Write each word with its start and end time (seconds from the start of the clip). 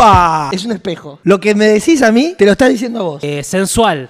¡Opa! 0.00 0.48
Es 0.52 0.64
un 0.64 0.72
espejo. 0.72 1.18
Lo 1.24 1.38
que 1.38 1.54
me 1.54 1.66
decís 1.66 2.00
a 2.02 2.10
mí, 2.10 2.34
te 2.38 2.46
lo 2.46 2.52
estás 2.52 2.70
diciendo 2.70 3.00
a 3.00 3.02
vos. 3.02 3.24
Eh, 3.24 3.42
sensual. 3.44 4.08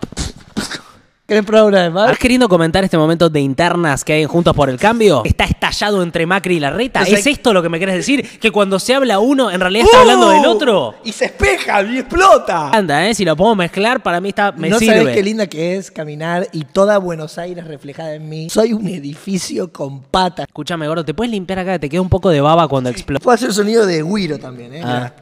¿Querés 1.26 1.44
probar 1.44 1.66
una 1.66 1.82
vez 1.82 1.92
más? 1.92 2.04
¿Estás 2.06 2.18
queriendo 2.18 2.48
comentar 2.48 2.82
este 2.84 2.96
momento 2.98 3.28
de 3.28 3.40
internas 3.40 4.04
que 4.04 4.12
hay 4.14 4.22
en 4.22 4.28
Juntos 4.28 4.54
por 4.54 4.68
el 4.68 4.78
Cambio? 4.78 5.22
¿Está 5.24 5.44
estallado 5.44 6.02
entre 6.02 6.26
Macri 6.26 6.56
y 6.56 6.60
Larreta? 6.60 7.02
O 7.02 7.04
sea, 7.04 7.18
¿Es 7.18 7.26
esto 7.26 7.52
lo 7.52 7.60
que 7.62 7.68
me 7.68 7.78
querés 7.80 7.94
decir? 7.96 8.38
¿Que 8.40 8.50
cuando 8.52 8.78
se 8.80 8.94
habla 8.94 9.18
uno, 9.20 9.50
en 9.50 9.60
realidad 9.60 9.84
está 9.86 9.98
¡Uh! 9.98 10.00
hablando 10.00 10.30
del 10.30 10.46
otro? 10.46 10.94
Y 11.04 11.12
se 11.12 11.26
espeja 11.26 11.82
y 11.82 11.98
explota. 11.98 12.70
Anda, 12.70 13.08
¿eh? 13.08 13.14
Si 13.14 13.24
lo 13.24 13.36
puedo 13.36 13.54
mezclar, 13.56 14.00
para 14.02 14.20
mí 14.20 14.28
está, 14.30 14.52
me 14.52 14.68
no 14.68 14.78
sirve. 14.78 14.96
sabés 14.98 15.14
qué 15.14 15.22
linda 15.24 15.46
que 15.48 15.76
es 15.76 15.90
caminar 15.90 16.48
y 16.52 16.64
toda 16.64 16.98
Buenos 16.98 17.36
Aires 17.38 17.64
reflejada 17.64 18.14
en 18.14 18.28
mí. 18.28 18.48
Soy 18.50 18.72
un 18.72 18.86
edificio 18.88 19.72
con 19.72 20.02
patas. 20.02 20.46
Escúchame, 20.48 20.86
gordo, 20.88 21.04
¿te 21.04 21.14
puedes 21.14 21.30
limpiar 21.32 21.60
acá? 21.60 21.78
Te 21.78 21.88
queda 21.88 22.00
un 22.00 22.08
poco 22.08 22.30
de 22.30 22.40
baba 22.40 22.66
cuando 22.66 22.90
explota. 22.90 23.22
Puedo 23.22 23.34
hacer 23.34 23.52
sonido 23.52 23.86
de 23.86 24.02
guiro 24.02 24.38
también, 24.38 24.74
¿eh? 24.74 24.82
Ah. 24.84 25.12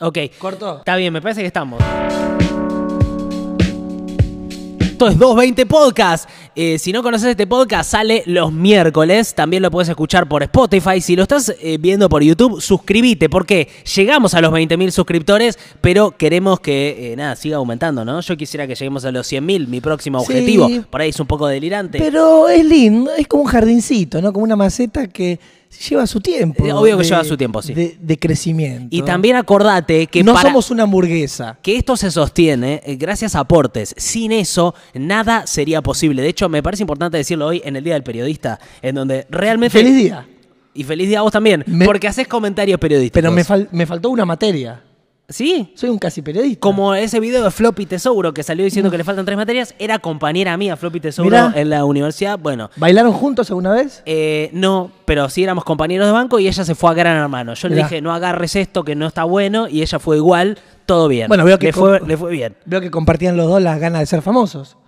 Ok. 0.00 0.18
¿Corto? 0.38 0.78
Está 0.78 0.96
bien, 0.96 1.12
me 1.12 1.20
parece 1.20 1.40
que 1.40 1.46
estamos. 1.48 1.82
Esto 4.80 5.06
es 5.08 5.18
220 5.18 5.66
Podcast. 5.66 6.28
Eh, 6.56 6.76
si 6.80 6.90
no 6.92 7.04
conoces 7.04 7.28
este 7.28 7.46
podcast, 7.46 7.88
sale 7.88 8.24
los 8.26 8.52
miércoles. 8.52 9.32
También 9.32 9.62
lo 9.62 9.70
puedes 9.70 9.88
escuchar 9.88 10.28
por 10.28 10.42
Spotify. 10.42 11.00
Si 11.00 11.14
lo 11.14 11.22
estás 11.22 11.54
eh, 11.60 11.78
viendo 11.78 12.08
por 12.08 12.20
YouTube, 12.24 12.60
suscríbete 12.60 13.28
porque 13.28 13.68
llegamos 13.94 14.34
a 14.34 14.40
los 14.40 14.50
20.000 14.52 14.90
suscriptores, 14.90 15.56
pero 15.80 16.10
queremos 16.10 16.58
que 16.58 17.12
eh, 17.12 17.16
nada 17.16 17.36
siga 17.36 17.58
aumentando, 17.58 18.04
¿no? 18.04 18.20
Yo 18.20 18.36
quisiera 18.36 18.66
que 18.66 18.74
lleguemos 18.74 19.04
a 19.04 19.12
los 19.12 19.30
100.000, 19.30 19.68
mi 19.68 19.80
próximo 19.80 20.18
Sí. 20.18 20.24
objetivo. 20.32 20.68
Por 20.90 21.00
ahí 21.00 21.10
es 21.10 21.20
un 21.20 21.28
poco 21.28 21.46
delirante. 21.46 21.98
Pero 22.00 22.48
es 22.48 22.64
lindo, 22.64 23.12
es 23.16 23.28
como 23.28 23.44
un 23.44 23.48
jardincito, 23.48 24.20
¿no? 24.20 24.32
Como 24.32 24.42
una 24.44 24.56
maceta 24.56 25.06
que 25.06 25.38
lleva 25.88 26.06
su 26.06 26.20
tiempo. 26.20 26.64
Eh, 26.66 26.72
obvio 26.72 26.98
que 26.98 27.04
lleva 27.04 27.24
su 27.24 27.36
tiempo, 27.36 27.62
sí. 27.62 27.74
De, 27.74 27.96
de 28.00 28.18
crecimiento. 28.18 28.88
y 28.90 29.02
también 29.02 29.36
acordate 29.36 30.06
que 30.06 30.22
no 30.24 30.34
para- 30.34 30.48
somos 30.50 30.70
una 30.70 30.84
hamburguesa. 30.84 31.58
que 31.62 31.76
esto 31.76 31.96
se 31.96 32.10
sostiene 32.10 32.82
eh, 32.84 32.96
gracias 32.96 33.34
a 33.34 33.40
aportes. 33.40 33.94
Sin 33.96 34.32
eso, 34.32 34.74
nada 34.94 35.46
sería 35.46 35.82
posible. 35.82 36.22
De 36.22 36.28
hecho, 36.28 36.48
me 36.48 36.62
parece 36.62 36.82
importante 36.82 37.16
decirlo 37.16 37.46
hoy 37.46 37.62
en 37.64 37.76
el 37.76 37.84
Día 37.84 37.94
del 37.94 38.02
Periodista, 38.02 38.58
en 38.82 38.94
donde 38.94 39.26
realmente... 39.30 39.78
Feliz 39.78 39.96
día. 39.96 40.26
Y 40.74 40.84
feliz 40.84 41.08
día 41.08 41.18
a 41.18 41.22
vos 41.22 41.32
también, 41.32 41.64
Me- 41.66 41.84
porque 41.86 42.06
haces 42.08 42.28
comentarios 42.28 42.78
periodísticos. 42.78 43.14
Pero 43.20 43.32
me, 43.32 43.44
fal- 43.44 43.68
me 43.72 43.84
faltó 43.86 44.10
una 44.10 44.24
materia. 44.24 44.84
Sí, 45.30 45.72
Soy 45.74 45.90
un 45.90 45.98
casi 45.98 46.22
periodista. 46.22 46.58
como 46.60 46.94
ese 46.94 47.20
video 47.20 47.44
de 47.44 47.50
Floppy 47.50 47.84
Tesouro 47.84 48.32
que 48.32 48.42
salió 48.42 48.64
diciendo 48.64 48.90
que 48.90 48.96
le 48.96 49.04
faltan 49.04 49.26
tres 49.26 49.36
materias, 49.36 49.74
era 49.78 49.98
compañera 49.98 50.56
mía 50.56 50.74
Floppy 50.74 51.00
Tesouro 51.00 51.28
Mirá. 51.28 51.52
en 51.54 51.68
la 51.68 51.84
universidad. 51.84 52.38
Bueno, 52.38 52.70
¿Bailaron 52.76 53.12
juntos 53.12 53.50
alguna 53.50 53.72
vez? 53.72 54.02
eh, 54.06 54.48
no, 54.54 54.90
pero 55.04 55.28
sí 55.28 55.42
éramos 55.42 55.64
compañeros 55.64 56.06
de 56.06 56.12
banco 56.12 56.38
y 56.38 56.48
ella 56.48 56.64
se 56.64 56.74
fue 56.74 56.90
a 56.90 56.94
Gran 56.94 57.18
Hermano. 57.18 57.52
Yo 57.52 57.68
le 57.68 57.76
dije, 57.76 58.00
no 58.00 58.14
agarres 58.14 58.56
esto 58.56 58.84
que 58.84 58.94
no 58.94 59.06
está 59.06 59.24
bueno, 59.24 59.68
y 59.68 59.82
ella 59.82 59.98
fue 59.98 60.16
igual, 60.16 60.58
todo 60.86 61.08
bien. 61.08 61.28
Bueno, 61.28 61.44
veo 61.44 61.58
que 61.58 61.66
le, 61.66 61.72
fue, 61.74 62.00
le 62.06 62.16
fue 62.16 62.30
bien. 62.30 62.56
Veo 62.64 62.80
que 62.80 62.90
compartían 62.90 63.36
los 63.36 63.48
dos 63.48 63.60
las 63.60 63.78
ganas 63.78 64.00
de 64.00 64.06
ser 64.06 64.22
famosos. 64.22 64.78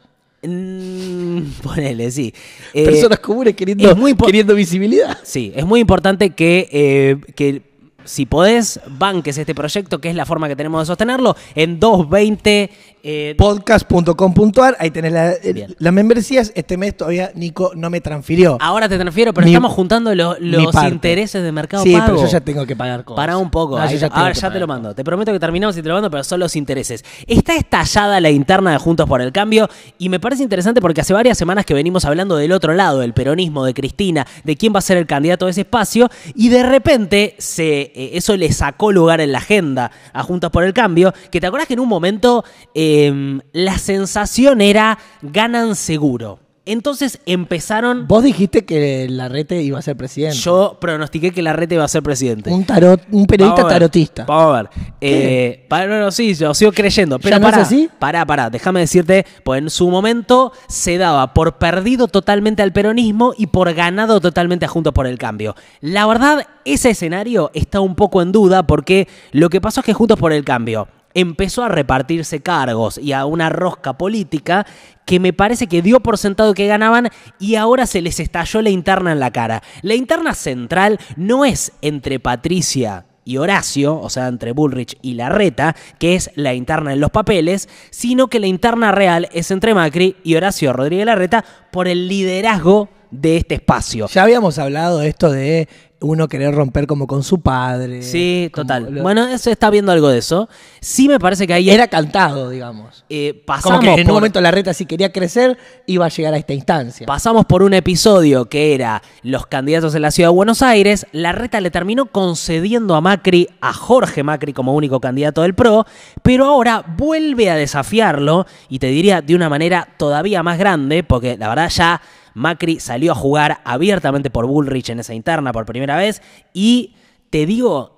Mm, 0.42 1.42
ponele, 1.62 2.10
sí. 2.10 2.32
Eh, 2.72 2.86
Personas 2.86 3.18
comunes 3.18 3.54
muy 3.94 4.14
queriendo 4.14 4.54
visibilidad. 4.54 5.18
Sí, 5.22 5.52
es 5.54 5.66
muy 5.66 5.80
importante 5.80 6.30
que, 6.30 6.66
eh, 6.72 7.32
que 7.34 7.69
si 8.04 8.26
podés, 8.26 8.80
banques 8.86 9.36
este 9.38 9.54
proyecto, 9.54 10.00
que 10.00 10.10
es 10.10 10.14
la 10.14 10.26
forma 10.26 10.48
que 10.48 10.56
tenemos 10.56 10.82
de 10.82 10.86
sostenerlo, 10.86 11.36
en 11.54 11.78
220... 11.80 12.70
eh, 13.02 13.34
Podcast.com.ar, 13.38 14.76
ahí 14.78 14.90
tenés 14.90 15.12
la- 15.12 15.32
eh, 15.32 15.66
las 15.78 15.92
membresías. 15.92 16.52
Este 16.54 16.76
mes 16.76 16.96
todavía 16.96 17.32
Nico 17.34 17.72
no 17.74 17.88
me 17.90 18.00
transfirió. 18.00 18.58
ahora 18.60 18.88
te 18.88 18.98
transfiero, 18.98 19.32
pero 19.32 19.46
Mi- 19.46 19.52
estamos 19.52 19.72
juntando 19.72 20.14
lo- 20.14 20.36
los 20.38 20.74
intereses 20.84 21.42
de 21.42 21.50
Mercado 21.52 21.82
sí, 21.82 21.92
Pago. 21.92 22.06
pero 22.06 22.20
yo 22.22 22.26
ya 22.26 22.40
tengo 22.40 22.66
que 22.66 22.76
pagar 22.76 23.04
cosas. 23.04 23.16
Para 23.16 23.36
un 23.38 23.50
poco. 23.50 23.78
No, 23.78 23.82
Ahí- 23.84 23.96
ya 23.98 24.08
ahora 24.08 24.32
ya 24.32 24.52
te 24.52 24.58
lo 24.60 24.66
mando. 24.66 24.94
Te 24.94 25.02
prometo 25.04 25.32
que 25.32 25.40
terminamos 25.40 25.76
y 25.76 25.82
te 25.82 25.88
lo 25.88 25.94
mando, 25.94 26.10
pero 26.10 26.24
son 26.24 26.40
los 26.40 26.54
intereses. 26.56 27.04
Está 27.26 27.56
estallada 27.56 28.20
la 28.20 28.30
interna 28.30 28.72
de 28.72 28.78
Juntos 28.78 29.08
por 29.08 29.20
el 29.22 29.32
Cambio 29.32 29.68
y 29.98 30.08
me 30.08 30.20
parece 30.20 30.42
interesante 30.42 30.80
porque 30.80 31.00
hace 31.00 31.12
varias 31.14 31.38
semanas 31.38 31.64
que 31.64 31.74
venimos 31.74 32.04
hablando 32.04 32.36
del 32.36 32.52
otro 32.52 32.74
lado, 32.74 33.00
del 33.00 33.14
peronismo, 33.14 33.64
de 33.64 33.74
Cristina, 33.74 34.26
de 34.44 34.56
quién 34.56 34.74
va 34.74 34.78
a 34.78 34.82
ser 34.82 34.96
el 34.98 35.06
candidato 35.06 35.46
de 35.46 35.52
ese 35.52 35.62
espacio 35.62 36.10
y 36.34 36.48
de 36.50 36.62
repente 36.62 37.34
se, 37.38 37.89
eh, 37.94 38.10
eso 38.14 38.36
le 38.36 38.52
sacó 38.52 38.92
lugar 38.92 39.20
en 39.20 39.32
la 39.32 39.38
agenda 39.38 39.90
a 40.12 40.22
Juntos 40.22 40.50
por 40.50 40.64
el 40.64 40.72
Cambio, 40.72 41.12
que 41.30 41.40
te 41.40 41.46
acuerdas 41.46 41.68
que 41.68 41.74
en 41.74 41.80
un 41.80 41.88
momento 41.88 42.44
eh, 42.74 43.40
la 43.52 43.78
sensación 43.78 44.60
era 44.60 44.98
ganan 45.22 45.76
seguro. 45.76 46.49
Entonces 46.70 47.18
empezaron... 47.26 48.06
Vos 48.06 48.22
dijiste 48.22 48.64
que 48.64 49.08
Larrete 49.08 49.60
iba 49.60 49.80
a 49.80 49.82
ser 49.82 49.96
presidente. 49.96 50.36
Yo 50.36 50.78
pronostiqué 50.80 51.32
que 51.32 51.42
Larrete 51.42 51.74
iba 51.74 51.84
a 51.84 51.88
ser 51.88 52.00
presidente. 52.04 52.48
un 52.48 52.64
tarot, 52.64 53.02
un 53.10 53.26
periodista 53.26 53.62
Vamos 53.62 53.70
a 53.72 53.74
ver, 53.74 53.80
tarotista. 53.80 54.24
Vamos 54.24 54.54
a 54.54 54.62
ver. 54.62 54.70
Eh, 55.00 55.66
para, 55.68 55.86
no, 55.86 55.98
no, 55.98 56.12
sí, 56.12 56.32
yo 56.34 56.54
sigo 56.54 56.70
creyendo. 56.70 57.18
Pero 57.18 57.30
¿Ya 57.30 57.40
no 57.40 57.48
es 57.48 57.52
pará, 57.52 57.62
así? 57.64 57.90
Pará, 57.98 58.24
pará, 58.24 58.50
déjame 58.50 58.78
decirte, 58.78 59.26
pues 59.42 59.60
en 59.60 59.68
su 59.68 59.90
momento 59.90 60.52
se 60.68 60.96
daba 60.96 61.34
por 61.34 61.58
perdido 61.58 62.06
totalmente 62.06 62.62
al 62.62 62.72
peronismo 62.72 63.34
y 63.36 63.48
por 63.48 63.74
ganado 63.74 64.20
totalmente 64.20 64.64
a 64.64 64.68
Juntos 64.68 64.92
por 64.92 65.08
el 65.08 65.18
Cambio. 65.18 65.56
La 65.80 66.06
verdad, 66.06 66.46
ese 66.64 66.90
escenario 66.90 67.50
está 67.52 67.80
un 67.80 67.96
poco 67.96 68.22
en 68.22 68.30
duda 68.30 68.64
porque 68.64 69.08
lo 69.32 69.50
que 69.50 69.60
pasó 69.60 69.80
es 69.80 69.86
que 69.86 69.92
Juntos 69.92 70.20
por 70.20 70.32
el 70.32 70.44
Cambio 70.44 70.86
empezó 71.14 71.64
a 71.64 71.68
repartirse 71.68 72.40
cargos 72.40 72.98
y 72.98 73.12
a 73.12 73.24
una 73.26 73.48
rosca 73.48 73.94
política 73.94 74.66
que 75.06 75.20
me 75.20 75.32
parece 75.32 75.66
que 75.66 75.82
dio 75.82 76.00
por 76.00 76.18
sentado 76.18 76.54
que 76.54 76.66
ganaban 76.66 77.08
y 77.38 77.56
ahora 77.56 77.86
se 77.86 78.00
les 78.00 78.20
estalló 78.20 78.62
la 78.62 78.70
interna 78.70 79.12
en 79.12 79.20
la 79.20 79.32
cara. 79.32 79.62
La 79.82 79.94
interna 79.94 80.34
central 80.34 80.98
no 81.16 81.44
es 81.44 81.72
entre 81.82 82.20
Patricia 82.20 83.06
y 83.24 83.36
Horacio, 83.36 83.98
o 83.98 84.08
sea, 84.10 84.28
entre 84.28 84.52
Bullrich 84.52 84.96
y 85.02 85.14
Larreta, 85.14 85.76
que 85.98 86.14
es 86.14 86.30
la 86.34 86.54
interna 86.54 86.92
en 86.92 87.00
los 87.00 87.10
papeles, 87.10 87.68
sino 87.90 88.28
que 88.28 88.40
la 88.40 88.46
interna 88.46 88.92
real 88.92 89.28
es 89.32 89.50
entre 89.50 89.74
Macri 89.74 90.16
y 90.24 90.36
Horacio 90.36 90.72
Rodríguez 90.72 91.06
Larreta 91.06 91.44
por 91.70 91.86
el 91.86 92.08
liderazgo 92.08 92.88
de 93.10 93.36
este 93.36 93.56
espacio. 93.56 94.06
Ya 94.08 94.22
habíamos 94.22 94.58
hablado 94.58 94.98
de 94.98 95.08
esto 95.08 95.30
de 95.30 95.68
uno 96.02 96.28
querer 96.28 96.54
romper 96.54 96.86
como 96.86 97.06
con 97.06 97.22
su 97.22 97.40
padre. 97.40 98.02
Sí, 98.02 98.50
total. 98.54 98.88
lo- 98.90 99.02
Bueno, 99.02 99.36
se 99.38 99.50
está 99.52 99.68
viendo 99.70 99.92
algo 99.92 100.08
de 100.08 100.18
eso. 100.18 100.48
Sí 100.80 101.08
me 101.08 101.18
parece 101.18 101.46
que 101.46 101.52
ahí 101.52 101.68
era 101.70 101.88
cantado, 101.88 102.48
digamos. 102.48 103.04
eh, 103.10 103.32
Como 103.34 103.44
pasamos 103.46 103.80
que 103.80 103.92
en 103.92 104.00
un 104.00 104.04
por- 104.06 104.14
momento 104.14 104.40
Larreta 104.40 104.72
si 104.72 104.86
quería 104.86 105.12
crecer 105.12 105.58
iba 105.86 106.06
a 106.06 106.08
llegar 106.08 106.32
a 106.34 106.38
esta 106.38 106.54
instancia. 106.54 107.06
Pasamos 107.06 107.44
por 107.44 107.62
un 107.62 107.74
episodio 107.74 108.46
que 108.46 108.74
era 108.74 109.02
los 109.22 109.46
candidatos 109.46 109.94
en 109.94 110.02
la 110.02 110.10
ciudad 110.10 110.30
de 110.30 110.34
Buenos 110.34 110.62
Aires. 110.62 111.06
La 111.12 111.32
reta 111.32 111.60
le 111.60 111.70
terminó 111.70 112.06
concediendo 112.06 112.94
a 112.94 113.00
Macri, 113.00 113.48
a 113.60 113.72
Jorge 113.72 114.22
Macri 114.22 114.52
como 114.52 114.74
único 114.74 115.00
candidato 115.00 115.42
del 115.42 115.54
PRO, 115.54 115.84
pero 116.22 116.46
ahora 116.46 116.82
vuelve 116.96 117.50
a 117.50 117.56
desafiarlo 117.56 118.46
y 118.68 118.78
te 118.78 118.86
diría 118.86 119.20
de 119.20 119.34
una 119.34 119.48
manera 119.48 119.86
todavía 119.98 120.42
más 120.42 120.58
grande, 120.58 121.02
porque 121.02 121.36
la 121.36 121.48
verdad 121.48 121.68
ya 121.68 122.00
Macri 122.34 122.80
salió 122.80 123.12
a 123.12 123.14
jugar 123.14 123.60
abiertamente 123.64 124.30
por 124.30 124.46
Bullrich 124.46 124.90
en 124.90 125.00
esa 125.00 125.14
interna 125.14 125.52
por 125.52 125.66
primera 125.66 125.96
vez 125.96 126.22
y 126.52 126.94
te 127.30 127.46
digo, 127.46 127.96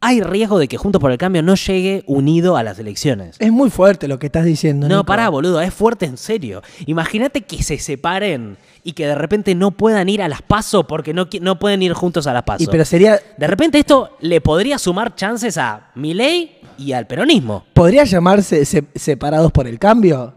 hay 0.00 0.20
riesgo 0.20 0.58
de 0.58 0.68
que 0.68 0.76
Juntos 0.76 1.00
por 1.00 1.10
el 1.10 1.16
Cambio 1.16 1.42
no 1.42 1.54
llegue 1.54 2.04
unido 2.06 2.58
a 2.58 2.62
las 2.62 2.78
elecciones. 2.78 3.36
Es 3.38 3.50
muy 3.50 3.70
fuerte 3.70 4.06
lo 4.06 4.18
que 4.18 4.26
estás 4.26 4.44
diciendo. 4.44 4.86
No, 4.86 4.96
Nico. 4.96 5.06
pará, 5.06 5.30
boludo, 5.30 5.62
es 5.62 5.72
fuerte 5.72 6.04
en 6.04 6.18
serio. 6.18 6.60
Imagínate 6.84 7.40
que 7.40 7.62
se 7.62 7.78
separen 7.78 8.58
y 8.82 8.92
que 8.92 9.06
de 9.06 9.14
repente 9.14 9.54
no 9.54 9.70
puedan 9.70 10.10
ir 10.10 10.20
a 10.20 10.28
las 10.28 10.42
pasos 10.42 10.84
porque 10.86 11.14
no, 11.14 11.26
no 11.40 11.58
pueden 11.58 11.80
ir 11.80 11.94
juntos 11.94 12.26
a 12.26 12.34
las 12.34 12.42
pasos. 12.42 12.66
Y 12.68 12.70
pero 12.70 12.84
sería. 12.84 13.18
De 13.38 13.46
repente 13.46 13.78
esto 13.78 14.10
le 14.20 14.42
podría 14.42 14.76
sumar 14.78 15.14
chances 15.14 15.56
a 15.56 15.90
Milei 15.94 16.58
y 16.76 16.92
al 16.92 17.06
peronismo. 17.06 17.64
¿Podría 17.72 18.04
llamarse 18.04 18.62
se- 18.66 18.84
separados 18.94 19.52
por 19.52 19.66
el 19.66 19.78
cambio? 19.78 20.34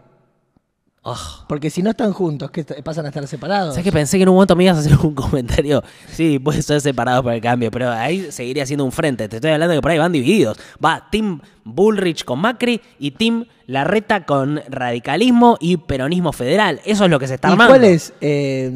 Porque 1.46 1.70
si 1.70 1.82
no 1.82 1.90
están 1.90 2.12
juntos, 2.12 2.50
¿qué 2.50 2.64
pasan 2.82 3.06
a 3.06 3.08
estar 3.08 3.26
separados? 3.26 3.74
¿Sabes 3.74 3.84
que 3.84 3.92
pensé 3.92 4.16
que 4.16 4.24
en 4.24 4.28
un 4.28 4.34
momento 4.36 4.56
me 4.56 4.64
ibas 4.64 4.76
a 4.76 4.80
hacer 4.80 4.96
un 4.98 5.14
comentario? 5.14 5.82
Sí, 6.12 6.38
puede 6.38 6.62
ser 6.62 6.80
separado 6.80 7.22
por 7.22 7.32
el 7.32 7.40
cambio, 7.40 7.70
pero 7.70 7.90
ahí 7.90 8.30
seguiría 8.30 8.66
siendo 8.66 8.84
un 8.84 8.92
frente. 8.92 9.28
Te 9.28 9.36
estoy 9.36 9.50
hablando 9.50 9.74
que 9.74 9.80
por 9.82 9.90
ahí 9.90 9.98
van 9.98 10.12
divididos. 10.12 10.58
Va 10.84 11.08
Team 11.10 11.40
Bullrich 11.74 12.24
con 12.24 12.40
Macri 12.40 12.80
y 12.98 13.12
Team 13.12 13.46
Larreta 13.66 14.24
con 14.24 14.62
radicalismo 14.70 15.58
y 15.60 15.76
peronismo 15.76 16.32
federal. 16.32 16.80
Eso 16.86 17.04
es 17.04 17.10
lo 17.10 17.18
que 17.18 17.26
se 17.28 17.34
está 17.34 17.48
¿Y 17.48 17.52
armando. 17.52 17.72
cuál 17.74 17.84
es 17.84 18.14
eh, 18.22 18.70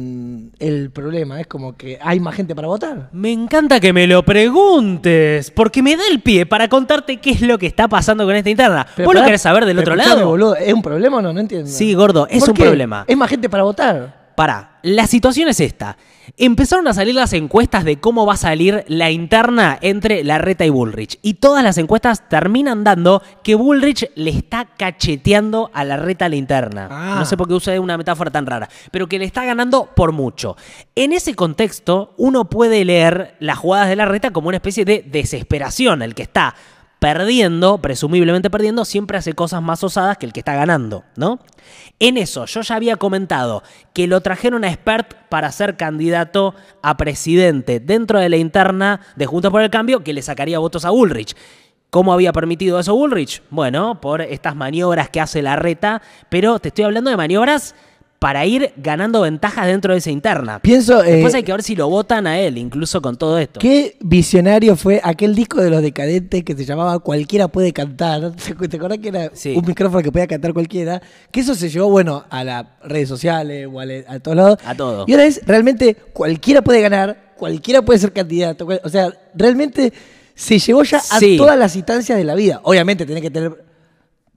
el 0.59 0.91
problema? 0.91 1.41
Es 1.41 1.47
como 1.47 1.75
que 1.75 1.97
hay 1.99 2.19
más 2.19 2.35
gente 2.35 2.53
para 2.53 2.67
votar. 2.67 3.09
Me 3.11 3.31
encanta 3.31 3.79
que 3.79 3.91
me 3.91 4.05
lo 4.05 4.23
preguntes, 4.23 5.49
porque 5.51 5.81
me 5.81 5.95
da 5.97 6.03
el 6.11 6.21
pie 6.21 6.45
para 6.45 6.67
contarte 6.67 7.17
qué 7.17 7.31
es 7.31 7.41
lo 7.41 7.57
que 7.57 7.65
está 7.65 7.87
pasando 7.87 8.25
con 8.25 8.35
esta 8.35 8.51
interna. 8.51 8.85
Pero 8.95 9.07
¿Vos 9.07 9.15
lo 9.15 9.23
querés 9.23 9.41
saber 9.41 9.65
del 9.65 9.79
otro 9.79 9.95
lado? 9.95 10.27
boludo, 10.27 10.55
¿Es 10.55 10.73
un 10.73 10.83
problema 10.83 11.17
o 11.17 11.21
no? 11.21 11.33
No 11.33 11.39
entiendo. 11.39 11.69
Sí, 11.69 11.95
gordo, 11.95 12.27
es 12.29 12.41
¿Por 12.41 12.49
un 12.49 12.55
qué? 12.55 12.63
problema. 12.63 13.05
Es 13.07 13.17
más 13.17 13.29
gente 13.29 13.49
para 13.49 13.63
votar. 13.63 14.31
Pará, 14.35 14.79
la 14.83 15.07
situación 15.07 15.49
es 15.49 15.59
esta. 15.59 15.97
Empezaron 16.37 16.87
a 16.87 16.93
salir 16.93 17.15
las 17.15 17.33
encuestas 17.33 17.83
de 17.83 17.99
cómo 17.99 18.25
va 18.25 18.33
a 18.33 18.37
salir 18.37 18.85
la 18.87 19.11
interna 19.11 19.77
entre 19.81 20.23
Larreta 20.23 20.65
y 20.65 20.69
Bullrich. 20.69 21.19
Y 21.21 21.35
todas 21.35 21.63
las 21.63 21.77
encuestas 21.77 22.27
terminan 22.29 22.83
dando 22.83 23.21
que 23.43 23.55
Bullrich 23.55 24.09
le 24.15 24.31
está 24.31 24.65
cacheteando 24.65 25.69
a 25.73 25.83
Larreta 25.83 26.29
la 26.29 26.35
interna. 26.35 26.87
Ah. 26.89 27.15
No 27.19 27.25
sé 27.25 27.37
por 27.37 27.47
qué 27.47 27.53
usa 27.53 27.79
una 27.79 27.97
metáfora 27.97 28.31
tan 28.31 28.45
rara, 28.45 28.69
pero 28.91 29.07
que 29.07 29.19
le 29.19 29.25
está 29.25 29.45
ganando 29.45 29.89
por 29.95 30.11
mucho. 30.11 30.55
En 30.95 31.13
ese 31.13 31.35
contexto, 31.35 32.13
uno 32.17 32.45
puede 32.45 32.85
leer 32.85 33.35
las 33.39 33.57
jugadas 33.57 33.89
de 33.89 33.95
Larreta 33.95 34.31
como 34.31 34.47
una 34.47 34.57
especie 34.57 34.85
de 34.85 35.03
desesperación, 35.05 36.01
el 36.01 36.15
que 36.15 36.23
está 36.23 36.55
perdiendo, 37.03 37.79
presumiblemente 37.79 38.49
perdiendo, 38.49 38.85
siempre 38.85 39.17
hace 39.17 39.33
cosas 39.33 39.61
más 39.61 39.83
osadas 39.83 40.17
que 40.17 40.25
el 40.25 40.31
que 40.31 40.39
está 40.39 40.55
ganando, 40.55 41.03
¿no? 41.17 41.39
En 41.99 42.15
eso, 42.15 42.45
yo 42.45 42.61
ya 42.61 42.75
había 42.77 42.95
comentado 42.95 43.61
que 43.91 44.07
lo 44.07 44.21
trajeron 44.21 44.63
a 44.63 44.71
Spert 44.71 45.13
para 45.27 45.51
ser 45.51 45.75
candidato 45.75 46.55
a 46.81 46.95
presidente 46.95 47.81
dentro 47.81 48.19
de 48.19 48.29
la 48.29 48.37
interna 48.37 49.01
de 49.17 49.25
Juntos 49.25 49.51
por 49.51 49.61
el 49.61 49.69
Cambio, 49.69 50.01
que 50.01 50.13
le 50.13 50.21
sacaría 50.21 50.59
votos 50.59 50.85
a 50.85 50.93
Ulrich. 50.93 51.35
¿Cómo 51.89 52.13
había 52.13 52.31
permitido 52.31 52.79
eso 52.79 52.95
Ulrich? 52.95 53.43
Bueno, 53.49 53.99
por 53.99 54.21
estas 54.21 54.55
maniobras 54.55 55.09
que 55.09 55.19
hace 55.19 55.41
la 55.41 55.57
reta, 55.57 56.01
pero 56.29 56.59
te 56.59 56.69
estoy 56.69 56.85
hablando 56.85 57.09
de 57.09 57.17
maniobras 57.17 57.75
para 58.23 58.45
ir 58.45 58.71
ganando 58.77 59.19
ventajas 59.19 59.67
dentro 59.67 59.91
de 59.91 59.99
esa 59.99 60.09
interna. 60.09 60.59
Pienso. 60.59 61.03
eh, 61.03 61.11
Después 61.15 61.33
hay 61.33 61.43
que 61.43 61.51
ver 61.51 61.61
si 61.61 61.75
lo 61.75 61.89
votan 61.89 62.25
a 62.25 62.39
él, 62.39 62.57
incluso 62.57 63.01
con 63.01 63.17
todo 63.17 63.37
esto. 63.37 63.59
Qué 63.59 63.97
visionario 63.99 64.77
fue 64.77 65.01
aquel 65.03 65.35
disco 65.35 65.59
de 65.61 65.69
los 65.69 65.81
decadentes 65.81 66.41
que 66.45 66.55
se 66.55 66.63
llamaba 66.63 66.99
Cualquiera 66.99 67.49
puede 67.49 67.73
cantar. 67.73 68.31
¿Te 68.69 68.77
acuerdas 68.77 68.99
que 68.99 69.09
era 69.09 69.29
Sí. 69.33 69.53
un 69.57 69.65
micrófono 69.65 70.01
que 70.01 70.09
podía 70.09 70.25
cantar 70.27 70.53
cualquiera? 70.53 71.01
Que 71.31 71.41
eso 71.41 71.53
se 71.53 71.67
llevó, 71.67 71.89
bueno, 71.89 72.23
a 72.29 72.45
las 72.45 72.65
redes 72.85 73.09
sociales 73.09 73.67
o 73.69 73.77
a, 73.81 74.19
todos 74.21 74.37
lados. 74.37 74.57
A 74.65 74.73
todo. 74.73 75.03
Y 75.05 75.11
ahora 75.11 75.25
es 75.25 75.41
realmente 75.45 75.93
cualquiera 76.13 76.61
puede 76.61 76.79
ganar, 76.79 77.33
cualquiera 77.35 77.81
puede 77.81 77.99
ser 77.99 78.13
candidato. 78.13 78.65
O 78.85 78.87
sea, 78.89 79.09
realmente 79.35 79.91
se 80.33 80.59
llevó 80.59 80.83
ya 80.83 80.99
a 80.99 81.19
Sí. 81.19 81.35
todas 81.35 81.59
las 81.59 81.75
instancias 81.75 82.17
de 82.17 82.23
la 82.23 82.35
vida. 82.35 82.61
Obviamente 82.63 83.05
tenés 83.05 83.21
que 83.21 83.31
tener 83.31 83.72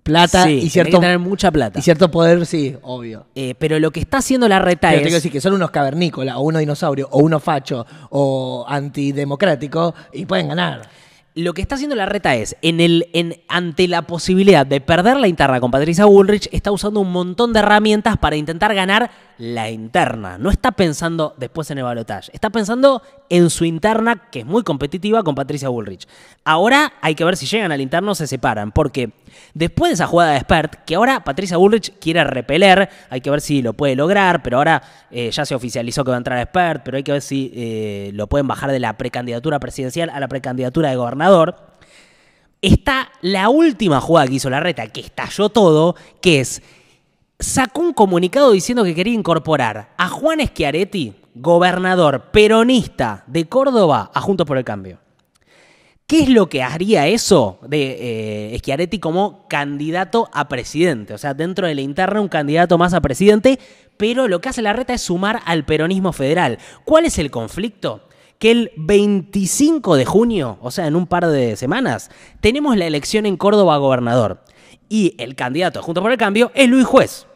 plata 0.07 0.45
Sí, 0.45 0.61
y 0.63 0.71
cierto, 0.71 0.99
que 0.99 1.03
tener 1.03 1.19
mucha 1.19 1.51
plata. 1.51 1.79
y 1.79 1.83
cierto 1.83 2.11
poder, 2.11 2.47
sí, 2.47 2.77
obvio. 2.83 3.27
Eh, 3.35 3.55
pero 3.59 3.79
lo 3.81 3.91
que 3.91 4.01
está 4.01 4.19
haciendo 4.19 4.49
la 4.49 4.61
reta 4.61 4.89
Pero 4.89 4.93
es. 4.93 4.99
te 4.99 5.03
quiero 5.09 5.17
decir 5.17 5.33
que 5.33 5.41
son 5.41 5.53
unos 5.53 5.71
cavernícolas, 5.71 6.37
o 6.37 6.41
unos 6.41 6.61
dinosaurios, 6.61 7.09
o 7.11 7.19
unos 7.19 7.43
fachos, 7.43 7.85
o 8.11 8.65
antidemocráticos, 8.69 9.93
y 10.13 10.25
pueden 10.27 10.49
ganar. 10.49 10.83
Lo 11.35 11.53
que 11.53 11.61
está 11.61 11.75
haciendo 11.75 11.97
la 11.97 12.07
reta 12.07 12.35
es, 12.35 12.57
en 12.63 12.81
el, 12.81 13.09
en, 13.13 13.43
ante 13.49 13.89
la 13.89 14.03
posibilidad 14.03 14.65
de 14.65 14.81
perder 14.81 15.19
la 15.19 15.29
interna 15.29 15.61
con 15.61 15.71
Patricia 15.71 16.07
Bullrich, 16.07 16.49
está 16.51 16.71
usando 16.73 17.01
un 17.01 17.13
montón 17.13 17.53
de 17.53 17.59
herramientas 17.59 18.17
para 18.17 18.37
intentar 18.37 18.75
ganar 18.75 19.11
la 19.39 19.71
interna. 19.71 20.39
No 20.39 20.51
está 20.51 20.73
pensando 20.73 21.35
después 21.37 21.71
en 21.71 21.79
el 21.79 21.85
balotaje, 21.85 22.31
está 22.33 22.51
pensando 22.51 23.03
en 23.29 23.51
su 23.51 23.65
interna, 23.65 24.29
que 24.31 24.41
es 24.41 24.47
muy 24.47 24.63
competitiva 24.63 25.23
con 25.23 25.35
Patricia 25.35 25.69
Bullrich. 25.69 26.07
Ahora 26.45 26.95
hay 27.01 27.15
que 27.15 27.25
ver 27.25 27.37
si 27.37 27.47
llegan 27.47 27.73
al 27.73 27.81
interno 27.81 28.13
o 28.13 28.15
se 28.15 28.27
separan, 28.27 28.73
porque 28.73 29.11
después 29.55 29.91
de 29.91 29.95
esa 29.95 30.07
jugada 30.07 30.33
de 30.33 30.41
Spert, 30.41 30.85
que 30.85 30.95
ahora 30.95 31.25
Patricia 31.25 31.57
Bullrich 31.57 31.99
quiere 31.99 32.25
repeler, 32.25 32.89
hay 33.11 33.21
que 33.21 33.31
ver 33.31 33.41
si 33.41 33.63
lo 33.63 33.75
puede 33.75 33.97
lograr, 33.97 34.43
pero 34.43 34.59
ahora 34.59 34.83
eh, 35.11 35.31
ya 35.31 35.45
se 35.45 35.55
oficializó 35.55 36.05
que 36.05 36.11
va 36.11 36.17
a 36.17 36.19
entrar 36.19 36.47
Spert, 36.47 36.83
pero 36.85 36.97
hay 36.97 37.03
que 37.03 37.13
ver 37.13 37.23
si 37.23 37.53
eh, 37.55 38.11
lo 38.15 38.27
pueden 38.27 38.47
bajar 38.47 38.71
de 38.71 38.81
la 38.81 38.97
precandidatura 38.97 39.59
presidencial 39.59 40.11
a 40.11 40.21
la 40.21 40.29
precandidatura 40.29 40.91
de 40.91 40.97
gobernador. 40.97 41.57
Está 42.63 43.11
la 43.21 43.49
última 43.49 44.01
jugada 44.01 44.27
que 44.27 44.35
hizo 44.35 44.51
la 44.51 44.61
reta, 44.61 44.87
que 44.87 45.01
estalló 45.01 45.51
todo, 45.51 45.95
que 46.21 46.41
es, 46.41 46.63
sacó 47.39 47.81
un 47.81 47.93
comunicado 47.93 48.53
diciendo 48.53 48.85
que 48.85 48.95
quería 48.95 49.15
incorporar 49.15 49.93
a 49.97 50.09
Juan 50.09 50.41
Schiaretti, 50.41 51.15
gobernador 51.35 52.31
peronista 52.33 53.25
de 53.27 53.49
Córdoba, 53.49 54.11
a 54.15 54.21
Juntos 54.21 54.47
por 54.47 54.59
el 54.59 54.65
Cambio. 54.65 54.99
¿Qué 56.07 56.21
es 56.21 56.29
lo 56.29 56.49
que 56.49 56.63
haría 56.63 57.09
eso 57.09 57.59
de 57.67 58.53
eh, 58.53 58.59
Schiaretti 58.59 59.01
como 59.01 59.49
candidato 59.49 60.31
a 60.33 60.49
presidente? 60.49 61.15
O 61.15 61.19
sea, 61.19 61.35
dentro 61.35 61.67
de 61.67 61.75
la 61.75 61.81
interna 61.81 62.21
un 62.21 62.29
candidato 62.29 62.79
más 62.79 62.95
a 62.95 63.01
presidente, 63.01 63.59
pero 63.97 64.29
lo 64.29 64.41
que 64.41 64.49
hace 64.49 64.63
la 64.63 64.73
reta 64.73 64.95
es 64.95 65.03
sumar 65.03 65.41
al 65.47 65.65
peronismo 65.65 66.13
federal. 66.13 66.59
¿Cuál 66.85 67.07
es 67.07 67.19
el 67.19 67.33
conflicto? 67.33 68.09
Que 68.39 68.53
el 68.53 68.71
25 68.77 69.97
de 69.97 70.05
junio, 70.05 70.59
o 70.61 70.71
sea, 70.71 70.87
en 70.87 70.95
un 70.95 71.09
par 71.09 71.27
de 71.27 71.57
semanas, 71.57 72.11
tenemos 72.41 72.77
la 72.77 72.87
elección 72.87 73.27
en 73.27 73.37
Córdoba 73.37 73.75
a 73.75 73.79
gobernador. 73.79 74.45
Y 74.89 75.15
el 75.19 75.35
candidato 75.35 75.83
junto 75.83 76.03
por 76.03 76.13
el 76.13 76.19
cambio 76.19 76.51
es 76.55 76.69
Luis 76.69 76.87
Juez 76.87 77.27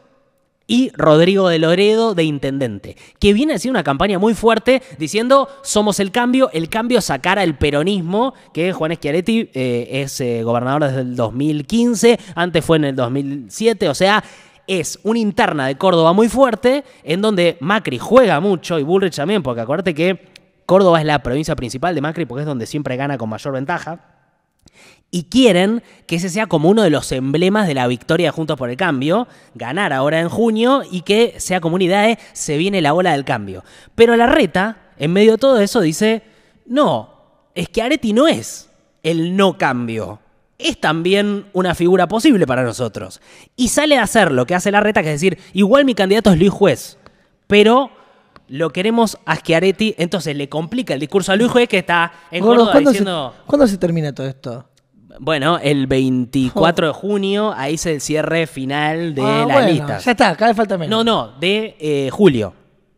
y 0.70 0.92
Rodrigo 0.94 1.48
de 1.48 1.58
Loredo 1.58 2.14
de 2.14 2.22
Intendente, 2.22 2.96
que 3.18 3.32
viene 3.32 3.54
haciendo 3.54 3.76
una 3.76 3.82
campaña 3.82 4.20
muy 4.20 4.34
fuerte 4.34 4.82
diciendo 4.98 5.48
somos 5.62 5.98
el 5.98 6.12
cambio, 6.12 6.48
el 6.52 6.68
cambio 6.68 7.00
sacara 7.00 7.42
el 7.42 7.56
peronismo, 7.56 8.34
que 8.54 8.72
Juan 8.72 8.94
Schiaretti 8.94 9.50
eh, 9.52 9.88
es 9.90 10.20
eh, 10.20 10.44
gobernador 10.44 10.84
desde 10.84 11.00
el 11.00 11.16
2015, 11.16 12.20
antes 12.36 12.64
fue 12.64 12.76
en 12.76 12.84
el 12.84 12.94
2007, 12.94 13.88
o 13.88 13.94
sea, 13.96 14.22
es 14.68 15.00
una 15.02 15.18
interna 15.18 15.66
de 15.66 15.76
Córdoba 15.76 16.12
muy 16.12 16.28
fuerte, 16.28 16.84
en 17.02 17.20
donde 17.20 17.56
Macri 17.58 17.98
juega 17.98 18.38
mucho 18.38 18.78
y 18.78 18.84
Bullrich 18.84 19.16
también, 19.16 19.42
porque 19.42 19.62
acuérdate 19.62 19.92
que 19.92 20.28
Córdoba 20.66 21.00
es 21.00 21.04
la 21.04 21.20
provincia 21.20 21.56
principal 21.56 21.96
de 21.96 22.00
Macri 22.00 22.26
porque 22.26 22.42
es 22.42 22.46
donde 22.46 22.66
siempre 22.66 22.94
gana 22.94 23.18
con 23.18 23.28
mayor 23.28 23.54
ventaja 23.54 24.20
y 25.10 25.24
quieren 25.24 25.82
que 26.06 26.16
ese 26.16 26.28
sea 26.28 26.46
como 26.46 26.68
uno 26.68 26.82
de 26.82 26.90
los 26.90 27.10
emblemas 27.12 27.66
de 27.66 27.74
la 27.74 27.86
victoria 27.86 28.28
de 28.28 28.32
Juntos 28.32 28.56
por 28.56 28.70
el 28.70 28.76
Cambio, 28.76 29.26
ganar 29.54 29.92
ahora 29.92 30.20
en 30.20 30.28
junio 30.28 30.82
y 30.88 31.02
que 31.02 31.34
sea 31.38 31.60
como 31.60 31.74
una 31.74 31.84
idea 31.84 32.02
de 32.02 32.18
se 32.32 32.56
viene 32.56 32.80
la 32.80 32.94
ola 32.94 33.12
del 33.12 33.24
cambio. 33.24 33.64
Pero 33.94 34.16
la 34.16 34.26
reta, 34.26 34.92
en 34.98 35.12
medio 35.12 35.32
de 35.32 35.38
todo 35.38 35.60
eso, 35.60 35.80
dice, 35.80 36.22
no, 36.66 37.10
es 37.54 37.68
que 37.68 37.82
Areti 37.82 38.12
no 38.12 38.28
es 38.28 38.70
el 39.02 39.36
no 39.36 39.58
cambio. 39.58 40.20
Es 40.58 40.78
también 40.78 41.46
una 41.54 41.74
figura 41.74 42.06
posible 42.06 42.46
para 42.46 42.62
nosotros. 42.62 43.20
Y 43.56 43.68
sale 43.68 43.96
a 43.96 44.02
hacer 44.02 44.30
lo 44.30 44.46
que 44.46 44.54
hace 44.54 44.70
la 44.70 44.80
reta, 44.80 45.02
que 45.02 45.12
es 45.12 45.20
decir, 45.20 45.38
igual 45.54 45.84
mi 45.84 45.94
candidato 45.94 46.30
es 46.30 46.38
Luis 46.38 46.50
Juez, 46.50 46.98
pero 47.46 47.90
lo 48.46 48.70
queremos 48.70 49.16
a 49.24 49.36
Schiaretti, 49.36 49.94
entonces 49.96 50.36
le 50.36 50.48
complica 50.48 50.92
el 50.92 51.00
discurso 51.00 51.32
a 51.32 51.36
Luis 51.36 51.50
Juez 51.50 51.68
que 51.68 51.78
está 51.78 52.12
en 52.30 52.42
Gordo, 52.42 52.56
Córdoba 52.56 52.72
¿cuándo, 52.72 52.90
diciendo... 52.90 53.34
se, 53.36 53.46
¿Cuándo 53.46 53.66
se 53.68 53.78
termina 53.78 54.12
todo 54.12 54.26
esto? 54.26 54.69
Bueno, 55.18 55.58
el 55.58 55.86
24 55.86 56.88
de 56.88 56.92
junio, 56.94 57.52
ahí 57.56 57.74
es 57.74 57.86
el 57.86 58.00
cierre 58.00 58.46
final 58.46 59.14
de 59.14 59.22
Ah, 59.22 59.44
las 59.46 59.56
bueno, 59.56 59.68
listas. 59.68 60.04
Ya 60.04 60.12
está, 60.12 60.36
cada 60.36 60.50
vez 60.50 60.56
falta 60.56 60.78
menos. 60.78 60.90
No, 60.90 61.04
no, 61.04 61.38
de 61.40 61.76
eh, 61.80 62.10
julio. 62.12 62.54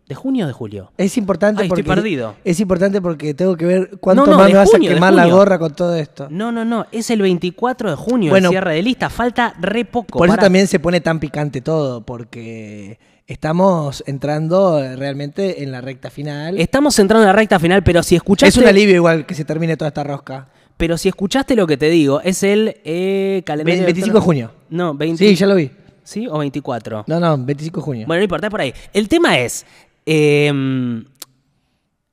¿De 0.07 0.15
junio 0.17 0.45
o 0.45 0.49
de 0.49 0.53
julio? 0.53 0.93
Es 0.99 1.17
importante 1.17 1.63
Ay, 1.63 1.69
porque 1.69 1.81
estoy 1.81 1.95
perdido. 1.95 2.35
Es 2.45 2.61
importante 2.61 3.01
porque 3.01 3.33
tengo 3.33 3.57
que 3.57 3.65
ver 3.65 3.91
cuánto 3.99 4.27
No, 4.27 4.33
no, 4.33 4.39
más 4.39 4.51
me 4.51 4.59
vas 4.59 4.69
junio, 4.71 4.91
a 4.91 4.95
quemar 4.95 5.13
la 5.15 5.27
gorra 5.27 5.59
con 5.59 5.75
todo 5.75 5.95
esto. 5.97 6.27
No, 6.29 6.53
no, 6.53 6.65
no, 6.67 6.87
es 6.93 7.09
el 7.11 7.23
24 7.23 7.91
de 7.91 7.97
junio 7.97 8.31
Bueno, 8.31 8.49
el 8.49 8.53
cierre 8.53 8.75
de 8.75 8.83
lista. 8.83 9.09
Falta 9.09 9.55
re 9.59 9.87
poco. 9.87 10.19
Por 10.19 10.29
eso 10.29 10.37
también 10.37 10.67
se 10.67 10.81
pone 10.81 11.01
tan 11.01 11.19
picante 11.19 11.63
todo, 11.63 12.05
porque 12.05 12.99
estamos 13.27 14.05
entrando 14.07 14.83
realmente 14.97 15.63
en 15.63 15.73
la 15.73 15.81
recta 15.81 16.11
final. 16.11 16.59
Estamos 16.61 16.99
entrando 16.99 17.23
en 17.23 17.29
la 17.29 17.33
recta 17.33 17.59
final, 17.59 17.83
pero 17.83 18.03
si 18.03 18.17
escuchaste... 18.17 18.51
Es 18.51 18.57
un 18.63 18.69
alivio 18.69 18.97
igual 18.97 19.25
que 19.25 19.35
se 19.35 19.45
termine 19.47 19.77
toda 19.79 19.89
esta 19.89 20.05
rosca. 20.05 20.49
Pero 20.77 20.99
si 20.99 21.09
escuchaste 21.09 21.55
lo 21.55 21.67
que 21.67 21.77
te 21.77 21.89
digo, 21.91 22.21
es 22.21 22.43
el 22.43 22.77
eh, 22.85 23.43
calendario... 23.45 23.81
Ve- 23.81 23.87
25 23.87 24.19
de 24.19 24.25
junio. 24.25 24.53
No, 24.71 24.95
20... 24.95 25.25
Sí, 25.25 25.35
ya 25.35 25.47
lo 25.47 25.55
vi. 25.55 25.71
¿Sí? 26.03 26.27
¿O 26.29 26.39
24? 26.39 27.05
No, 27.07 27.21
no, 27.21 27.39
25 27.39 27.81
de 27.81 27.85
junio. 27.85 28.07
Bueno, 28.07 28.21
no 28.21 28.25
importa, 28.25 28.49
es 28.49 28.51
por 28.51 28.61
ahí. 28.61 28.75
El 28.93 29.09
tema 29.09 29.39
es, 29.39 29.65
eh, 30.07 30.51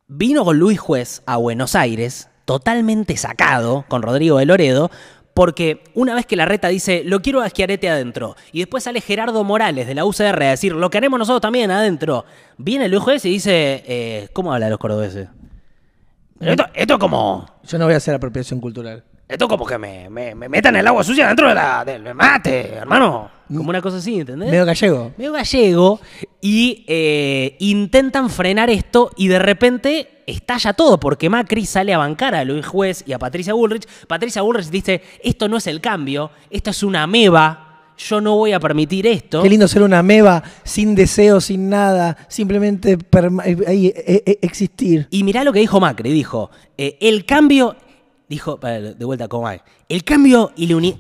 vino 0.07 0.53
Luis 0.53 0.79
Juez 0.79 1.23
a 1.25 1.37
Buenos 1.37 1.75
Aires, 1.75 2.29
totalmente 2.45 3.15
sacado, 3.15 3.85
con 3.87 4.01
Rodrigo 4.01 4.37
de 4.37 4.45
Loredo, 4.45 4.91
porque 5.33 5.83
una 5.93 6.15
vez 6.15 6.25
que 6.25 6.35
la 6.35 6.45
reta 6.45 6.67
dice, 6.67 7.03
lo 7.05 7.21
quiero 7.21 7.41
a 7.41 7.45
adentro, 7.45 8.35
y 8.51 8.59
después 8.59 8.83
sale 8.83 9.01
Gerardo 9.01 9.43
Morales 9.43 9.87
de 9.87 9.95
la 9.95 10.03
UCR 10.03 10.43
a 10.43 10.49
decir, 10.49 10.73
lo 10.73 10.89
queremos 10.89 11.17
nosotros 11.19 11.41
también 11.41 11.71
adentro, 11.71 12.25
viene 12.57 12.89
Luis 12.89 13.03
Juez 13.03 13.23
y 13.25 13.29
dice, 13.29 13.83
eh, 13.87 14.27
¿cómo 14.33 14.51
hablan 14.51 14.71
los 14.71 14.79
cordobeses? 14.79 15.29
Esto, 16.41 16.65
esto 16.73 16.93
es 16.95 16.99
como... 16.99 17.45
Yo 17.69 17.77
no 17.77 17.85
voy 17.85 17.93
a 17.93 17.97
hacer 17.97 18.15
apropiación 18.15 18.59
cultural. 18.59 19.03
Esto 19.27 19.47
como 19.47 19.63
que 19.63 19.77
me, 19.77 20.09
me, 20.09 20.33
me 20.33 20.49
metan 20.49 20.75
el 20.75 20.87
agua 20.87 21.03
sucia 21.03 21.27
dentro 21.27 21.47
de 21.47 21.53
la, 21.53 21.85
del 21.85 22.15
mate, 22.15 22.73
hermano. 22.73 23.29
Como 23.47 23.69
una 23.69 23.79
cosa 23.81 23.97
así, 23.97 24.19
¿entendés? 24.21 24.49
Medio 24.49 24.65
gallego. 24.65 25.11
medio 25.17 25.31
gallego 25.31 25.99
y 26.41 26.83
eh, 26.87 27.55
intentan 27.59 28.31
frenar 28.31 28.71
esto 28.71 29.11
y 29.15 29.27
de 29.27 29.37
repente 29.37 30.23
estalla 30.25 30.73
todo 30.73 30.99
porque 30.99 31.29
Macri 31.29 31.65
sale 31.65 31.93
a 31.93 31.99
bancar 31.99 32.33
a 32.33 32.43
Luis 32.43 32.65
Juez 32.65 33.03
y 33.05 33.13
a 33.13 33.19
Patricia 33.19 33.53
Bullrich. 33.53 33.87
Patricia 34.07 34.41
Bullrich 34.41 34.69
dice, 34.69 35.03
esto 35.23 35.47
no 35.47 35.57
es 35.57 35.67
el 35.67 35.79
cambio, 35.79 36.31
esto 36.49 36.71
es 36.71 36.81
una 36.81 37.05
meba, 37.05 37.68
yo 37.99 38.21
no 38.21 38.35
voy 38.35 38.53
a 38.53 38.59
permitir 38.59 39.05
esto. 39.05 39.43
Qué 39.43 39.49
lindo 39.49 39.67
ser 39.67 39.83
una 39.83 40.01
meba, 40.01 40.41
sin 40.63 40.95
deseo, 40.95 41.41
sin 41.41 41.69
nada, 41.69 42.17
simplemente 42.29 42.97
ahí, 43.67 43.87
eh, 43.87 44.23
eh, 44.25 44.39
existir. 44.41 45.07
Y 45.11 45.23
mirá 45.23 45.43
lo 45.43 45.53
que 45.53 45.59
dijo 45.59 45.79
Macri, 45.79 46.11
dijo, 46.11 46.49
eh, 46.77 46.97
el 47.01 47.25
cambio, 47.25 47.75
dijo, 48.27 48.57
de 48.57 49.05
vuelta 49.05 49.27
como 49.27 49.47
hay, 49.47 49.59
el 49.87 50.03
cambio 50.03 50.51
y 50.55 50.67
la 50.67 50.77
unidad... 50.77 50.97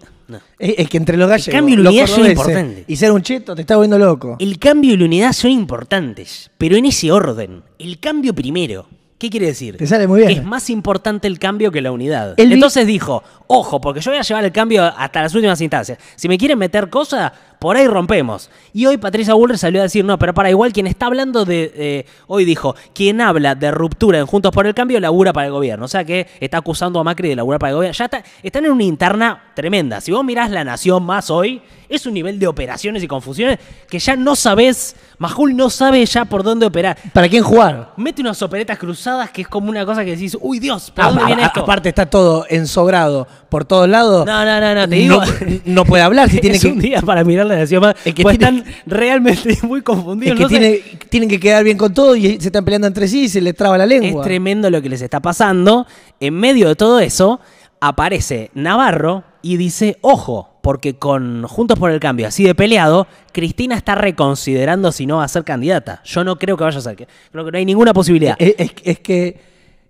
Es, 0.59 0.75
es 0.77 0.89
que 0.89 0.97
entre 0.97 1.17
los 1.17 1.27
gallegos, 1.27 1.51
cambio 1.51 1.73
y 1.73 1.77
la 1.81 1.89
unidad 1.89 2.05
son 2.05 2.29
importantes. 2.29 2.85
Y 2.87 2.95
ser 2.97 3.11
un 3.11 3.23
cheto 3.23 3.55
te 3.55 3.61
está 3.61 3.77
volviendo 3.77 3.97
loco. 3.97 4.35
El 4.37 4.59
cambio 4.59 4.93
y 4.93 4.97
la 4.97 5.05
unidad 5.05 5.33
son 5.33 5.49
importantes, 5.49 6.51
pero 6.55 6.75
en 6.75 6.85
ese 6.85 7.11
orden. 7.11 7.63
El 7.79 7.99
cambio 7.99 8.35
primero. 8.35 8.85
¿Qué 9.19 9.29
quiere 9.29 9.47
decir? 9.47 9.75
Te 9.77 9.85
sale 9.85 10.07
muy 10.07 10.21
bien. 10.21 10.31
Es 10.31 10.43
más 10.43 10.69
importante 10.69 11.27
el 11.27 11.37
cambio 11.39 11.71
que 11.71 11.81
la 11.81 11.91
unidad. 11.91 12.35
Vi- 12.37 12.53
Entonces 12.53 12.87
dijo, 12.87 13.21
ojo, 13.47 13.81
porque 13.81 13.99
yo 13.99 14.11
voy 14.11 14.17
a 14.19 14.23
llevar 14.23 14.45
el 14.45 14.51
cambio 14.53 14.85
hasta 14.85 15.21
las 15.21 15.35
últimas 15.35 15.59
instancias. 15.59 15.97
Si 16.15 16.29
me 16.29 16.37
quieren 16.37 16.57
meter 16.57 16.89
cosas, 16.89 17.31
por 17.59 17.75
ahí 17.75 17.87
rompemos. 17.87 18.49
Y 18.73 18.85
hoy 18.85 18.97
Patricia 18.97 19.33
Bullrich 19.33 19.59
salió 19.59 19.81
a 19.81 19.83
decir, 19.83 20.05
no, 20.05 20.17
pero 20.17 20.33
para 20.33 20.49
igual 20.49 20.71
quien 20.71 20.87
está 20.87 21.07
hablando 21.07 21.43
de, 21.45 21.71
eh, 21.75 22.05
hoy 22.27 22.45
dijo, 22.45 22.75
quien 22.93 23.19
habla 23.21 23.55
de 23.55 23.69
ruptura 23.71 24.19
en 24.19 24.25
Juntos 24.25 24.51
por 24.51 24.65
el 24.65 24.73
Cambio 24.73 24.99
labura 24.99 25.33
para 25.33 25.47
el 25.47 25.53
gobierno. 25.53 25.85
O 25.85 25.89
sea 25.89 26.03
que 26.05 26.27
está 26.39 26.57
acusando 26.59 26.99
a 26.99 27.03
Macri 27.03 27.29
de 27.29 27.35
laburar 27.35 27.59
para 27.59 27.71
el 27.71 27.75
gobierno. 27.75 27.93
Ya 27.97 28.05
está, 28.05 28.23
están 28.41 28.65
en 28.65 28.71
una 28.71 28.83
interna 28.83 29.43
tremenda. 29.55 29.99
Si 30.01 30.11
vos 30.11 30.23
mirás 30.23 30.49
La 30.51 30.63
Nación 30.63 31.03
más 31.03 31.29
hoy, 31.29 31.61
es 31.89 32.05
un 32.05 32.13
nivel 32.13 32.37
de 32.37 32.45
operaciones 32.47 33.01
y 33.03 33.07
confusiones 33.07 33.57
que 33.89 33.97
ya 33.97 34.15
no 34.15 34.35
sabés, 34.35 34.95
Majul 35.17 35.55
no 35.57 35.69
sabe 35.71 36.05
ya 36.05 36.23
por 36.25 36.43
dónde 36.43 36.67
operar. 36.67 36.97
¿Para 37.13 37.27
quién 37.27 37.43
jugar? 37.43 37.93
Mete 37.97 38.21
unas 38.21 38.39
operetas 38.43 38.77
cruzadas 38.77 39.31
que 39.31 39.41
es 39.41 39.47
como 39.47 39.69
una 39.69 39.85
cosa 39.85 40.05
que 40.05 40.11
decís, 40.11 40.37
uy 40.39 40.59
Dios, 40.59 40.91
¿por 40.91 41.03
Ah, 41.03 41.07
dónde 41.07 41.23
a- 41.23 41.25
viene 41.25 41.43
a- 41.43 41.47
esto? 41.47 41.61
Aparte 41.61 41.89
está 41.89 42.05
todo 42.05 42.45
ensobrado 42.47 43.27
por 43.49 43.65
todos 43.65 43.89
lados. 43.89 44.25
No, 44.27 44.45
no, 44.45 44.61
no, 44.61 44.75
no, 44.75 44.87
te 44.87 44.95
digo. 44.95 45.19
No, 45.25 45.59
no 45.65 45.85
puede 45.85 46.03
hablar 46.03 46.29
si 46.29 46.37
tiene 46.41 46.57
es 46.57 46.61
que... 46.61 46.69
un 46.69 46.79
día 46.79 47.01
para 47.01 47.23
mirar 47.23 47.48
la 47.49 47.57
nación 47.57 47.81
más. 47.81 47.95
El 48.05 48.13
que 48.13 48.23
pues 48.23 48.37
tiene- 48.37 48.59
están 48.59 48.73
realmente 48.85 49.57
muy 49.63 49.79
Es 49.79 49.85
confundidos. 49.85 50.37
que 50.37 50.43
no 50.43 50.49
sé. 50.49 50.83
tienen 51.09 51.29
que 51.29 51.39
quedar 51.39 51.63
bien 51.63 51.77
con 51.77 51.93
todo 51.93 52.15
y 52.15 52.39
se 52.39 52.47
están 52.47 52.63
peleando 52.63 52.87
entre 52.87 53.07
sí 53.07 53.23
y 53.25 53.29
se 53.29 53.41
les 53.41 53.55
traba 53.55 53.77
la 53.77 53.83
Es 53.85 53.89
lengua. 53.89 54.23
tremendo 54.23 54.69
lo 54.69 54.81
que 54.81 54.89
les 54.89 55.01
está 55.01 55.19
pasando. 55.19 55.85
En 56.19 56.33
medio 56.35 56.67
de 56.69 56.75
todo 56.75 56.99
eso, 56.99 57.39
aparece 57.81 58.51
Navarro 58.53 59.23
y 59.41 59.57
dice, 59.57 59.97
ojo, 60.01 60.49
porque 60.61 60.95
con 60.95 61.43
Juntos 61.47 61.79
por 61.79 61.91
el 61.91 61.99
Cambio, 62.01 62.27
así 62.27 62.43
de 62.43 62.53
peleado, 62.53 63.07
Cristina 63.31 63.75
está 63.75 63.95
reconsiderando 63.95 64.91
si 64.91 65.05
no 65.05 65.17
va 65.17 65.23
a 65.23 65.27
ser 65.29 65.43
candidata. 65.45 66.01
Yo 66.03 66.23
no 66.25 66.37
creo 66.37 66.57
que 66.57 66.65
vaya 66.65 66.77
a 66.77 66.81
ser. 66.81 67.07
Creo 67.31 67.45
que 67.45 67.51
no 67.51 67.57
hay 67.57 67.65
ninguna 67.65 67.93
posibilidad. 67.93 68.35
Es, 68.37 68.55
es- 68.57 68.71
es 68.83 68.99
que 68.99 69.39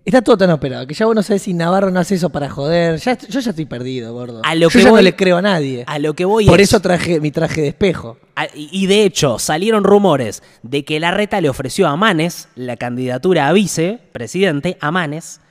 está 0.09 0.21
todo 0.21 0.37
tan 0.37 0.49
operado 0.51 0.85
que 0.87 0.93
ya 0.93 1.05
vos 1.05 1.15
no 1.15 1.23
sabés 1.23 1.41
si 1.43 1.53
Navarro 1.53 1.89
no 1.91 1.99
hace 1.99 2.15
eso 2.15 2.29
para 2.29 2.49
joder. 2.49 2.99
Ya, 2.99 3.17
yo 3.17 3.39
ya 3.39 3.49
estoy 3.49 3.65
perdido, 3.65 4.13
gordo. 4.13 4.41
A 4.43 4.55
lo 4.55 4.69
yo 4.69 4.69
que 4.69 4.83
ya 4.83 4.89
voy- 4.91 4.97
no 4.99 5.01
le 5.03 5.15
creo 5.15 5.37
a 5.37 5.41
nadie. 5.41 5.83
A 5.87 5.99
lo 5.99 6.13
que 6.13 6.25
voy 6.25 6.45
Por 6.45 6.59
es- 6.61 6.69
eso 6.69 6.79
traje 6.81 7.19
mi 7.19 7.31
traje 7.31 7.61
de 7.61 7.67
espejo. 7.69 8.17
Y 8.55 8.87
de 8.87 9.03
hecho, 9.03 9.39
salieron 9.39 9.83
rumores 9.83 10.43
de 10.63 10.85
que 10.85 10.99
Larreta 10.99 11.41
le 11.41 11.49
ofreció 11.49 11.87
a 11.87 11.95
Manes 11.97 12.47
la 12.55 12.77
candidatura 12.77 13.47
a 13.47 13.53
vicepresidente, 13.53 14.77
a 14.79 14.91
Manes, 14.91 15.41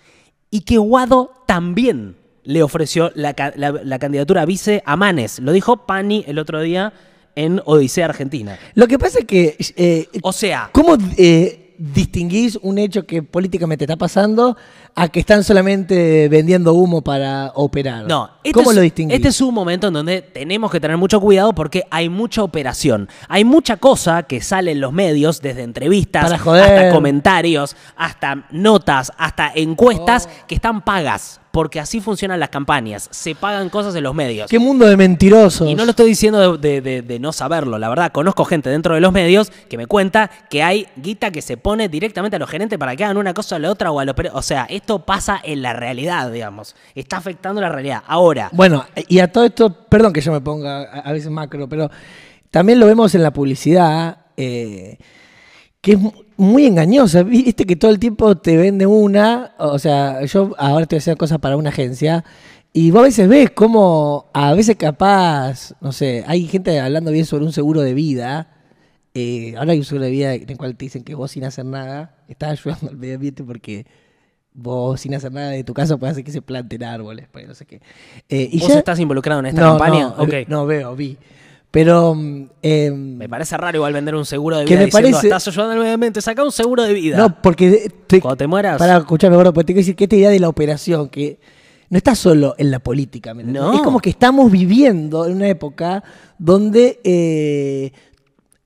y 0.50 0.62
que 0.62 0.78
Guado 0.78 1.32
también 1.46 2.16
le 2.44 2.62
ofreció 2.62 3.12
la, 3.14 3.34
la- 3.56 3.72
la 3.84 3.98
candidatura 3.98 4.42
a 4.42 4.46
vice 4.46 4.82
a 4.86 4.96
Manes. 4.96 5.38
Lo 5.40 5.52
dijo 5.52 5.84
Pani 5.86 6.24
el 6.26 6.38
otro 6.38 6.60
día 6.62 6.92
en 7.36 7.60
Odisea 7.66 8.06
Argentina. 8.06 8.58
Lo 8.74 8.88
que 8.88 8.98
pasa 8.98 9.18
es 9.20 9.26
que. 9.26 9.56
eh, 9.76 10.08
O 10.22 10.32
sea, 10.32 10.70
¿Cómo 10.72 10.96
eh, 11.18 11.67
distinguís 11.78 12.58
un 12.60 12.76
hecho 12.76 13.06
que 13.06 13.22
políticamente 13.22 13.84
está 13.84 13.96
pasando 13.96 14.56
a 14.94 15.08
que 15.08 15.20
están 15.20 15.44
solamente 15.44 16.28
vendiendo 16.28 16.74
humo 16.74 17.02
para 17.02 17.52
operar? 17.54 18.06
No, 18.06 18.30
este 18.42 18.52
¿Cómo 18.52 18.70
es, 18.72 18.76
lo 18.76 18.82
distinguís? 18.82 19.14
Este 19.16 19.28
es 19.28 19.40
un 19.40 19.54
momento 19.54 19.86
en 19.86 19.94
donde 19.94 20.20
tenemos 20.20 20.70
que 20.70 20.80
tener 20.80 20.96
mucho 20.96 21.20
cuidado 21.20 21.54
porque 21.54 21.84
hay 21.90 22.08
mucha 22.08 22.42
operación. 22.42 23.08
Hay 23.28 23.44
mucha 23.44 23.76
cosa 23.76 24.24
que 24.24 24.40
sale 24.40 24.72
en 24.72 24.80
los 24.80 24.92
medios, 24.92 25.40
desde 25.40 25.62
entrevistas, 25.62 26.32
hasta 26.32 26.90
comentarios, 26.92 27.76
hasta 27.96 28.46
notas, 28.50 29.12
hasta 29.16 29.52
encuestas 29.54 30.28
Oh. 30.28 30.46
que 30.48 30.54
están 30.56 30.82
pagas. 30.82 31.40
Porque 31.58 31.80
así 31.80 32.00
funcionan 32.00 32.38
las 32.38 32.50
campañas. 32.50 33.08
Se 33.10 33.34
pagan 33.34 33.68
cosas 33.68 33.92
en 33.96 34.04
los 34.04 34.14
medios. 34.14 34.48
Qué 34.48 34.60
mundo 34.60 34.86
de 34.86 34.96
mentirosos. 34.96 35.68
Y 35.68 35.74
no 35.74 35.84
lo 35.84 35.90
estoy 35.90 36.06
diciendo 36.10 36.56
de, 36.56 36.68
de- 36.68 36.80
de- 36.80 37.02
de 37.02 37.18
no 37.18 37.32
saberlo, 37.32 37.80
la 37.80 37.88
verdad, 37.88 38.12
conozco 38.12 38.44
gente 38.44 38.70
dentro 38.70 38.94
de 38.94 39.00
los 39.00 39.10
medios 39.12 39.50
que 39.68 39.76
me 39.76 39.86
cuenta 39.86 40.30
que 40.50 40.62
hay 40.62 40.86
guita 40.94 41.32
que 41.32 41.42
se 41.42 41.56
pone 41.56 41.88
directamente 41.88 42.36
a 42.36 42.38
los 42.38 42.48
gerentes 42.48 42.78
para 42.78 42.94
que 42.94 43.02
hagan 43.02 43.16
una 43.16 43.34
cosa 43.34 43.56
o 43.56 43.58
la 43.58 43.72
otra 43.72 43.90
o 43.90 43.98
a 43.98 44.04
los 44.04 44.14
O 44.34 44.42
sea, 44.42 44.66
esto 44.70 45.00
pasa 45.00 45.40
en 45.42 45.60
la 45.62 45.72
realidad, 45.72 46.30
digamos. 46.30 46.76
Está 46.94 47.16
afectando 47.16 47.60
la 47.60 47.70
realidad. 47.70 48.04
Ahora, 48.06 48.50
Bueno, 48.52 48.86
y 49.08 49.18
a 49.18 49.32
todo 49.32 49.44
esto, 49.44 49.68
perdón 49.88 50.12
que 50.12 50.20
yo 50.20 50.30
me 50.30 50.40
ponga 50.40 50.82
a, 50.82 51.10
veces 51.12 51.28
macro, 51.28 51.68
pero 51.68 51.90
también 52.52 52.78
lo 52.78 52.86
vemos 52.86 53.16
en 53.16 53.24
la 53.24 53.32
publicidad, 53.32 54.18
eh, 54.36 54.96
que 55.80 55.92
es 55.94 55.98
muy 56.38 56.64
engañosa. 56.66 57.22
Viste 57.22 57.66
que 57.66 57.76
todo 57.76 57.90
el 57.90 57.98
tiempo 57.98 58.36
te 58.38 58.56
vende 58.56 58.86
una, 58.86 59.52
o 59.58 59.78
sea, 59.78 60.24
yo 60.24 60.54
ahora 60.56 60.82
estoy 60.84 60.98
haciendo 60.98 61.18
cosas 61.18 61.38
para 61.38 61.56
una 61.58 61.68
agencia. 61.70 62.24
Y 62.72 62.90
vos 62.90 63.00
a 63.00 63.04
veces 63.04 63.28
ves 63.28 63.50
cómo, 63.50 64.30
a 64.32 64.54
veces 64.54 64.76
capaz, 64.76 65.74
no 65.80 65.90
sé, 65.92 66.24
hay 66.26 66.46
gente 66.46 66.78
hablando 66.80 67.10
bien 67.10 67.24
sobre 67.26 67.44
un 67.44 67.52
seguro 67.52 67.80
de 67.82 67.92
vida. 67.94 68.48
eh, 69.14 69.54
ahora 69.58 69.72
hay 69.72 69.78
un 69.78 69.84
seguro 69.84 70.04
de 70.04 70.10
vida 70.12 70.34
en 70.34 70.48
el 70.48 70.56
cual 70.56 70.76
te 70.76 70.84
dicen 70.84 71.02
que 71.02 71.14
vos 71.14 71.30
sin 71.32 71.44
hacer 71.44 71.64
nada 71.64 72.14
estás 72.28 72.50
ayudando 72.60 72.88
al 72.90 72.96
medio 72.96 73.14
ambiente 73.16 73.42
porque 73.42 73.86
vos 74.52 75.00
sin 75.00 75.14
hacer 75.14 75.32
nada 75.32 75.50
de 75.50 75.64
tu 75.64 75.72
casa 75.74 75.96
puedes 75.96 76.12
hacer 76.12 76.24
que 76.24 76.30
se 76.30 76.42
planten 76.42 76.84
árboles, 76.84 77.26
pues 77.32 77.48
no 77.48 77.54
sé 77.54 77.64
qué. 77.64 77.80
Eh, 78.28 78.48
y 78.52 78.60
¿vos 78.60 78.68
ya- 78.68 78.78
estás 78.78 79.00
involucrado 79.00 79.40
en 79.40 79.46
esta 79.46 79.60
no, 79.62 79.68
campaña? 79.78 80.14
No, 80.16 80.22
Ok. 80.22 80.34
no 80.48 80.66
veo, 80.66 80.94
vi. 80.94 81.16
Pero 81.70 82.16
eh, 82.62 82.90
Me 82.90 83.28
parece 83.28 83.56
raro 83.58 83.76
igual 83.76 83.92
vender 83.92 84.14
un 84.14 84.24
seguro 84.24 84.56
de 84.56 84.64
Que 84.64 84.70
vida 84.74 84.78
me 84.80 84.84
diciendo, 84.86 85.08
parece- 85.10 85.26
estás 85.28 85.48
ayudando 85.48 85.72
al 85.74 85.78
medio 85.80 85.94
ambiente, 85.94 86.22
saca 86.22 86.42
un 86.42 86.50
seguro 86.52 86.82
de 86.84 86.94
vida. 86.94 87.16
no, 87.18 87.42
porque 87.42 87.92
te- 88.06 88.20
Cuando 88.20 88.36
te 88.36 88.46
mueras. 88.46 88.78
para 88.78 88.96
escucharme, 88.96 89.36
gordo, 89.36 89.52
porque 89.52 89.66
te 89.66 89.72
quiero 89.74 89.80
decir 89.82 89.96
que 89.96 90.04
esta 90.04 90.16
idea 90.16 90.30
de 90.30 90.40
la 90.40 90.48
operación, 90.48 91.08
que 91.10 91.38
no 91.90 91.98
está 91.98 92.14
solo 92.14 92.54
en 92.58 92.70
la 92.70 92.78
política, 92.78 93.34
¿me? 93.34 93.44
No. 93.44 93.74
es 93.74 93.80
como 93.82 94.00
que 94.00 94.10
estamos 94.10 94.50
viviendo 94.50 95.26
en 95.26 95.34
una 95.36 95.48
época 95.48 96.02
donde 96.38 97.00
eh, 97.04 97.92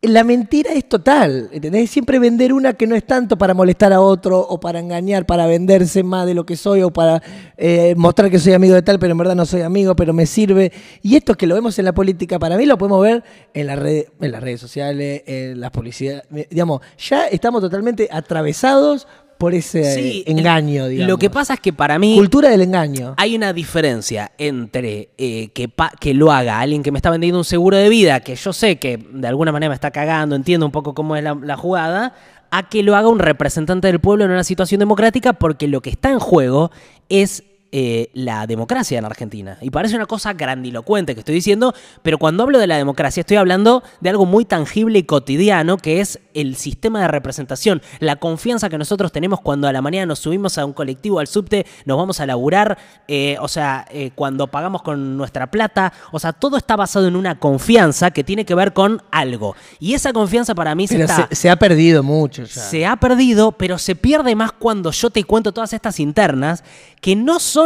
la 0.02 0.24
mentira 0.24 0.72
es 0.72 0.88
total, 0.88 1.48
¿entendés? 1.52 1.88
Siempre 1.88 2.18
vender 2.18 2.52
una 2.52 2.72
que 2.72 2.88
no 2.88 2.96
es 2.96 3.04
tanto 3.04 3.38
para 3.38 3.54
molestar 3.54 3.92
a 3.92 4.00
otro 4.00 4.40
o 4.40 4.58
para 4.58 4.80
engañar, 4.80 5.26
para 5.26 5.46
venderse 5.46 6.02
más 6.02 6.26
de 6.26 6.34
lo 6.34 6.44
que 6.44 6.56
soy 6.56 6.82
o 6.82 6.90
para 6.90 7.22
eh, 7.56 7.94
mostrar 7.96 8.28
que 8.28 8.40
soy 8.40 8.52
amigo 8.52 8.74
de 8.74 8.82
tal, 8.82 8.98
pero 8.98 9.12
en 9.12 9.18
verdad 9.18 9.36
no 9.36 9.46
soy 9.46 9.60
amigo, 9.62 9.94
pero 9.94 10.12
me 10.12 10.26
sirve. 10.26 10.72
Y 11.02 11.14
esto 11.14 11.36
que 11.36 11.46
lo 11.46 11.54
vemos 11.54 11.78
en 11.78 11.84
la 11.84 11.92
política, 11.92 12.40
para 12.40 12.56
mí 12.56 12.66
lo 12.66 12.76
podemos 12.76 13.00
ver 13.00 13.22
en, 13.54 13.68
la 13.68 13.76
red, 13.76 14.06
en 14.20 14.32
las 14.32 14.42
redes 14.42 14.60
sociales, 14.60 15.22
en 15.24 15.60
las 15.60 15.70
publicidades. 15.70 16.24
Digamos, 16.50 16.80
ya 16.98 17.28
estamos 17.28 17.60
totalmente 17.60 18.08
atravesados 18.10 19.06
por 19.42 19.54
ese 19.54 19.82
Sí, 19.94 20.22
engaño, 20.28 20.86
digamos. 20.86 21.10
Lo 21.10 21.18
que 21.18 21.28
pasa 21.28 21.54
es 21.54 21.60
que 21.60 21.72
para 21.72 21.98
mí 21.98 22.14
Cultura 22.14 22.48
del 22.48 22.60
engaño. 22.60 23.14
hay 23.16 23.34
una 23.34 23.52
diferencia 23.52 24.30
entre 24.38 25.08
eh, 25.18 25.48
que, 25.52 25.68
pa- 25.68 25.90
que 25.98 26.14
lo 26.14 26.30
haga 26.30 26.60
alguien 26.60 26.84
que 26.84 26.92
me 26.92 26.98
está 26.98 27.10
vendiendo 27.10 27.38
un 27.38 27.44
seguro 27.44 27.76
de 27.76 27.88
vida, 27.88 28.20
que 28.20 28.36
yo 28.36 28.52
sé 28.52 28.76
que 28.78 28.98
de 29.12 29.26
alguna 29.26 29.50
manera 29.50 29.68
me 29.70 29.74
está 29.74 29.90
cagando, 29.90 30.36
entiendo 30.36 30.64
un 30.64 30.70
poco 30.70 30.94
cómo 30.94 31.16
es 31.16 31.24
la, 31.24 31.34
la 31.42 31.56
jugada, 31.56 32.14
a 32.52 32.68
que 32.68 32.84
lo 32.84 32.94
haga 32.94 33.08
un 33.08 33.18
representante 33.18 33.88
del 33.88 33.98
pueblo 33.98 34.24
en 34.24 34.30
una 34.30 34.44
situación 34.44 34.78
democrática, 34.78 35.32
porque 35.32 35.66
lo 35.66 35.80
que 35.80 35.90
está 35.90 36.10
en 36.10 36.20
juego 36.20 36.70
es 37.08 37.42
eh, 37.74 38.10
la 38.12 38.46
democracia 38.46 38.98
en 38.98 39.06
Argentina. 39.06 39.56
Y 39.62 39.70
parece 39.70 39.96
una 39.96 40.04
cosa 40.04 40.34
grandilocuente 40.34 41.14
que 41.14 41.20
estoy 41.20 41.34
diciendo, 41.34 41.74
pero 42.02 42.18
cuando 42.18 42.42
hablo 42.42 42.58
de 42.58 42.66
la 42.66 42.76
democracia 42.76 43.22
estoy 43.22 43.38
hablando 43.38 43.82
de 44.02 44.10
algo 44.10 44.26
muy 44.26 44.44
tangible 44.44 44.98
y 44.98 45.04
cotidiano, 45.04 45.78
que 45.78 46.00
es 46.00 46.20
el 46.34 46.56
sistema 46.56 47.00
de 47.00 47.08
representación, 47.08 47.80
la 47.98 48.16
confianza 48.16 48.68
que 48.68 48.76
nosotros 48.76 49.10
tenemos 49.10 49.40
cuando 49.40 49.68
a 49.68 49.72
la 49.72 49.80
mañana 49.80 50.04
nos 50.04 50.18
subimos 50.18 50.58
a 50.58 50.66
un 50.66 50.74
colectivo, 50.74 51.18
al 51.18 51.28
subte, 51.28 51.64
nos 51.86 51.96
vamos 51.96 52.20
a 52.20 52.26
laburar, 52.26 52.76
eh, 53.08 53.36
o 53.40 53.48
sea, 53.48 53.86
eh, 53.90 54.10
cuando 54.14 54.48
pagamos 54.48 54.82
con 54.82 55.16
nuestra 55.16 55.50
plata, 55.50 55.94
o 56.10 56.18
sea, 56.18 56.34
todo 56.34 56.58
está 56.58 56.76
basado 56.76 57.08
en 57.08 57.16
una 57.16 57.38
confianza 57.38 58.10
que 58.10 58.22
tiene 58.22 58.44
que 58.44 58.54
ver 58.54 58.74
con 58.74 59.02
algo. 59.10 59.56
Y 59.80 59.94
esa 59.94 60.12
confianza 60.12 60.54
para 60.54 60.74
mí 60.74 60.86
se 60.88 61.00
está... 61.00 61.26
se, 61.30 61.36
se 61.36 61.48
ha 61.48 61.56
perdido 61.56 62.02
mucho 62.02 62.44
ya. 62.44 62.60
Se 62.60 62.84
ha 62.84 62.96
perdido, 62.96 63.52
pero 63.52 63.78
se 63.78 63.96
pierde 63.96 64.36
más 64.36 64.52
cuando 64.52 64.90
yo 64.90 65.08
te 65.08 65.24
cuento 65.24 65.52
todas 65.52 65.72
estas 65.72 66.00
internas 66.00 66.62
que 67.00 67.16
no 67.16 67.40
son 67.40 67.61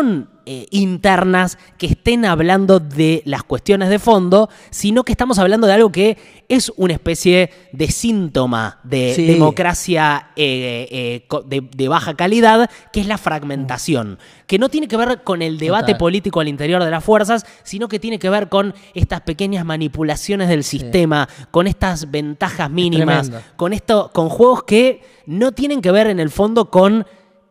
eh, 0.49 0.67
internas 0.71 1.59
que 1.77 1.87
estén 1.87 2.25
hablando 2.25 2.79
de 2.79 3.23
las 3.25 3.43
cuestiones 3.43 3.89
de 3.89 3.99
fondo, 3.99 4.49
sino 4.71 5.03
que 5.03 5.11
estamos 5.13 5.39
hablando 5.41 5.67
de 5.67 5.73
algo 5.73 5.91
que 5.91 6.17
es 6.49 6.73
una 6.77 6.93
especie 6.93 7.51
de 7.73 7.91
síntoma 7.91 8.79
de 8.85 9.13
Sí. 9.17 9.27
democracia 9.27 10.29
eh, 10.37 10.87
eh, 11.29 11.43
de, 11.47 11.63
de 11.75 11.89
baja 11.89 12.15
calidad, 12.15 12.71
que 12.93 13.01
es 13.01 13.09
la 13.09 13.19
fragmentación, 13.19 14.19
que 14.47 14.59
no 14.61 14.69
tiene 14.69 14.87
que 14.87 14.97
ver 14.97 15.23
con 15.25 15.43
el 15.43 15.59
debate 15.59 15.87
Total. 15.93 15.99
político 15.99 16.39
al 16.41 16.47
interior 16.47 16.85
de 16.85 16.91
las 16.93 17.03
fuerzas, 17.03 17.45
sino 17.65 17.89
que 17.89 17.99
tiene 17.99 18.21
que 18.21 18.31
ver 18.31 18.49
con 18.49 18.73
estas 18.95 19.23
pequeñas 19.23 19.65
manipulaciones 19.65 20.49
del 20.49 20.63
sistema, 20.63 21.29
con 21.51 21.67
estas 21.67 22.11
ventajas 22.13 22.71
mínimas, 22.71 23.33
con 23.57 23.73
esto, 23.73 24.11
con 24.15 24.29
juegos 24.29 24.63
que 24.63 25.03
no 25.27 25.51
tienen 25.51 25.81
que 25.83 25.91
ver 25.91 26.07
en 26.07 26.21
el 26.21 26.31
fondo 26.31 26.71
con 26.71 27.05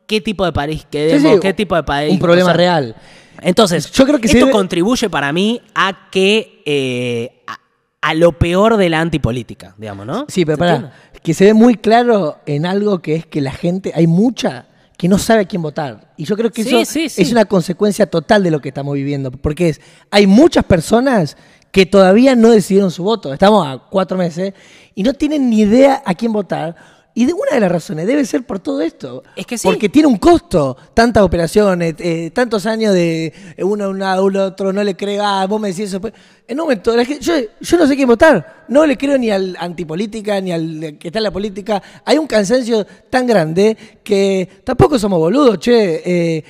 qué 0.07 0.21
tipo 0.21 0.45
de 0.45 0.51
país 0.51 0.85
queremos, 0.89 1.33
sí, 1.33 1.39
qué 1.41 1.53
tipo 1.53 1.75
de 1.75 1.83
país. 1.83 2.11
Un 2.13 2.19
problema 2.19 2.45
o 2.45 2.49
sea, 2.49 2.57
real. 2.57 2.95
Entonces, 3.41 3.91
Yo 3.91 4.05
creo 4.05 4.19
que 4.19 4.27
esto 4.27 4.49
contribuye 4.51 5.09
para 5.09 5.31
mí 5.33 5.61
a 5.73 6.09
que 6.09 6.61
eh, 6.65 7.43
a, 7.47 7.59
a 8.01 8.13
lo 8.13 8.31
peor 8.33 8.77
de 8.77 8.89
la 8.89 9.01
antipolítica, 9.01 9.75
digamos, 9.77 10.05
¿no? 10.05 10.25
Sí, 10.29 10.45
pero 10.45 10.55
¿Se 10.55 10.59
pará, 10.59 10.75
entiende? 10.75 10.95
que 11.21 11.33
se 11.33 11.45
ve 11.45 11.53
muy 11.53 11.75
claro 11.75 12.37
en 12.45 12.65
algo 12.65 12.99
que 12.99 13.15
es 13.15 13.25
que 13.25 13.41
la 13.41 13.51
gente, 13.51 13.91
hay 13.95 14.07
mucha 14.07 14.67
que 14.97 15.07
no 15.09 15.17
sabe 15.17 15.41
a 15.41 15.45
quién 15.45 15.61
votar. 15.61 16.13
Y 16.15 16.23
yo 16.23 16.37
creo 16.37 16.51
que 16.51 16.63
Sí, 16.63 16.75
eso 16.75 16.91
sí, 16.91 17.09
sí. 17.09 17.21
es 17.21 17.31
una 17.31 17.45
consecuencia 17.45 18.05
total 18.05 18.43
de 18.43 18.51
lo 18.51 18.61
que 18.61 18.69
estamos 18.69 18.93
viviendo. 18.93 19.31
Porque 19.31 19.69
es, 19.69 19.81
hay 20.09 20.25
muchas 20.27 20.63
personas 20.63 21.35
que 21.71 21.85
todavía 21.85 22.35
no 22.35 22.51
decidieron 22.51 22.91
su 22.91 23.03
voto. 23.03 23.33
Estamos 23.33 23.67
a 23.67 23.79
cuatro 23.89 24.17
meses 24.17 24.53
y 24.93 25.03
no 25.03 25.13
tienen 25.13 25.49
ni 25.49 25.61
idea 25.61 26.01
a 26.05 26.13
quién 26.13 26.31
votar. 26.31 26.75
Y 27.17 27.25
de 27.25 27.31
una 27.33 27.51
de 27.53 27.61
las 27.61 27.71
razones 27.71 28.05
debe 28.07 28.25
ser 28.25 28.43
por 28.43 28.59
todo 28.59 28.81
esto. 28.81 29.23
Es 29.37 29.45
que 29.45 29.57
sí. 29.57 29.65
Porque 29.65 29.87
tiene 29.87 30.07
un 30.09 30.17
costo. 30.17 30.75
Tantas 30.93 31.23
operaciones, 31.23 31.95
eh, 31.99 32.29
tantos 32.33 32.65
años 32.65 32.93
de 32.93 33.33
eh, 33.55 33.63
uno 33.63 33.85
a 33.85 33.87
un 33.89 33.99
lado, 33.99 34.25
uno 34.25 34.41
a 34.41 34.45
otro, 34.47 34.73
no 34.73 34.83
le 34.83 34.97
cree, 34.97 35.17
ah, 35.21 35.45
vos 35.47 35.59
me 35.61 35.69
decís 35.69 35.85
eso. 35.85 36.01
pues, 36.01 36.13
En 36.47 36.59
un 36.59 36.65
momento, 36.65 36.93
la 36.95 37.05
gente- 37.05 37.23
yo, 37.23 37.33
yo 37.61 37.77
no 37.77 37.87
sé 37.87 37.95
quién 37.95 38.07
votar. 38.09 38.65
No 38.67 38.85
le 38.85 38.97
creo 38.97 39.17
ni 39.17 39.31
al 39.31 39.55
antipolítica, 39.59 40.41
ni 40.41 40.51
al 40.51 40.97
que 40.99 41.07
está 41.07 41.19
en 41.19 41.23
la 41.23 41.31
política. 41.31 41.81
Hay 42.03 42.17
un 42.17 42.27
cansancio 42.27 42.85
tan 43.09 43.25
grande 43.25 43.77
que 44.03 44.47
tampoco 44.65 44.99
somos 44.99 45.17
boludos, 45.17 45.57
che. 45.59 46.01
eh, 46.05 46.43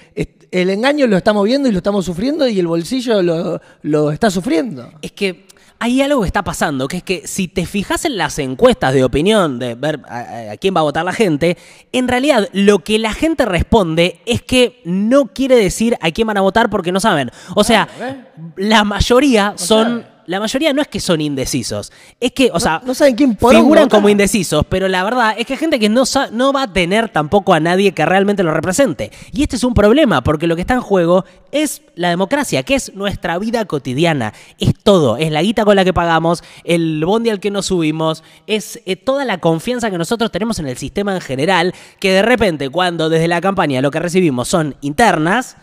el 0.52 0.70
engaño 0.70 1.08
lo 1.08 1.18
estamos 1.18 1.44
viendo 1.44 1.68
y 1.68 1.72
lo 1.72 1.78
estamos 1.78 2.06
sufriendo 2.06 2.48
y 2.48 2.60
el 2.60 2.68
bolsillo 2.68 3.22
lo, 3.22 3.62
lo 3.82 4.12
está 4.12 4.30
sufriendo. 4.30 4.92
Es 5.02 5.12
que 5.12 5.46
hay 5.80 6.02
algo 6.02 6.22
que 6.22 6.28
está 6.28 6.44
pasando, 6.44 6.88
que 6.88 6.98
es 6.98 7.04
que 7.04 7.28
si 7.28 7.48
te 7.48 7.66
fijas 7.66 8.06
en 8.06 8.18
las 8.18 8.40
encuestas 8.40 8.94
de 8.94 9.04
opinión, 9.04 9.60
de 9.60 9.76
ver 9.76 10.00
a, 10.08 10.52
a 10.54 10.58
quién 10.58 10.76
va 10.76 10.80
a 10.80 10.84
votar 10.84 11.04
la 11.04 11.14
gente, 11.14 11.58
en 11.92 12.08
realidad 12.08 12.48
lo 12.54 12.80
que 12.80 12.98
la 12.98 13.14
gente 13.14 13.46
responde 13.46 14.22
es 14.26 14.42
que 14.42 14.82
no 14.86 15.28
quiere 15.28 15.56
decir 15.56 15.98
a 16.02 16.12
quién 16.12 16.28
van 16.28 16.38
a 16.38 16.42
votar 16.42 16.70
porque 16.70 16.92
no 16.92 17.00
saben. 17.00 17.32
O 17.56 17.64
sea, 17.64 17.88
la 18.56 18.84
mayoría 18.84 19.54
son... 19.58 20.02
sabe. 20.02 20.15
La 20.28 20.40
mayoría 20.40 20.74
no 20.74 20.82
es 20.82 20.88
que 20.88 21.00
son 21.00 21.22
indecisos, 21.22 21.92
es 22.20 22.32
que, 22.32 22.50
o 22.54 22.60
sea, 22.60 22.82
no 22.86 22.94
saben 22.94 23.16
quién 23.16 23.36
poronga 23.36 23.62
figuran 23.62 23.90
como 23.90 24.10
indecisos, 24.10 24.66
pero 24.68 24.88
la 24.88 25.04
verdad 25.04 25.36
es 25.38 25.46
que 25.46 25.54
hay 25.54 25.60
gente 25.60 25.80
que 25.80 25.90
no, 25.90 26.04
no 26.32 26.54
va 26.54 26.64
a 26.64 26.74
tener 26.74 27.10
tampoco 27.10 27.54
a 27.54 27.60
nadie 27.60 27.94
que 27.94 28.06
realmente 28.06 28.44
lo 28.44 28.54
represente. 28.54 29.12
Y 29.32 29.44
este 29.44 29.56
es 29.56 29.64
un 29.64 29.74
problema, 29.74 30.24
porque 30.24 30.48
lo 30.48 30.56
que 30.56 30.62
está 30.62 30.74
en 30.74 30.82
juego 30.82 31.26
es 31.52 31.82
la 31.96 32.10
democracia, 32.10 32.64
que 32.64 32.76
es 32.76 32.94
nuestra 32.96 33.38
vida 33.40 33.66
cotidiana. 33.66 34.34
Es 34.60 34.74
todo, 34.84 35.18
es 35.18 35.32
la 35.32 35.42
guita 35.42 35.66
con 35.66 35.76
la 35.76 35.86
que 35.86 35.94
pagamos, 35.94 36.44
el 36.64 37.04
bondi 37.06 37.30
al 37.30 37.40
que 37.40 37.52
nos 37.52 37.68
subimos, 37.68 38.24
es 38.48 38.82
eh, 38.86 38.96
toda 38.96 39.26
la 39.26 39.40
confianza 39.40 39.92
que 39.92 39.98
nosotros 39.98 40.32
tenemos 40.32 40.60
en 40.60 40.68
el 40.68 40.78
sistema 40.78 41.16
en 41.16 41.22
general, 41.22 41.74
que 42.00 42.12
de 42.12 42.22
repente 42.22 42.70
cuando 42.70 43.10
desde 43.10 43.28
la 43.28 43.42
campaña 43.42 43.82
lo 43.82 43.92
que 43.92 44.00
recibimos 44.00 44.48
son 44.48 44.76
internas, 44.82 45.58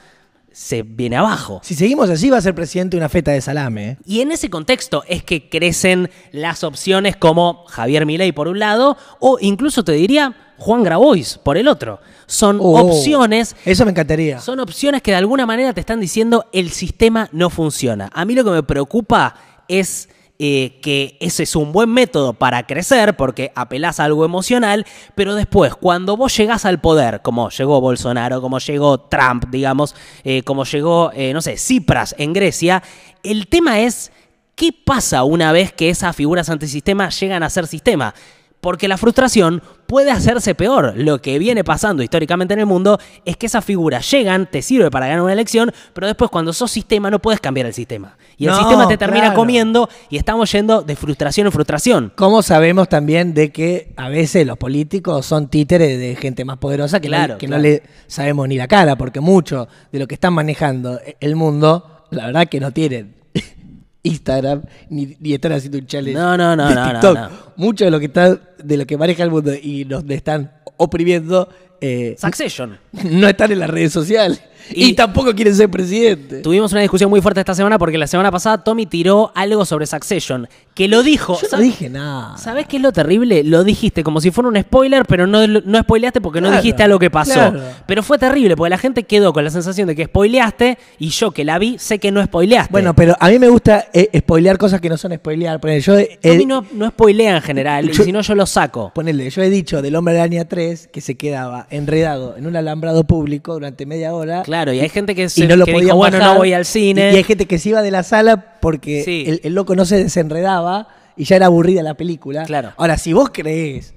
se 0.52 0.82
viene 0.82 1.16
abajo. 1.16 1.60
Si 1.62 1.74
seguimos 1.74 2.10
así, 2.10 2.30
va 2.30 2.38
a 2.38 2.42
ser 2.42 2.54
presidente 2.54 2.96
una 2.96 3.08
feta 3.08 3.30
de 3.32 3.40
salame. 3.40 3.88
¿eh? 3.90 3.96
Y 4.04 4.20
en 4.20 4.32
ese 4.32 4.50
contexto 4.50 5.02
es 5.08 5.22
que 5.22 5.48
crecen 5.48 6.10
las 6.30 6.62
opciones 6.64 7.16
como 7.16 7.64
Javier 7.68 8.06
Milei 8.06 8.32
por 8.32 8.48
un 8.48 8.58
lado 8.58 8.96
o 9.20 9.38
incluso 9.40 9.82
te 9.84 9.92
diría 9.92 10.34
Juan 10.58 10.82
Grabois 10.82 11.38
por 11.42 11.56
el 11.56 11.68
otro. 11.68 12.00
Son 12.26 12.58
Oh, 12.60 12.78
opciones 12.78 13.56
Eso 13.64 13.84
me 13.84 13.90
encantaría. 13.90 14.38
son 14.40 14.60
opciones 14.60 15.02
que 15.02 15.10
de 15.10 15.16
alguna 15.18 15.44
manera 15.46 15.72
te 15.72 15.80
están 15.80 16.00
diciendo 16.00 16.46
el 16.52 16.70
sistema 16.70 17.28
no 17.32 17.50
funciona. 17.50 18.10
A 18.12 18.24
mí 18.24 18.34
lo 18.34 18.44
que 18.44 18.50
me 18.50 18.62
preocupa 18.62 19.34
es 19.68 20.08
eh, 20.44 20.80
que 20.82 21.16
ese 21.20 21.44
es 21.44 21.54
un 21.54 21.70
buen 21.70 21.88
método 21.88 22.32
para 22.32 22.66
crecer 22.66 23.14
porque 23.14 23.52
apelás 23.54 24.00
a 24.00 24.04
algo 24.06 24.24
emocional, 24.24 24.84
pero 25.14 25.36
después 25.36 25.76
cuando 25.76 26.16
vos 26.16 26.36
llegás 26.36 26.64
al 26.64 26.80
poder, 26.80 27.22
como 27.22 27.48
llegó 27.48 27.80
Bolsonaro, 27.80 28.40
como 28.40 28.58
llegó 28.58 28.98
Trump, 28.98 29.44
digamos, 29.52 29.94
eh, 30.24 30.42
como 30.42 30.64
llegó, 30.64 31.12
eh, 31.14 31.32
no 31.32 31.40
sé, 31.42 31.54
Tsipras 31.54 32.16
en 32.18 32.32
Grecia, 32.32 32.82
el 33.22 33.46
tema 33.46 33.78
es 33.78 34.10
qué 34.56 34.72
pasa 34.72 35.22
una 35.22 35.52
vez 35.52 35.72
que 35.72 35.90
esas 35.90 36.16
figuras 36.16 36.50
antisistema 36.50 37.08
llegan 37.10 37.44
a 37.44 37.48
ser 37.48 37.68
sistema. 37.68 38.12
Porque 38.60 38.88
la 38.88 38.96
frustración 38.96 39.62
puede 39.86 40.10
hacerse 40.10 40.56
peor. 40.56 40.94
Lo 40.96 41.20
que 41.20 41.38
viene 41.38 41.62
pasando 41.62 42.02
históricamente 42.02 42.54
en 42.54 42.60
el 42.60 42.66
mundo 42.66 42.98
es 43.24 43.36
que 43.36 43.46
esas 43.46 43.64
figuras 43.64 44.08
llegan, 44.10 44.48
te 44.50 44.62
sirve 44.62 44.90
para 44.90 45.06
ganar 45.06 45.22
una 45.22 45.32
elección, 45.32 45.72
pero 45.92 46.08
después 46.08 46.30
cuando 46.32 46.52
sos 46.52 46.70
sistema 46.70 47.10
no 47.10 47.20
puedes 47.20 47.40
cambiar 47.40 47.66
el 47.66 47.74
sistema. 47.74 48.16
Y 48.42 48.46
el 48.46 48.50
No, 48.50 48.58
sistema 48.58 48.88
te 48.88 48.96
termina 48.96 49.26
claro. 49.26 49.36
comiendo 49.36 49.88
y 50.10 50.16
estamos 50.16 50.50
yendo 50.50 50.82
de 50.82 50.96
frustración 50.96 51.46
en 51.46 51.52
frustración. 51.52 52.12
Como 52.16 52.42
sabemos 52.42 52.88
también 52.88 53.34
de 53.34 53.52
que 53.52 53.92
a 53.96 54.08
veces 54.08 54.44
los 54.46 54.58
políticos 54.58 55.24
son 55.26 55.48
títeres 55.48 55.96
de 55.98 56.16
gente 56.16 56.44
más 56.44 56.58
poderosa 56.58 56.98
que, 57.00 57.06
Claro, 57.08 57.34
no, 57.34 57.38
que 57.38 57.46
claro. 57.46 57.62
no 57.62 57.68
le 57.68 57.82
sabemos 58.08 58.48
ni 58.48 58.56
la 58.56 58.66
cara, 58.66 58.96
porque 58.96 59.20
mucho 59.20 59.68
de 59.92 59.98
lo 60.00 60.08
que 60.08 60.14
están 60.14 60.32
manejando 60.32 60.98
el 61.20 61.36
mundo, 61.36 62.04
la 62.10 62.26
verdad 62.26 62.48
que 62.48 62.58
no 62.58 62.72
tienen 62.72 63.14
Instagram 64.02 64.62
ni, 64.90 65.16
ni 65.20 65.34
están 65.34 65.52
haciendo 65.52 65.78
un 65.78 65.86
challenge 65.86 66.18
No, 66.18 66.36
no, 66.36 66.56
no, 66.56 66.68
de 66.68 66.74
no, 66.74 66.84
no, 66.86 66.90
TikTok. 66.92 67.14
no. 67.18 67.28
Mucho 67.56 67.84
de 67.84 67.90
lo 67.92 68.00
que 68.00 68.06
está, 68.06 68.34
de 68.62 68.76
lo 68.76 68.86
que 68.86 68.96
maneja 68.98 69.22
el 69.22 69.30
mundo 69.30 69.52
y 69.54 69.84
nos 69.84 70.02
están 70.10 70.50
oprimiendo 70.76 71.48
eh, 71.80 72.16
Succession. 72.18 72.78
no 73.10 73.28
están 73.28 73.52
en 73.52 73.58
las 73.60 73.70
redes 73.70 73.92
sociales 73.92 74.42
y, 74.70 74.90
Y- 74.90 74.94
tampoco 74.94 75.34
quieren 75.34 75.54
ser 75.54 75.68
presidente. 75.70 76.40
Tuvimos 76.40 76.72
una 76.72 76.80
discusión 76.80 77.10
muy 77.10 77.20
fuerte 77.20 77.40
esta 77.40 77.54
semana 77.54 77.78
porque 77.78 77.98
la 77.98 78.06
semana 78.06 78.30
pasada 78.30 78.62
Tommy 78.62 78.86
tiró 78.86 79.32
algo 79.34 79.64
sobre 79.64 79.86
Succession, 79.86 80.48
que 80.74 80.88
lo 80.88 81.02
dijo. 81.02 81.34
Yo 81.34 81.40
no 81.42 81.48
¿sabes- 81.48 81.66
dije 81.66 81.90
nada. 81.90 82.36
¿Sabes 82.38 82.66
qué 82.66 82.76
es 82.76 82.82
lo 82.82 82.92
terrible? 82.92 83.42
Lo 83.44 83.64
dijiste 83.64 84.02
como 84.02 84.20
si 84.20 84.30
fuera 84.30 84.48
un 84.48 84.60
spoiler, 84.60 85.04
pero 85.06 85.26
no, 85.26 85.46
no 85.46 85.80
spoileaste 85.80 86.20
porque 86.20 86.40
no 86.40 86.50
dijiste 86.50 86.82
algo 86.82 86.98
que 86.98 87.10
pasó. 87.10 87.32
claro. 87.34 87.60
Pero 87.86 88.02
fue 88.02 88.18
terrible 88.18 88.56
porque 88.56 88.70
la 88.70 88.78
gente 88.78 89.02
quedó 89.04 89.32
con 89.32 89.44
la 89.44 89.50
sensación 89.50 89.86
de 89.88 89.94
que 89.96 90.04
spoileaste 90.06 90.78
y 90.98 91.08
yo 91.10 91.30
que 91.32 91.44
la 91.44 91.58
vi 91.58 91.78
sé 91.78 91.98
que 91.98 92.10
no 92.10 92.22
spoileaste. 92.24 92.72
Bueno, 92.72 92.94
pero 92.94 93.16
a 93.18 93.28
mí 93.28 93.38
me 93.38 93.48
gusta 93.48 93.86
eh, 93.92 94.08
spoilear 94.18 94.58
cosas 94.58 94.80
que 94.80 94.88
no 94.88 94.96
son 94.96 95.12
spoilear. 95.14 95.60
Ponele, 95.60 95.80
yo, 95.80 95.98
eh, 95.98 96.18
Tommy 96.22 96.46
no, 96.46 96.64
no 96.72 96.88
spoilea 96.88 97.36
en 97.36 97.42
general 97.42 97.88
yo- 97.90 98.02
y 98.02 98.06
si 98.06 98.12
no 98.12 98.20
yo 98.22 98.34
lo 98.34 98.46
saco. 98.46 98.92
ponele, 98.94 99.28
yo 99.30 99.42
he 99.42 99.50
dicho 99.50 99.82
del 99.82 99.94
hombre 99.96 100.18
araña 100.18 100.44
3 100.46 100.88
que 100.92 101.00
se 101.00 101.16
quedaba 101.16 101.66
enredado 101.70 102.36
en 102.36 102.46
un 102.46 102.56
alambrado 102.56 103.04
público 103.04 103.52
durante 103.54 103.86
media 103.86 104.14
hora. 104.14 104.42
Claro, 104.42 104.51
y 104.72 104.80
hay 104.80 104.88
gente 104.88 105.14
que, 105.14 105.24
y 105.24 105.28
se, 105.28 105.46
no 105.46 105.56
lo 105.56 105.64
que 105.64 105.72
podían 105.72 105.86
dijo, 105.86 105.96
bueno, 105.96 106.18
bajar, 106.18 106.32
no 106.34 106.38
voy 106.38 106.52
al 106.52 106.64
cine. 106.64 107.10
Y, 107.10 107.14
y 107.14 107.16
hay 107.16 107.24
gente 107.24 107.46
que 107.46 107.58
se 107.58 107.70
iba 107.70 107.82
de 107.82 107.90
la 107.90 108.02
sala 108.02 108.58
porque 108.60 109.02
Sí. 109.04 109.24
el, 109.26 109.40
el 109.44 109.54
loco 109.54 109.74
no 109.74 109.84
se 109.84 109.96
desenredaba 109.96 110.88
y 111.16 111.24
ya 111.24 111.36
era 111.36 111.46
aburrida 111.46 111.82
la 111.82 111.94
película. 111.94 112.44
Claro. 112.44 112.72
Ahora, 112.76 112.98
si 112.98 113.12
vos 113.12 113.30
creés 113.32 113.94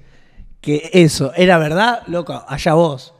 que 0.61 0.89
eso 0.93 1.31
era 1.35 1.57
verdad, 1.57 2.01
loco, 2.07 2.43
allá 2.47 2.73
vos. 2.73 3.13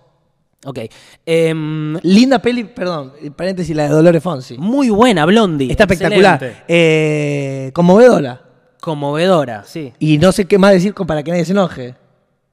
Ok. 0.66 0.80
Em, 1.26 1.96
Linda 2.02 2.40
peli, 2.40 2.64
perdón, 2.64 3.14
paréntesis, 3.36 3.76
la 3.76 3.84
de 3.84 3.90
Dolores 3.90 4.24
Fonsi. 4.24 4.58
muy 4.58 4.90
buena, 4.90 5.26
Blondie. 5.26 5.70
Está 5.70 5.84
espectacular. 5.84 6.64
Eh, 6.68 7.70
conmovedora. 7.74 8.42
Conmovedora, 8.82 9.64
sí. 9.66 9.94
Y 10.00 10.18
no 10.18 10.32
sé 10.32 10.46
qué 10.46 10.58
más 10.58 10.72
decir 10.72 10.94
para 10.94 11.22
que 11.24 11.32
nadie 11.32 11.46
se 11.46 11.52
enoje. 11.52 11.96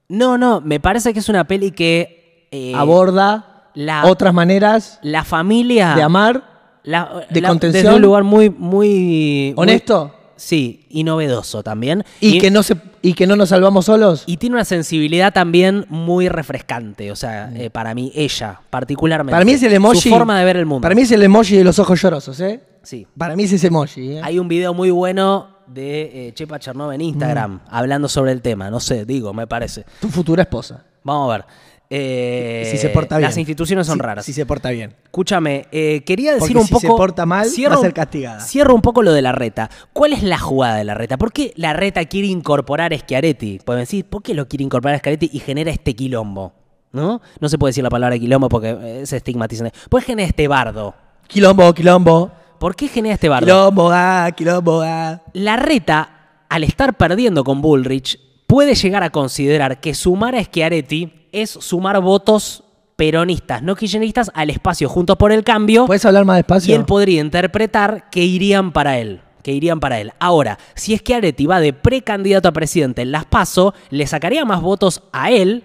No, 0.08 0.36
no, 0.38 0.60
me 0.60 0.78
parece 0.80 1.12
que 1.12 1.20
es 1.20 1.28
una 1.28 1.46
peli 1.46 1.70
que... 1.72 2.48
eh, 2.50 2.72
Aborda 2.74 3.51
la- 3.74 4.04
otras 4.06 4.32
maneras 4.34 4.98
La 5.02 5.24
familia... 5.24 5.94
de 5.94 6.02
amar, 6.02 6.44
la- 6.82 7.26
de 7.30 7.40
la- 7.40 7.48
contención. 7.48 7.84
Desde 7.84 7.96
un 7.96 8.02
lugar 8.02 8.22
muy... 8.24 8.50
muy 8.50 9.54
honesto, 9.56 10.04
muy- 10.06 10.12
sí, 10.36 10.86
y 10.90 11.04
novedoso 11.04 11.62
también. 11.62 12.04
y, 12.20 12.38
que 12.38 12.50
no 12.50 12.62
se 12.62 12.76
y 13.04 13.14
que 13.14 13.26
no 13.26 13.34
nos 13.34 13.48
salvamos 13.48 13.86
solos. 13.86 14.22
y 14.26 14.36
tiene 14.36 14.54
una 14.54 14.64
sensibilidad 14.64 15.32
también 15.32 15.86
muy 15.88 16.28
refrescante. 16.28 17.10
O 17.10 17.16
sea, 17.16 17.50
eh, 17.54 17.68
para 17.68 17.94
mí, 17.94 18.12
ella, 18.14 18.60
particularmente. 18.70 19.32
Para 19.32 19.44
mí 19.44 19.52
es 19.52 19.62
el 19.64 19.72
emoji. 19.72 20.00
Su 20.00 20.08
forma 20.10 20.38
de 20.38 20.44
ver 20.44 20.56
el 20.56 20.66
mundo. 20.66 20.82
Para 20.82 20.94
mí 20.94 21.02
es 21.02 21.10
el 21.10 21.22
emoji 21.22 21.56
de 21.56 21.64
los 21.64 21.78
ojos 21.80 22.00
llorosos, 22.00 22.38
¿eh? 22.40 22.62
Sí. 22.82 23.06
Para 23.18 23.34
mí 23.34 23.42
es 23.44 23.52
ese 23.52 23.66
emoji. 23.68 24.12
¿eh? 24.12 24.20
Hay 24.22 24.38
un 24.38 24.46
video 24.46 24.72
muy 24.72 24.90
bueno 24.92 25.48
de 25.66 26.28
eh, 26.28 26.32
Chepa 26.34 26.58
Chernov 26.60 26.92
en 26.92 27.00
Instagram 27.00 27.54
Mm. 27.54 27.60
hablando 27.70 28.08
sobre 28.08 28.30
el 28.32 28.40
tema. 28.42 28.70
No 28.70 28.78
sé, 28.78 29.04
digo, 29.04 29.32
me 29.34 29.46
parece. 29.48 29.84
Tu 30.00 30.08
futura 30.08 30.42
esposa. 30.42 30.84
Vamos 31.02 31.28
a 31.28 31.36
ver. 31.38 31.44
Eh, 31.94 32.68
si 32.70 32.78
se 32.78 32.88
porta 32.88 33.18
bien. 33.18 33.28
Las 33.28 33.36
instituciones 33.36 33.86
son 33.86 33.96
Si- 33.96 34.02
raras. 34.02 34.24
Si 34.24 34.32
se 34.32 34.46
porta 34.46 34.70
bien. 34.70 34.94
Escúchame, 35.04 35.66
eh, 35.72 36.02
quería 36.06 36.32
decir 36.32 36.54
Porque 36.54 36.58
un 36.60 36.66
si 36.66 36.72
poco. 36.72 36.80
se 36.80 36.88
porta 36.88 37.26
mal, 37.26 37.46
va 37.46 37.74
a 37.74 37.78
ser 37.78 37.92
castigada. 37.92 38.40
Cierro 38.40 38.74
un 38.74 38.80
poco 38.80 39.02
lo 39.02 39.12
de 39.12 39.20
la 39.20 39.32
reta. 39.32 39.68
¿Cuál 39.92 40.14
es 40.14 40.22
la 40.22 40.38
jugada 40.38 40.76
de 40.76 40.84
la 40.84 40.94
reta? 40.94 41.18
¿Por 41.18 41.32
qué 41.32 41.52
la 41.56 41.74
reta 41.74 42.02
quiere 42.06 42.28
incorporar 42.28 42.94
a 42.94 42.98
Schiaretti? 42.98 43.60
Pueden 43.62 43.82
decir, 43.82 44.06
¿por 44.06 44.22
qué 44.22 44.32
lo 44.32 44.48
quiere 44.48 44.64
incorporar 44.64 44.94
a 44.94 44.98
Schiaretti 45.00 45.28
y 45.34 45.38
genera 45.40 45.70
este 45.70 45.94
quilombo? 45.94 46.54
¿No? 46.92 47.20
No 47.40 47.48
se 47.50 47.58
puede 47.58 47.70
decir 47.70 47.84
la 47.84 47.90
palabra 47.90 48.18
quilombo 48.18 48.48
porque 48.48 48.70
eh, 48.70 49.00
es 49.02 49.12
estigmatizante. 49.12 49.76
¿Por 49.90 50.00
qué 50.00 50.06
genera 50.06 50.28
este 50.28 50.48
bardo? 50.48 50.94
Quilombo, 51.26 51.74
quilombo. 51.74 52.30
¿Por 52.58 52.74
qué 52.74 52.88
genera 52.88 53.14
este 53.14 53.28
bardo? 53.28 53.44
Quilombo, 53.46 53.90
ah, 53.92 54.30
quilombo, 54.34 54.80
ah. 54.82 55.20
La 55.34 55.56
reta, 55.56 56.44
al 56.48 56.64
estar 56.64 56.96
perdiendo 56.96 57.44
con 57.44 57.60
Bullrich, 57.60 58.18
puede 58.46 58.74
llegar 58.74 59.02
a 59.02 59.10
considerar 59.10 59.80
que 59.80 59.94
sumar 59.94 60.34
a 60.36 60.42
Schiaretti 60.44 61.21
es 61.32 61.50
sumar 61.50 62.00
votos 62.00 62.64
peronistas, 62.96 63.62
no 63.62 63.74
kirchneristas, 63.74 64.30
al 64.34 64.50
espacio 64.50 64.88
Juntos 64.88 65.16
por 65.16 65.32
el 65.32 65.42
Cambio. 65.44 65.86
¿Puedes 65.86 66.04
hablar 66.04 66.24
más 66.24 66.36
Y 66.36 66.38
despacio? 66.42 66.76
él 66.76 66.84
podría 66.84 67.20
interpretar 67.20 68.08
que 68.10 68.22
irían 68.24 68.72
para 68.72 68.98
él. 68.98 69.20
Que 69.42 69.50
irían 69.52 69.80
para 69.80 69.98
él. 70.00 70.12
Ahora, 70.20 70.56
si 70.76 70.94
es 70.94 71.02
que 71.02 71.16
Areti 71.16 71.46
va 71.46 71.58
de 71.58 71.72
precandidato 71.72 72.48
a 72.48 72.52
presidente 72.52 73.02
en 73.02 73.10
las 73.10 73.24
PASO, 73.24 73.74
le 73.90 74.06
sacaría 74.06 74.44
más 74.44 74.60
votos 74.60 75.02
a 75.12 75.32
él 75.32 75.64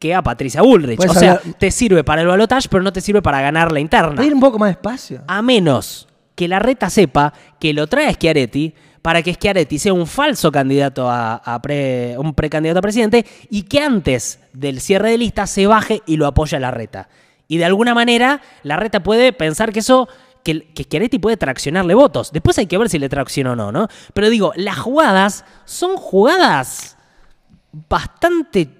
que 0.00 0.14
a 0.14 0.22
Patricia 0.22 0.62
Bullrich. 0.62 0.98
O 0.98 1.14
sea, 1.14 1.34
hablar- 1.34 1.54
te 1.58 1.70
sirve 1.70 2.02
para 2.02 2.22
el 2.22 2.26
balotaje, 2.26 2.66
pero 2.68 2.82
no 2.82 2.92
te 2.92 3.00
sirve 3.00 3.22
para 3.22 3.40
ganar 3.40 3.70
la 3.70 3.78
interna. 3.78 4.16
¿Puedes 4.16 4.26
ir 4.26 4.34
un 4.34 4.40
poco 4.40 4.58
más 4.58 4.70
despacio? 4.70 5.22
A 5.28 5.42
menos 5.42 6.08
que 6.34 6.48
la 6.48 6.58
reta 6.58 6.90
sepa 6.90 7.32
que 7.60 7.72
lo 7.72 7.86
trae 7.86 8.12
Schiaretti 8.14 8.74
para 9.04 9.22
que 9.22 9.34
Schiaretti 9.34 9.78
sea 9.78 9.92
un 9.92 10.06
falso 10.06 10.50
candidato 10.50 11.10
a, 11.10 11.60
un 12.16 12.32
precandidato 12.32 12.78
a 12.78 12.82
presidente 12.82 13.26
y 13.50 13.64
que 13.64 13.80
antes 13.80 14.38
del 14.54 14.80
cierre 14.80 15.10
de 15.10 15.18
lista 15.18 15.46
se 15.46 15.66
baje 15.66 16.00
y 16.06 16.16
lo 16.16 16.26
apoya 16.26 16.58
la 16.58 16.70
reta. 16.70 17.10
Y 17.46 17.58
de 17.58 17.66
alguna 17.66 17.92
manera 17.92 18.40
la 18.62 18.76
reta 18.76 19.02
puede 19.02 19.34
pensar 19.34 19.74
que 19.74 19.80
eso 19.80 20.08
que, 20.42 20.72
que 20.72 20.84
Schiaretti 20.84 21.18
puede 21.18 21.36
traccionarle 21.36 21.92
votos. 21.92 22.32
Después 22.32 22.56
hay 22.56 22.66
que 22.66 22.78
ver 22.78 22.88
si 22.88 22.98
le 22.98 23.10
tracciona 23.10 23.52
o 23.52 23.56
no, 23.56 23.72
¿no? 23.72 23.88
Pero 24.14 24.30
digo, 24.30 24.54
las 24.56 24.78
jugadas 24.78 25.44
son 25.66 25.98
jugadas 25.98 26.96
bastante 27.90 28.70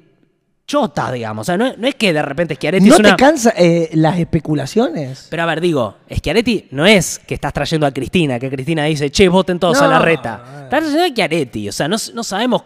chota, 0.66 1.12
digamos. 1.12 1.42
O 1.42 1.46
sea, 1.46 1.56
no, 1.56 1.72
no 1.76 1.86
es 1.86 1.94
que 1.94 2.12
de 2.12 2.22
repente 2.22 2.54
Schiaretti 2.54 2.86
¿No 2.88 2.94
es 2.94 3.00
una... 3.00 3.10
te 3.10 3.16
cansa 3.16 3.52
eh, 3.56 3.90
las 3.92 4.18
especulaciones? 4.18 5.26
Pero 5.30 5.42
a 5.42 5.46
ver, 5.46 5.60
digo, 5.60 5.96
Schiaretti 6.12 6.68
no 6.70 6.86
es 6.86 7.18
que 7.18 7.34
estás 7.34 7.52
trayendo 7.52 7.86
a 7.86 7.92
Cristina, 7.92 8.38
que 8.38 8.50
Cristina 8.50 8.84
dice, 8.84 9.10
che, 9.10 9.28
voten 9.28 9.58
todos 9.58 9.80
a 9.82 9.86
la 9.86 9.98
reta. 9.98 10.64
Estás 10.64 10.80
trayendo 10.80 11.04
a 11.04 11.08
Schiaretti. 11.08 11.68
O 11.68 11.72
sea, 11.72 11.88
no, 11.88 11.96
no 12.14 12.24
sabemos 12.24 12.62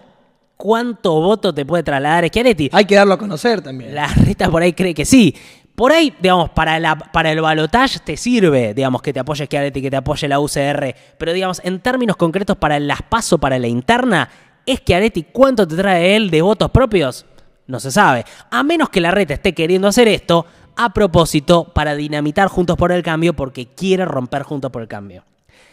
cuánto 0.57 1.21
voto 1.21 1.53
te 1.53 1.65
puede 1.65 1.83
trasladar 1.83 2.27
Schiaretti. 2.29 2.71
Hay 2.73 2.85
que 2.85 2.95
darlo 2.95 3.15
a 3.15 3.19
conocer 3.19 3.61
también. 3.63 3.95
La 3.95 4.07
reta 4.07 4.51
por 4.51 4.63
ahí 4.63 4.73
cree 4.73 4.95
que 4.95 5.05
sí. 5.05 5.35
Por 5.75 5.93
ahí, 5.93 6.13
digamos, 6.21 6.51
para, 6.51 6.81
la, 6.81 6.99
para 6.99 7.31
el 7.31 7.41
balotaje 7.41 8.01
te 8.01 8.17
sirve, 8.17 8.75
digamos, 8.75 9.01
que 9.01 9.13
te 9.13 9.21
apoye 9.21 9.47
Schiaretti, 9.47 9.81
que 9.81 9.91
te 9.91 9.97
apoye 9.97 10.27
la 10.27 10.41
UCR. 10.41 10.95
Pero, 11.17 11.33
digamos, 11.33 11.61
en 11.65 11.79
términos 11.81 12.17
concretos 12.17 12.57
para 12.57 12.81
las 12.81 13.03
paso, 13.03 13.39
para 13.39 13.59
la 13.61 13.69
interna, 13.69 14.29
¿es 14.67 14.81
Schiaretti 14.81 15.27
cuánto 15.33 15.67
te 15.67 15.77
trae 15.77 16.17
él 16.17 16.31
de 16.31 16.43
votos 16.43 16.71
propios? 16.73 17.25
No 17.69 17.79
se 17.81 17.93
sabe. 17.93 18.25
A 18.51 18.63
menos 18.65 18.89
que 18.89 19.01
la 19.01 19.13
reta 19.13 19.35
esté 19.35 19.55
queriendo 19.55 19.87
hacer 19.89 20.09
esto 20.09 20.47
a 20.75 20.93
propósito 20.93 21.65
para 21.75 21.95
dinamitar 21.95 22.49
Juntos 22.49 22.77
por 22.77 22.91
el 22.93 23.03
Cambio 23.03 23.35
porque 23.35 23.67
quiere 23.67 24.07
romper 24.07 24.43
Juntos 24.43 24.71
por 24.71 24.83
el 24.83 24.89
Cambio. 24.89 25.23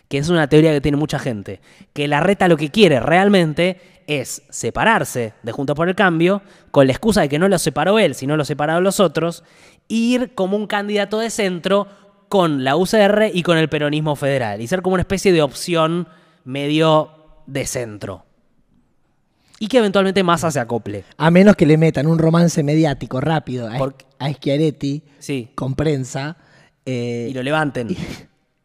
Que 0.10 0.17
es 0.17 0.29
una 0.29 0.47
teoría 0.47 0.73
que 0.73 0.81
tiene 0.81 0.97
mucha 0.97 1.17
gente. 1.17 1.62
Que 1.93 2.08
la 2.08 2.19
reta 2.19 2.49
lo 2.49 2.58
que 2.58 2.69
quiere 2.69 2.99
realmente 2.99 3.79
es 4.08 4.43
separarse 4.49 5.34
de 5.41 5.51
Juntos 5.53 5.75
por 5.75 5.88
el 5.88 5.95
Cambio 5.95 6.41
con 6.69 6.86
la 6.86 6.93
excusa 6.93 7.21
de 7.21 7.29
que 7.29 7.39
no 7.39 7.47
lo 7.47 7.58
separó 7.58 7.97
él, 7.97 8.13
sino 8.13 8.36
lo 8.36 8.43
separaron 8.43 8.84
los 8.84 8.99
otros, 8.99 9.43
e 9.88 9.95
ir 9.95 10.36
como 10.36 10.58
un 10.58 10.67
candidato 10.67 11.17
de 11.19 11.29
centro 11.29 11.88
con 12.27 12.65
la 12.65 12.75
UCR 12.75 13.31
y 13.34 13.41
con 13.41 13.58
el 13.58 13.69
peronismo 13.69 14.17
federal. 14.17 14.62
Y 14.62 14.67
ser 14.67 14.81
como 14.81 14.95
una 14.95 15.01
especie 15.01 15.31
de 15.31 15.41
opción 15.41 16.10
medio 16.43 17.12
de 17.47 17.65
centro. 17.65 18.25
Y 19.60 19.68
que 19.68 19.78
eventualmente 19.78 20.22
Massa 20.24 20.52
se 20.52 20.60
acople. 20.60 21.06
A 21.18 21.32
menos 21.32 21.56
que 21.56 21.65
le 21.65 21.78
metan 21.78 22.08
un 22.08 22.20
romance 22.20 22.62
mediático 22.63 23.22
rápido 23.22 23.68
a, 23.70 23.78
Por- 23.78 23.96
a 24.20 24.32
Schiaretti 24.34 25.04
Sí. 25.20 25.50
con 25.56 25.76
prensa 25.76 26.38
eh, 26.86 27.28
Y 27.30 27.34
lo 27.34 27.41
levanten. 27.41 27.88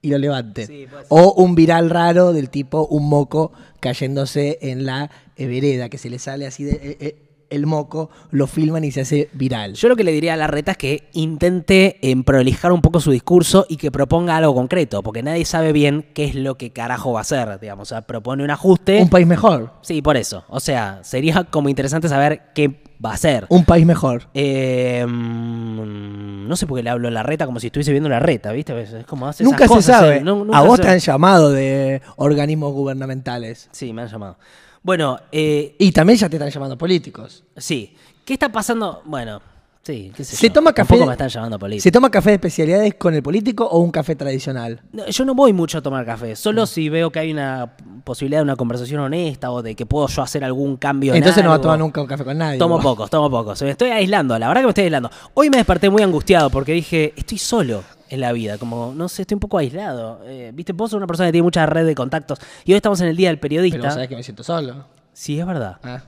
y 0.02 0.08
lo 0.10 0.18
levanten. 0.18 0.66
Sí, 0.66 0.86
o 1.08 1.32
un 1.34 1.54
viral 1.54 1.90
raro 1.90 2.32
del 2.32 2.50
tipo 2.50 2.86
un 2.86 3.08
moco 3.08 3.52
cayéndose 3.80 4.58
en 4.62 4.84
la 4.84 5.10
eh, 5.36 5.46
vereda, 5.46 5.88
que 5.88 5.96
se 5.98 6.10
le 6.10 6.18
sale 6.18 6.46
así 6.46 6.64
de, 6.64 6.72
eh, 6.72 6.96
eh, 7.00 7.22
el 7.50 7.66
moco, 7.66 8.10
lo 8.30 8.46
filman 8.46 8.84
y 8.84 8.92
se 8.92 9.00
hace 9.02 9.28
viral. 9.32 9.74
Yo 9.74 9.88
lo 9.88 9.96
que 9.96 10.04
le 10.04 10.12
diría 10.12 10.34
a 10.34 10.36
la 10.36 10.46
reta 10.46 10.72
es 10.72 10.78
que 10.78 11.08
intente 11.12 11.98
em, 12.02 12.22
prolijar 12.24 12.72
un 12.72 12.80
poco 12.80 13.00
su 13.00 13.10
discurso 13.10 13.66
y 13.68 13.76
que 13.76 13.90
proponga 13.90 14.36
algo 14.36 14.54
concreto, 14.54 15.02
porque 15.02 15.22
nadie 15.22 15.44
sabe 15.44 15.72
bien 15.72 16.06
qué 16.14 16.24
es 16.24 16.34
lo 16.34 16.56
que 16.56 16.70
carajo 16.70 17.12
va 17.12 17.20
a 17.20 17.22
hacer, 17.22 17.58
digamos. 17.60 17.88
O 17.88 17.90
sea, 17.94 18.02
propone 18.02 18.44
un 18.44 18.50
ajuste. 18.50 19.00
un 19.02 19.08
país 19.10 19.26
mejor. 19.26 19.72
Sí, 19.82 20.00
por 20.02 20.16
eso. 20.16 20.44
O 20.48 20.60
sea, 20.60 21.00
sería 21.02 21.44
como 21.44 21.68
interesante 21.68 22.08
saber 22.08 22.42
qué 22.54 22.82
va 23.04 23.10
a 23.12 23.14
hacer. 23.14 23.46
Un 23.48 23.64
país 23.64 23.84
mejor. 23.86 24.28
Eh, 24.34 25.04
mm, 25.08 26.46
no 26.48 26.56
sé 26.56 26.66
por 26.66 26.76
qué 26.78 26.82
le 26.82 26.90
hablo 26.90 27.08
a 27.08 27.10
la 27.10 27.22
reta 27.22 27.46
como 27.46 27.60
si 27.60 27.68
estuviese 27.68 27.90
viendo 27.92 28.08
la 28.08 28.20
reta, 28.20 28.52
¿viste? 28.52 28.78
Es 28.80 29.06
como 29.06 29.26
hace 29.26 29.44
Nunca 29.44 29.64
esas 29.64 29.68
se 29.68 29.74
cosas, 29.76 30.00
sabe. 30.00 30.16
eh, 30.18 30.20
nunca 30.20 30.58
a 30.58 30.62
vos 30.62 30.76
se- 30.76 30.82
te 30.82 30.88
han 30.88 30.98
llamado 30.98 31.50
de 31.50 32.02
organismos 32.16 32.72
gubernamentales. 32.72 33.68
Sí, 33.72 33.92
me 33.92 34.02
han 34.02 34.08
llamado. 34.08 34.36
Bueno, 34.82 35.18
eh, 35.30 35.74
Y 35.78 35.92
también 35.92 36.18
ya 36.18 36.28
te 36.28 36.36
están 36.36 36.50
llamando 36.50 36.76
políticos. 36.78 37.44
sí. 37.56 37.94
¿Qué 38.24 38.34
está 38.34 38.52
pasando? 38.52 39.02
Bueno, 39.06 39.42
sí, 39.82 40.12
qué 40.14 40.22
sé 40.22 40.36
¿Se 40.36 40.46
yo. 40.46 40.52
toma 40.52 40.72
café? 40.72 40.90
Tampoco 40.90 41.06
me 41.08 41.14
están 41.14 41.28
llamando 41.30 41.58
político. 41.58 41.82
¿Se 41.82 41.90
toma 41.90 42.10
café 42.10 42.30
de 42.30 42.34
especialidades 42.36 42.94
con 42.94 43.12
el 43.12 43.24
político 43.24 43.64
o 43.64 43.80
un 43.80 43.90
café 43.90 44.14
tradicional? 44.14 44.80
No, 44.92 45.04
yo 45.08 45.24
no 45.24 45.34
voy 45.34 45.52
mucho 45.52 45.78
a 45.78 45.82
tomar 45.82 46.06
café, 46.06 46.36
solo 46.36 46.64
si 46.66 46.88
veo 46.88 47.10
que 47.10 47.18
hay 47.18 47.32
una 47.32 47.74
posibilidad 48.04 48.38
de 48.38 48.44
una 48.44 48.54
conversación 48.54 49.00
honesta 49.00 49.50
o 49.50 49.62
de 49.62 49.74
que 49.74 49.86
puedo 49.86 50.06
yo 50.06 50.22
hacer 50.22 50.44
algún 50.44 50.76
cambio. 50.76 51.12
en 51.12 51.16
Entonces 51.16 51.42
no 51.42 51.50
va 51.50 51.56
a 51.56 51.60
tomar 51.60 51.78
nunca 51.78 52.00
un 52.00 52.06
café 52.06 52.24
con 52.24 52.38
nadie. 52.38 52.56
Tomo 52.58 52.78
pocos, 52.80 53.10
tomo 53.10 53.28
pocos. 53.30 53.60
Me 53.62 53.70
estoy 53.70 53.90
aislando, 53.90 54.38
la 54.38 54.46
verdad 54.46 54.60
que 54.60 54.66
me 54.66 54.70
estoy 54.70 54.84
aislando. 54.84 55.10
Hoy 55.34 55.50
me 55.50 55.56
desperté 55.56 55.90
muy 55.90 56.02
angustiado 56.04 56.50
porque 56.50 56.70
dije, 56.72 57.12
estoy 57.16 57.38
solo 57.38 57.82
en 58.10 58.20
la 58.20 58.32
vida, 58.32 58.58
como, 58.58 58.92
no 58.94 59.08
sé, 59.08 59.22
estoy 59.22 59.36
un 59.36 59.40
poco 59.40 59.56
aislado. 59.58 60.20
Eh, 60.26 60.50
Viste, 60.54 60.72
vos 60.72 60.90
sos 60.90 60.98
una 60.98 61.06
persona 61.06 61.28
que 61.28 61.32
tiene 61.32 61.44
mucha 61.44 61.64
red 61.64 61.86
de 61.86 61.94
contactos 61.94 62.38
y 62.64 62.72
hoy 62.72 62.76
estamos 62.76 63.00
en 63.00 63.08
el 63.08 63.16
Día 63.16 63.28
del 63.28 63.38
Pero 63.38 63.48
Periodista. 63.50 63.78
vos 63.86 63.94
sabés 63.94 64.08
que 64.08 64.16
me 64.16 64.22
siento 64.22 64.42
solo. 64.42 64.84
Sí, 65.12 65.38
es 65.40 65.46
verdad. 65.46 65.78
Ah, 65.82 66.02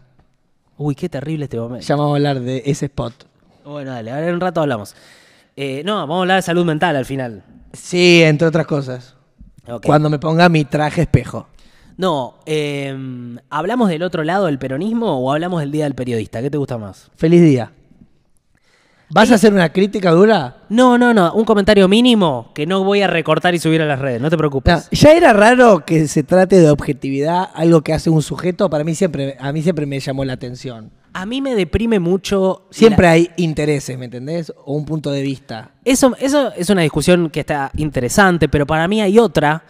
Uy, 0.77 0.95
qué 0.95 1.09
terrible 1.09 1.45
este 1.45 1.59
momento. 1.61 1.87
ya 1.87 1.95
vamos 1.97 2.13
a 2.13 2.17
hablar 2.17 2.41
de 2.41 2.63
ese 2.67 2.87
spot. 2.87 3.15
Bueno, 3.65 3.93
dale, 3.93 4.11
ahora 4.11 4.29
en 4.29 4.35
un 4.35 4.41
rato 4.41 4.61
hablamos. 4.61 4.95
Eh, 5.57 5.83
no, 5.85 5.95
vamos 5.97 6.17
a 6.17 6.21
hablar 6.23 6.37
de 6.37 6.43
salud 6.43 6.65
mental 6.65 6.97
al 6.97 7.05
final. 7.07 7.45
Sí, 7.73 8.23
entre 8.23 8.49
otras 8.49 8.67
cosas. 8.67 9.15
Cuando 9.85 10.11
me 10.11 10.19
ponga 10.19 10.49
mi 10.49 10.65
traje 10.65 11.03
espejo. 11.03 11.47
No, 11.97 12.39
eh, 12.47 12.97
¿hablamos 13.51 13.89
del 13.91 14.03
otro 14.03 14.25
lado 14.25 14.47
del 14.47 14.59
peronismo 14.59 15.21
o 15.21 15.31
hablamos 15.33 15.61
del 15.61 15.71
Día 15.71 15.85
del 15.85 15.95
Periodista? 15.95 16.41
¿Qué 16.43 16.51
te 16.51 16.57
gusta 16.59 16.79
más? 16.79 17.11
Feliz 17.15 17.43
día. 17.43 17.71
¿Vas 19.15 19.31
a 19.31 19.35
hacer 19.35 19.53
una 19.53 19.71
crítica 19.73 20.11
dura? 20.13 20.57
No, 20.71 20.97
no, 20.97 21.13
no, 21.13 21.35
un 21.35 21.45
comentario 21.45 21.87
mínimo 21.87 22.51
que 22.55 22.67
no 22.67 22.83
voy 22.83 23.03
a 23.03 23.07
recortar 23.07 23.55
y 23.55 23.59
subir 23.59 23.83
a 23.83 23.87
las 23.87 23.99
redes, 23.99 24.21
no 24.23 24.31
te 24.31 24.39
preocupes. 24.39 24.75
No, 24.75 24.83
ya 24.99 25.13
era 25.13 25.33
raro 25.35 25.85
que 25.85 26.09
se 26.09 26.23
trate 26.23 26.59
de 26.59 26.71
objetividad, 26.71 27.49
algo 27.55 27.83
que 27.83 27.93
hace 27.93 28.09
un 28.09 28.23
sujeto. 28.23 28.71
Para 28.71 28.85
mí 28.85 28.95
siempre, 28.95 29.37
a 29.39 29.53
mí 29.53 29.61
siempre 29.63 29.85
me 29.85 30.01
llamó 30.01 30.25
la 30.25 30.33
atención. 30.33 30.91
A 31.13 31.27
mí 31.27 31.43
me 31.43 31.55
deprime 31.55 31.99
mucho. 31.99 32.63
Siempre 32.71 33.05
la- 33.07 33.13
hay 33.13 33.31
intereses, 33.37 33.99
¿me 33.99 34.07
entendés? 34.07 34.51
O 34.65 34.73
un 34.75 34.87
punto 34.87 35.11
de 35.11 35.21
vista. 35.21 35.73
Eso, 35.85 36.17
eso 36.19 36.51
es 36.57 36.71
una 36.71 36.81
discusión 36.81 37.29
que 37.29 37.41
está 37.41 37.71
interesante, 37.77 38.49
pero 38.49 38.67
para 38.67 38.89
mí 38.89 39.03
hay 39.03 39.19
otra, 39.19 39.63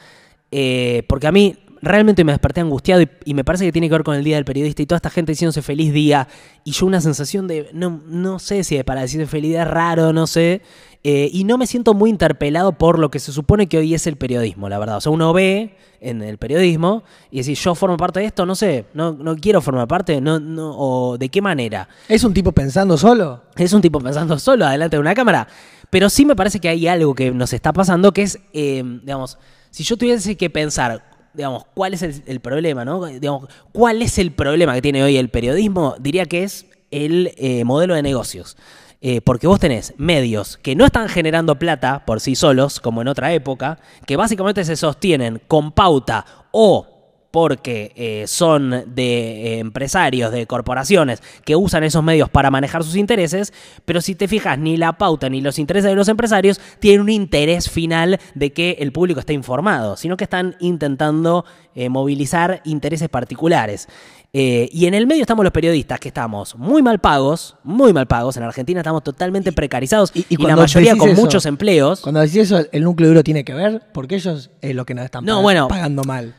eh, 0.53 1.03
porque 1.09 1.27
a 1.27 1.33
mí 1.33 1.57
realmente 1.83 2.25
me 2.25 2.33
desperté 2.33 2.61
angustiado 2.61 3.03
y, 3.03 3.09
y 3.25 3.35
me 3.35 3.45
parece 3.45 3.65
que 3.65 3.73
tiene 3.73 3.89
que 3.89 3.95
ver 3.95 4.05
con 4.05 4.15
el 4.15 4.25
Día 4.25 4.37
del 4.37 4.45
Periodista 4.45 4.83
y 4.83 4.87
toda 4.87 4.97
esta 4.97 5.11
gente 5.11 5.33
diciéndose 5.33 5.61
feliz 5.63 5.93
día 5.93 6.29
y 6.65 6.73
yo 6.73 6.87
una 6.87 7.01
sensación 7.01 7.49
de, 7.49 7.69
no, 7.73 8.01
no 8.07 8.39
sé 8.39 8.65
si 8.65 8.83
para 8.83 9.03
decirse 9.03 9.27
feliz 9.27 9.51
día 9.51 9.63
es 9.63 9.69
raro, 9.69 10.13
no 10.13 10.27
sé, 10.27 10.63
eh, 11.05 11.29
y 11.33 11.43
no 11.45 11.59
me 11.59 11.67
siento 11.67 11.95
muy 11.95 12.11
interpelado 12.11 12.73
por 12.73 12.99
lo 12.99 13.11
que 13.11 13.19
se 13.19 13.33
supone 13.33 13.67
que 13.67 13.79
hoy 13.79 13.95
es 13.95 14.07
el 14.07 14.17
periodismo, 14.17 14.69
la 14.69 14.79
verdad. 14.79 14.99
O 14.99 15.01
sea, 15.01 15.11
uno 15.11 15.33
ve 15.33 15.77
en 16.01 16.23
el 16.23 16.39
periodismo 16.39 17.03
y 17.31 17.39
decir, 17.39 17.57
yo 17.59 17.75
formo 17.75 17.97
parte 17.97 18.21
de 18.21 18.27
esto, 18.27 18.47
no 18.47 18.55
sé, 18.55 18.87
no, 18.95 19.13
no 19.13 19.37
quiero 19.37 19.61
formar 19.61 19.89
parte, 19.89 20.21
no, 20.21 20.39
no, 20.39 20.75
o 20.77 21.19
de 21.19 21.29
qué 21.29 21.43
manera. 21.43 21.89
¿Es 22.09 22.23
un 22.23 22.33
tipo 22.33 22.53
pensando 22.53 22.97
solo? 22.97 23.43
Es 23.57 23.73
un 23.73 23.83
tipo 23.83 24.01
pensando 24.01 24.39
solo 24.39 24.69
delante 24.69 24.97
de 24.97 25.01
una 25.01 25.15
cámara. 25.15 25.49
Pero 25.91 26.09
sí 26.09 26.25
me 26.25 26.37
parece 26.37 26.61
que 26.61 26.69
hay 26.69 26.87
algo 26.87 27.15
que 27.15 27.33
nos 27.33 27.53
está 27.53 27.73
pasando 27.73 28.13
que 28.13 28.23
es, 28.23 28.39
eh, 28.53 28.83
digamos, 29.03 29.39
si 29.71 29.85
yo 29.85 29.97
tuviese 29.97 30.37
que 30.37 30.51
pensar, 30.51 31.12
digamos, 31.35 31.65
cuál 31.75 31.95
es 31.95 32.03
el, 32.03 32.41
problema, 32.41 32.85
¿no? 32.85 33.05
Digamos, 33.07 33.49
cuál 33.73 34.03
es 34.03 34.19
el 34.19 34.33
problema 34.33 34.75
que 34.75 34.83
tiene 34.83 35.03
hoy 35.03 35.17
el 35.17 35.29
periodismo, 35.29 35.97
diría 35.99 36.27
que 36.27 36.45
es 36.45 36.67
el 36.91 37.33
eh, 37.37 37.65
modelo 37.65 37.95
de 37.95 38.03
negocios. 38.03 38.57
Eh, 39.05 39.21
porque 39.21 39.49
vos 39.49 39.59
tenés 39.59 39.95
medios 39.97 40.59
que 40.59 40.77
no 40.77 40.85
están 40.85 41.09
generando 41.09 41.59
plata 41.59 42.05
por 42.07 42.21
sí 42.21 42.37
solos, 42.37 42.79
como 42.79 43.03
en 43.03 43.09
otra 43.09 43.33
época, 43.33 43.81
que 44.07 44.17
básicamente 44.17 44.65
se 44.65 44.77
sostienen 44.77 45.43
con 45.49 45.73
pauta 45.73 46.25
o 46.53 46.92
porque 47.33 47.93
eh, 47.97 48.25
son 48.29 48.71
de 48.95 49.55
eh, 49.57 49.59
empresarios, 49.59 50.31
de 50.31 50.47
corporaciones 50.47 51.21
que 51.45 51.57
usan 51.57 51.83
esos 51.83 52.05
medios 52.05 52.31
para 52.31 52.51
manejar 52.53 52.85
sus 52.85 52.95
intereses, 52.95 53.53
pero 53.85 54.01
si 54.01 54.15
te 54.15 54.29
fijas, 54.29 54.57
ni 54.59 54.77
la 54.77 54.93
pauta 54.99 55.29
ni 55.29 55.41
los 55.41 55.59
intereses 55.59 55.91
de 55.91 55.97
los 55.97 56.07
empresarios 56.09 56.61
tienen 56.79 57.01
un 57.01 57.09
interés 57.11 57.69
final 57.69 58.21
de 58.37 58.53
que 58.53 58.77
el 58.79 58.93
público 58.93 59.19
esté 59.19 59.33
informado, 59.33 59.97
sino 59.97 60.17
que 60.17 60.25
están 60.25 60.55
intentando 60.61 61.45
eh, 61.75 61.89
movilizar 61.89 62.61
intereses 62.65 63.09
particulares. 63.09 63.89
Y 64.35 64.87
en 64.87 64.95
el 64.95 65.07
medio 65.07 65.21
estamos 65.23 65.45
los 65.45 65.53
periodistas, 65.53 66.01
que 66.01 66.09
estamos 66.09 66.57
muy 66.57 66.81
mal 66.83 67.01
pagos, 67.01 67.57
muy 67.65 67.93
mal 67.93 68.07
pagos. 68.07 68.35
En 68.39 68.43
Argentina 68.45 68.81
estamos 68.81 69.03
totalmente 69.05 69.53
precarizados 69.53 70.11
y- 70.15 70.21
y, 70.21 70.25
y 70.31 70.37
la 70.47 70.57
mayoría 70.57 70.97
con 70.97 71.11
eso, 71.11 71.21
muchos 71.21 71.45
empleos. 71.45 72.01
Cuando 72.01 72.21
decís 72.21 72.37
eso, 72.39 72.63
el 72.73 72.83
núcleo 72.83 73.09
duro 73.11 73.23
tiene 73.23 73.45
que 73.45 73.53
ver, 73.53 73.83
porque 73.93 74.15
ellos 74.15 74.51
es 74.63 74.75
lo 74.75 74.87
que 74.87 74.95
nos 74.95 75.05
están 75.05 75.27
No, 75.27 75.41
pag- 75.41 75.43
bueno. 75.43 75.69
pagando 75.69 76.03
mal. 76.05 76.35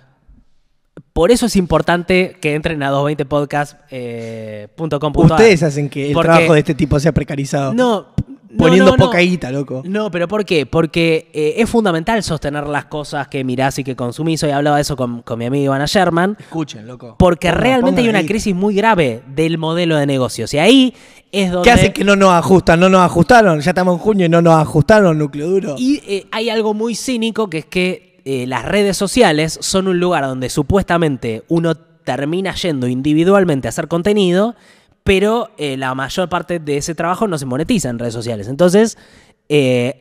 Por 1.13 1.31
eso 1.31 1.45
es 1.45 1.55
importante 1.55 2.37
que 2.41 2.55
entren 2.55 2.81
a 2.83 2.87
eh, 2.87 4.67
220podcast.com. 4.77 5.13
Ustedes 5.15 5.63
hacen 5.63 5.89
que 5.89 6.07
el 6.07 6.13
Porque- 6.13 6.27
trabajo 6.29 6.53
de 6.53 6.59
este 6.59 6.75
tipo 6.75 6.99
sea 6.99 7.11
precarizado. 7.11 7.73
No, 7.73 8.07
Poniendo 8.57 8.91
no, 8.91 8.97
no. 8.97 9.05
poca 9.05 9.17
guita, 9.19 9.51
loco. 9.51 9.81
No, 9.85 10.11
pero 10.11 10.27
¿por 10.27 10.45
qué? 10.45 10.65
Porque 10.65 11.29
eh, 11.33 11.55
es 11.57 11.69
fundamental 11.69 12.21
sostener 12.21 12.67
las 12.67 12.85
cosas 12.85 13.27
que 13.27 13.43
mirás 13.43 13.79
y 13.79 13.83
que 13.83 13.95
consumís. 13.95 14.43
Hoy 14.43 14.51
hablaba 14.51 14.75
de 14.77 14.83
eso 14.83 14.95
con, 14.95 15.23
con 15.23 15.39
mi 15.39 15.45
amiga 15.45 15.65
Ivana 15.65 15.85
Sherman. 15.87 16.37
Escuchen, 16.39 16.85
loco. 16.87 17.15
Porque 17.17 17.51
realmente 17.51 18.01
hay 18.01 18.09
una 18.09 18.19
guita. 18.21 18.31
crisis 18.31 18.53
muy 18.55 18.75
grave 18.75 19.23
del 19.27 19.57
modelo 19.57 19.95
de 19.95 20.05
negocios. 20.05 20.53
Y 20.53 20.59
ahí 20.59 20.93
es 21.31 21.51
donde... 21.51 21.65
¿Qué 21.65 21.71
hacen 21.71 21.93
que 21.93 22.03
no 22.03 22.15
nos 22.15 22.31
ajustan? 22.31 22.79
No 22.79 22.89
nos 22.89 23.01
ajustaron. 23.01 23.59
Ya 23.59 23.71
estamos 23.71 23.93
en 23.95 23.99
junio 23.99 24.25
y 24.27 24.29
no 24.29 24.41
nos 24.41 24.53
ajustaron, 24.55 25.17
núcleo 25.17 25.47
duro. 25.49 25.75
Y 25.79 26.01
eh, 26.07 26.27
hay 26.31 26.49
algo 26.49 26.75
muy 26.75 26.93
cínico 26.93 27.49
que 27.49 27.59
es 27.59 27.65
que 27.65 28.12
eh, 28.25 28.47
las 28.47 28.63
redes 28.63 28.95
sociales 28.95 29.57
son 29.61 29.87
un 29.87 29.99
lugar 29.99 30.23
donde 30.25 30.49
supuestamente 30.49 31.43
uno 31.49 31.75
termina 31.75 32.53
yendo 32.55 32.87
individualmente 32.87 33.67
a 33.67 33.69
hacer 33.69 33.87
contenido, 33.87 34.55
pero 35.03 35.49
eh, 35.57 35.75
la 35.77 35.93
mayor 35.95 36.29
parte 36.29 36.59
de 36.59 36.77
ese 36.77 36.95
trabajo 36.95 37.27
no 37.27 37.37
se 37.37 37.45
monetiza 37.45 37.89
en 37.89 37.99
redes 37.99 38.13
sociales. 38.13 38.47
Entonces, 38.47 38.97
eh, 39.49 39.99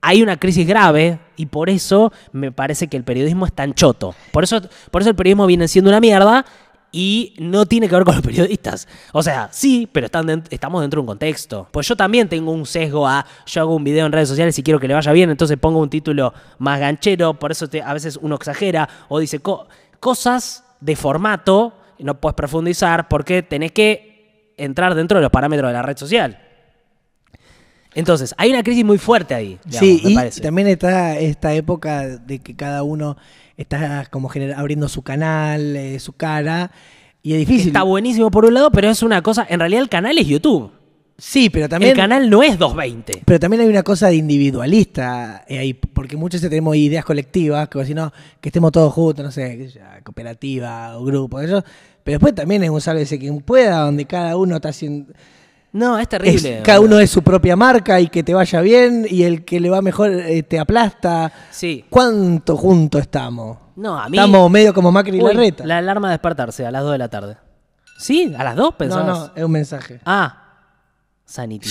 hay 0.00 0.22
una 0.22 0.38
crisis 0.38 0.66
grave 0.66 1.20
y 1.36 1.46
por 1.46 1.70
eso 1.70 2.12
me 2.32 2.50
parece 2.50 2.88
que 2.88 2.96
el 2.96 3.04
periodismo 3.04 3.46
es 3.46 3.52
tan 3.52 3.74
choto. 3.74 4.14
Por 4.32 4.44
eso, 4.44 4.60
por 4.90 5.02
eso 5.02 5.10
el 5.10 5.16
periodismo 5.16 5.46
viene 5.46 5.68
siendo 5.68 5.90
una 5.90 6.00
mierda 6.00 6.44
y 6.92 7.34
no 7.38 7.66
tiene 7.66 7.88
que 7.88 7.94
ver 7.94 8.04
con 8.04 8.14
los 8.16 8.24
periodistas. 8.24 8.88
O 9.12 9.22
sea, 9.22 9.48
sí, 9.52 9.88
pero 9.90 10.06
estamos 10.06 10.80
dentro 10.82 10.98
de 10.98 11.00
un 11.00 11.06
contexto. 11.06 11.68
Pues 11.70 11.86
yo 11.86 11.96
también 11.96 12.28
tengo 12.28 12.50
un 12.52 12.66
sesgo 12.66 13.06
a, 13.06 13.24
yo 13.46 13.60
hago 13.60 13.74
un 13.76 13.84
video 13.84 14.06
en 14.06 14.12
redes 14.12 14.28
sociales 14.28 14.58
y 14.58 14.62
quiero 14.62 14.80
que 14.80 14.88
le 14.88 14.94
vaya 14.94 15.12
bien, 15.12 15.30
entonces 15.30 15.56
pongo 15.58 15.78
un 15.80 15.90
título 15.90 16.32
más 16.58 16.80
ganchero, 16.80 17.34
por 17.34 17.52
eso 17.52 17.66
a 17.84 17.94
veces 17.94 18.18
uno 18.20 18.34
exagera 18.36 18.88
o 19.08 19.18
dice 19.18 19.40
co- 19.40 19.68
cosas 20.00 20.64
de 20.80 20.96
formato, 20.96 21.74
no 21.98 22.18
puedes 22.20 22.34
profundizar 22.34 23.08
porque 23.08 23.42
tenés 23.42 23.72
que 23.72 24.52
entrar 24.56 24.94
dentro 24.94 25.18
de 25.18 25.22
los 25.22 25.30
parámetros 25.30 25.68
de 25.68 25.72
la 25.74 25.82
red 25.82 25.96
social. 25.96 26.38
Entonces, 27.94 28.34
hay 28.36 28.50
una 28.50 28.62
crisis 28.62 28.84
muy 28.84 28.98
fuerte 28.98 29.34
ahí. 29.34 29.58
digamos, 29.64 29.88
sí, 29.88 30.00
me 30.04 30.10
y 30.10 30.14
parece. 30.14 30.40
también 30.40 30.68
está 30.68 31.18
esta 31.18 31.52
época 31.54 32.06
de 32.06 32.38
que 32.38 32.54
cada 32.54 32.82
uno 32.82 33.16
está 33.56 34.06
como 34.10 34.30
abriendo 34.56 34.88
su 34.88 35.02
canal, 35.02 35.76
eh, 35.76 35.98
su 35.98 36.12
cara, 36.12 36.70
y 37.22 37.32
es 37.32 37.38
difícil. 37.38 37.68
Está 37.68 37.82
buenísimo 37.82 38.30
por 38.30 38.44
un 38.44 38.54
lado, 38.54 38.70
pero 38.70 38.88
es 38.88 39.02
una 39.02 39.22
cosa, 39.22 39.46
en 39.48 39.60
realidad 39.60 39.82
el 39.82 39.88
canal 39.88 40.16
es 40.18 40.26
YouTube. 40.26 40.72
Sí, 41.18 41.50
pero 41.50 41.68
también... 41.68 41.90
el 41.90 41.96
canal 41.96 42.30
no 42.30 42.42
es 42.42 42.58
220. 42.58 43.24
Pero 43.26 43.38
también 43.38 43.60
hay 43.60 43.68
una 43.68 43.82
cosa 43.82 44.08
de 44.08 44.14
individualista 44.14 45.44
eh, 45.46 45.58
ahí, 45.58 45.74
porque 45.74 46.16
muchos 46.16 46.40
tenemos 46.40 46.74
ideas 46.76 47.04
colectivas, 47.04 47.68
como 47.68 47.84
si 47.84 47.92
no, 47.92 48.10
que 48.40 48.48
estemos 48.48 48.72
todos 48.72 48.92
juntos, 48.94 49.22
no 49.22 49.30
sé, 49.30 49.70
cooperativa 50.02 50.96
o 50.96 51.04
grupo, 51.04 51.40
eso. 51.40 51.62
Pero 52.02 52.14
después 52.14 52.34
también 52.34 52.64
es 52.64 52.70
un 52.70 52.80
sálvese 52.80 53.18
quien 53.18 53.40
pueda, 53.40 53.80
donde 53.80 54.06
cada 54.06 54.36
uno 54.38 54.56
está 54.56 54.70
haciendo. 54.70 55.12
No, 55.72 55.96
es 55.98 56.02
es- 56.02 56.08
terrible. 56.08 56.62
cada 56.64 56.80
uno 56.80 56.98
es 56.98 57.10
su 57.10 57.22
propia 57.22 57.54
marca 57.56 58.00
y 58.00 58.08
que 58.08 58.22
te 58.22 58.34
vaya 58.34 58.60
bien, 58.60 59.06
y 59.08 59.22
el 59.22 59.44
que 59.44 59.60
le 59.60 59.70
va 59.70 59.80
mejor 59.82 60.10
eh, 60.12 60.42
te 60.42 60.58
aplasta. 60.58 61.32
Sí. 61.50 61.84
¿Cuánto 61.88 62.56
juntos 62.56 63.02
estamos? 63.02 63.58
No, 63.76 63.98
a 63.98 64.08
mí. 64.08 64.16
Estamos 64.18 64.50
medio 64.50 64.74
como 64.74 64.90
Macri 64.90 65.18
y 65.18 65.20
Larreta. 65.20 65.64
La 65.64 65.78
alarma 65.78 66.08
de 66.08 66.14
despertarse 66.14 66.66
a 66.66 66.70
las 66.70 66.82
2 66.82 66.92
de 66.92 66.98
la 66.98 67.08
tarde. 67.08 67.36
¿Sí? 67.98 68.34
¿A 68.36 68.44
las 68.44 68.56
2 68.56 68.64
no, 68.72 68.76
pensabas? 68.78 69.06
no, 69.06 69.32
es 69.36 69.44
un 69.44 69.52
mensaje. 69.52 70.00
Ah. 70.04 70.36
Sanity. 71.24 71.68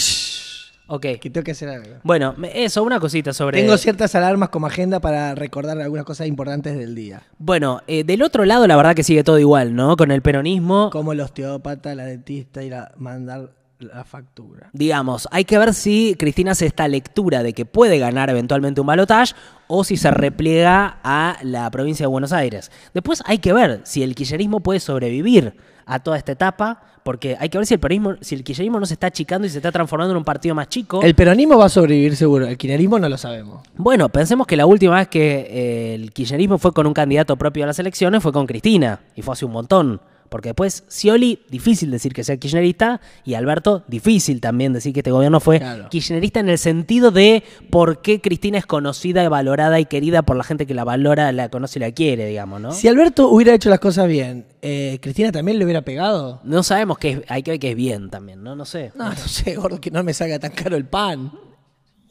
ok. 0.88 1.02
Que 1.20 1.30
tengo 1.30 1.44
que 1.44 1.52
hacer 1.52 1.70
algo. 1.70 1.96
Bueno, 2.04 2.36
eso, 2.54 2.82
una 2.84 3.00
cosita 3.00 3.34
sobre. 3.34 3.60
Tengo 3.62 3.78
ciertas 3.78 4.16
alarmas 4.16 4.50
como 4.50 4.68
agenda 4.68 5.00
para 5.02 5.36
recordar 5.36 5.80
algunas 5.82 6.06
cosas 6.06 6.28
importantes 6.28 6.78
del 6.78 6.96
día. 6.96 7.24
Bueno, 7.38 7.82
eh, 7.88 8.04
del 8.04 8.22
otro 8.24 8.46
lado, 8.46 8.66
la 8.68 8.78
verdad 8.78 8.96
que 8.96 9.04
sigue 9.04 9.24
todo 9.24 9.38
igual, 9.40 9.76
¿no? 9.76 9.98
Con 9.98 10.12
el 10.12 10.22
peronismo. 10.22 10.90
Como 10.92 11.12
el 11.12 11.20
osteópata, 11.20 11.94
la 11.96 12.06
dentista 12.06 12.64
y 12.64 12.70
la, 12.70 12.92
mandar 12.98 13.52
la 13.80 14.04
factura. 14.04 14.70
Digamos, 14.74 15.28
hay 15.32 15.46
que 15.46 15.58
ver 15.58 15.74
si 15.74 16.16
Cristina 16.20 16.52
hace 16.52 16.66
esta 16.66 16.88
lectura 16.88 17.44
de 17.44 17.54
que 17.54 17.66
puede 17.66 17.98
ganar 17.98 18.30
eventualmente 18.30 18.82
un 18.82 18.88
balotaje 18.88 19.34
o 19.68 19.84
si 19.84 19.96
se 19.96 20.12
repliega 20.12 21.00
a 21.04 21.38
la 21.44 21.70
provincia 21.72 22.04
de 22.04 22.08
Buenos 22.08 22.34
Aires. 22.34 22.72
Después 22.94 23.24
hay 23.26 23.38
que 23.38 23.54
ver 23.54 23.82
si 23.86 24.04
el 24.04 24.16
kirchnerismo 24.16 24.60
puede 24.60 24.80
sobrevivir 24.80 25.56
a 25.86 26.00
toda 26.00 26.18
esta 26.18 26.34
etapa, 26.34 26.82
porque 27.04 27.36
hay 27.40 27.50
que 27.50 27.58
ver 27.58 27.66
si 27.66 27.74
el 27.74 27.80
peronismo, 27.80 28.16
si 28.22 28.36
el 28.36 28.44
kirchnerismo 28.44 28.80
no 28.80 28.86
se 28.86 28.94
está 28.94 29.08
achicando 29.08 29.48
y 29.48 29.50
se 29.50 29.58
está 29.58 29.72
transformando 29.72 30.12
en 30.12 30.18
un 30.18 30.24
partido 30.24 30.54
más 30.54 30.68
chico. 30.68 31.02
El 31.02 31.16
peronismo 31.16 31.58
va 31.58 31.66
a 31.66 31.70
sobrevivir 31.70 32.16
seguro, 32.16 32.46
el 32.46 32.58
kirchnerismo 32.58 33.00
no 33.00 33.10
lo 33.10 33.18
sabemos. 33.18 33.64
Bueno, 33.76 34.10
pensemos 34.10 34.46
que 34.46 34.58
la 34.58 34.66
última 34.66 34.98
vez 34.98 35.08
que 35.08 35.48
eh, 35.50 35.96
el 35.96 36.12
kirchnerismo 36.12 36.58
fue 36.58 36.74
con 36.74 36.86
un 36.86 36.94
candidato 36.94 37.38
propio 37.38 37.64
a 37.64 37.68
las 37.68 37.80
elecciones 37.80 38.22
fue 38.22 38.34
con 38.34 38.46
Cristina, 38.46 39.00
y 39.16 39.22
fue 39.22 39.34
hace 39.34 39.46
un 39.46 39.54
montón. 39.54 40.02
Porque 40.30 40.50
después, 40.50 40.84
Scioli, 40.88 41.40
difícil 41.50 41.92
decir 41.92 42.14
que 42.14 42.24
sea 42.24 42.38
kirchnerista, 42.38 43.02
y 43.26 43.34
Alberto, 43.34 43.84
difícil 43.88 44.40
también 44.42 44.74
decir 44.74 44.94
que 44.94 45.00
este 45.00 45.12
gobierno 45.12 45.40
fue 45.40 45.60
Claro. 45.60 45.90
kirchnerista 45.90 46.40
en 46.40 46.50
el 46.50 46.58
sentido 46.58 47.12
de 47.12 47.44
por 47.70 48.02
qué 48.02 48.22
Cristina 48.22 48.58
es 48.60 48.66
conocida, 48.66 49.28
valorada 49.30 49.80
y 49.80 49.86
querida 49.86 50.22
por 50.22 50.38
la 50.38 50.44
gente 50.44 50.66
que 50.68 50.74
la 50.74 50.84
valora, 50.84 51.32
la 51.32 51.50
conoce 51.50 51.80
y 51.80 51.82
la 51.82 51.92
quiere, 51.92 52.26
digamos, 52.28 52.62
¿no? 52.62 52.72
Si 52.72 52.88
Alberto 52.88 53.28
hubiera 53.30 53.54
hecho 53.54 53.70
las 53.70 53.80
cosas 53.80 54.08
bien, 54.08 54.46
eh, 54.62 55.00
¿Cristina 55.02 55.32
también 55.32 55.58
le 55.60 55.66
hubiera 55.66 55.82
pegado? 55.82 56.40
No 56.44 56.62
sabemos 56.64 56.98
que 56.98 57.10
es- 57.12 57.22
hay 57.28 57.44
que 57.44 57.52
ver 57.52 57.60
que 57.60 57.72
es 57.72 57.76
bien 57.76 58.10
también, 58.10 58.44
¿no? 58.44 58.56
No 58.56 58.66
sé. 58.66 58.92
No, 58.96 59.10
no 59.10 59.16
sé, 59.16 59.56
gordo, 59.56 59.82
que 59.82 59.90
no 59.92 60.04
me 60.04 60.14
salga 60.14 60.38
tan 60.40 60.52
caro 60.52 60.78
el 60.78 60.86
pan. 60.86 61.32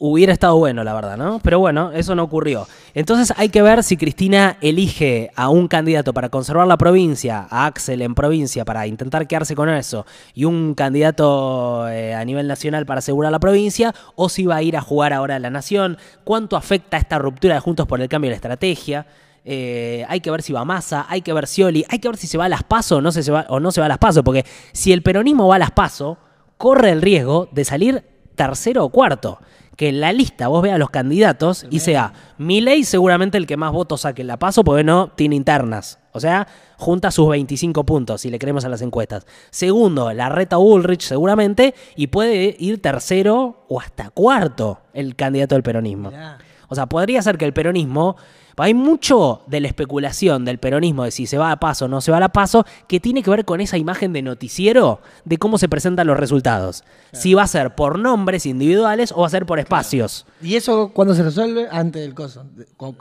Hubiera 0.01 0.31
estado 0.31 0.55
bueno, 0.55 0.85
la 0.85 0.93
verdad, 0.93 1.17
¿no? 1.17 1.41
Pero 1.43 1.59
bueno, 1.59 1.91
eso 1.91 2.15
no 2.15 2.23
ocurrió. 2.23 2.69
Entonces 2.93 3.33
hay 3.35 3.49
que 3.49 3.61
ver 3.61 3.83
si 3.83 3.97
Cristina 3.97 4.55
elige 4.61 5.29
a 5.35 5.49
un 5.49 5.67
candidato 5.67 6.13
para 6.13 6.29
conservar 6.29 6.67
la 6.67 6.77
provincia, 6.77 7.45
a 7.49 7.65
Axel 7.65 8.01
en 8.01 8.15
provincia, 8.15 8.63
para 8.63 8.87
intentar 8.87 9.27
quedarse 9.27 9.55
con 9.55 9.67
eso, 9.67 10.05
y 10.33 10.45
un 10.45 10.73
candidato 10.73 11.89
eh, 11.89 12.15
a 12.15 12.23
nivel 12.23 12.47
nacional 12.47 12.85
para 12.85 12.99
asegurar 12.99 13.33
la 13.33 13.39
provincia, 13.39 13.93
o 14.15 14.29
si 14.29 14.45
va 14.45 14.55
a 14.55 14.63
ir 14.63 14.77
a 14.77 14.81
jugar 14.81 15.11
ahora 15.11 15.35
a 15.35 15.39
la 15.39 15.49
nación, 15.49 15.97
cuánto 16.23 16.55
afecta 16.55 16.95
esta 16.95 17.19
ruptura 17.19 17.55
de 17.55 17.59
Juntos 17.59 17.85
por 17.85 17.99
el 17.99 18.07
Cambio 18.07 18.29
de 18.29 18.31
la 18.31 18.35
estrategia. 18.37 19.05
Eh, 19.43 20.05
hay 20.07 20.21
que 20.21 20.31
ver 20.31 20.41
si 20.41 20.53
va 20.53 20.63
Massa, 20.63 21.07
hay 21.09 21.21
que 21.21 21.33
ver 21.33 21.45
Scioli, 21.45 21.85
hay 21.89 21.99
que 21.99 22.07
ver 22.07 22.15
si 22.15 22.27
se 22.27 22.37
va 22.37 22.45
a 22.45 22.49
las 22.49 22.63
paso 22.63 22.97
o 22.97 23.01
no 23.01 23.11
se, 23.11 23.29
va, 23.29 23.47
o 23.49 23.59
no 23.59 23.69
se 23.73 23.81
va 23.81 23.87
a 23.87 23.89
las 23.89 23.97
paso, 23.97 24.23
porque 24.23 24.45
si 24.71 24.93
el 24.93 25.01
peronismo 25.01 25.49
va 25.49 25.57
a 25.57 25.59
las 25.59 25.71
paso, 25.71 26.17
corre 26.57 26.91
el 26.91 27.01
riesgo 27.01 27.49
de 27.51 27.65
salir 27.65 28.03
tercero 28.35 28.85
o 28.85 28.89
cuarto. 28.89 29.39
Que 29.79 29.87
en 29.87 30.01
la 30.01 30.11
lista 30.11 30.49
vos 30.49 30.61
veas 30.61 30.77
los 30.77 30.89
candidatos 30.89 31.65
y 31.69 31.79
sea 31.79 32.11
Milei 32.37 32.83
seguramente 32.83 33.37
el 33.37 33.47
que 33.47 33.55
más 33.55 33.71
votos 33.71 34.01
saque 34.01 34.23
en 34.23 34.27
la 34.27 34.37
paso 34.37 34.61
porque 34.65 34.83
no 34.83 35.13
tiene 35.15 35.37
internas. 35.37 35.99
O 36.11 36.19
sea, 36.19 36.49
junta 36.75 37.11
sus 37.11 37.29
25 37.29 37.85
puntos, 37.85 38.19
si 38.19 38.29
le 38.29 38.39
creemos 38.39 38.65
a 38.65 38.69
las 38.69 38.81
encuestas. 38.81 39.25
Segundo, 39.51 40.11
la 40.11 40.27
reta 40.27 40.57
Ulrich 40.57 41.03
seguramente 41.03 41.75
y 41.95 42.07
puede 42.07 42.57
ir 42.59 42.81
tercero 42.81 43.63
o 43.69 43.79
hasta 43.79 44.09
cuarto 44.09 44.81
el 44.91 45.15
candidato 45.15 45.55
del 45.55 45.63
peronismo. 45.63 46.09
Mirá. 46.09 46.39
O 46.67 46.75
sea, 46.75 46.87
podría 46.87 47.21
ser 47.21 47.37
que 47.37 47.45
el 47.45 47.53
peronismo. 47.53 48.17
Hay 48.61 48.73
mucho 48.73 49.41
de 49.47 49.59
la 49.59 49.67
especulación 49.67 50.45
del 50.45 50.57
peronismo 50.57 51.03
de 51.03 51.11
si 51.11 51.25
se 51.25 51.37
va 51.37 51.51
a 51.51 51.59
paso 51.59 51.85
o 51.85 51.87
no 51.87 52.01
se 52.01 52.11
va 52.11 52.23
a 52.23 52.29
paso 52.29 52.65
que 52.87 52.99
tiene 52.99 53.23
que 53.23 53.29
ver 53.29 53.45
con 53.45 53.61
esa 53.61 53.77
imagen 53.77 54.13
de 54.13 54.21
noticiero 54.21 55.01
de 55.25 55.37
cómo 55.37 55.57
se 55.57 55.69
presentan 55.69 56.07
los 56.07 56.17
resultados. 56.17 56.83
Si 57.11 57.33
va 57.33 57.43
a 57.43 57.47
ser 57.47 57.75
por 57.75 57.99
nombres 57.99 58.45
individuales 58.45 59.11
o 59.11 59.21
va 59.21 59.27
a 59.27 59.31
ser 59.31 59.45
por 59.45 59.59
espacios. 59.59 60.25
¿Y 60.41 60.55
eso 60.55 60.91
cuándo 60.93 61.13
se 61.13 61.23
resuelve? 61.23 61.67
Antes 61.71 62.01
del 62.01 62.13
coso. 62.13 62.45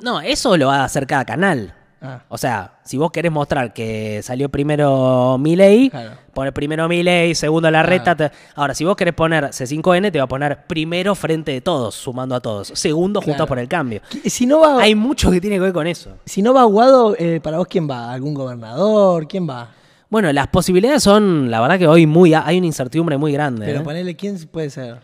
No, 0.03 0.21
eso 0.21 0.57
lo 0.57 0.68
va 0.68 0.81
a 0.81 0.85
hacer 0.85 1.07
cada 1.07 1.25
canal. 1.25 1.75
Ah, 2.00 2.20
O 2.28 2.38
sea, 2.38 2.74
si 2.84 2.96
vos 2.96 3.11
querés 3.11 3.32
mostrar 3.32 3.72
que 3.72 4.20
salió 4.22 4.48
primero 4.48 5.37
Milei, 5.38 5.90
Claro. 5.90 6.12
pone 6.32 6.52
primero 6.52 6.88
Milei, 6.88 7.34
segundo 7.34 7.70
la 7.70 7.82
reta. 7.82 8.14
te- 8.14 8.30
Ahora, 8.54 8.72
si 8.74 8.84
vos 8.84 8.94
querés 8.96 9.14
poner 9.14 9.46
C5N, 9.52 10.12
te 10.12 10.18
va 10.18 10.24
a 10.24 10.28
poner 10.28 10.64
primero 10.66 11.14
frente 11.16 11.50
de 11.52 11.61
todos, 11.61 11.96
sumando 11.96 12.37
a 12.37 12.40
todos. 12.40 12.68
Segundo, 12.74 13.20
juntos 13.20 13.37
Claro. 13.37 13.48
por 13.48 13.58
el 13.58 13.66
cambio. 13.68 14.00
¿Qui- 14.11 14.28
Si 14.28 14.46
no 14.46 14.61
va, 14.61 14.80
Hay 14.80 14.94
mucho 14.94 15.30
que 15.30 15.40
tiene 15.40 15.56
que 15.56 15.61
ver 15.62 15.72
con 15.72 15.87
eso. 15.88 16.12
si 16.24 16.40
no 16.40 16.54
va 16.54 16.62
Guado, 16.64 17.16
eh, 17.18 17.40
¿para 17.42 17.58
vos 17.58 17.66
quién 17.68 17.90
va? 17.90 18.12
¿Algún 18.12 18.34
gobernador? 18.34 19.26
¿Quién 19.26 19.48
va? 19.48 19.70
Bueno, 20.11 20.32
las 20.32 20.46
posibilidades 20.46 21.02
son, 21.02 21.50
la 21.50 21.61
verdad 21.61 21.78
que 21.78 21.87
hoy 21.88 22.06
muy 22.06 22.32
hay 22.32 22.58
una 22.58 22.66
incertidumbre 22.66 23.18
muy 23.18 23.32
grande. 23.32 23.66
Pero 23.66 23.80
¿eh? 23.80 23.84
ponele 23.84 24.16
quién 24.16 24.38
puede 24.50 24.70
ser. 24.70 25.00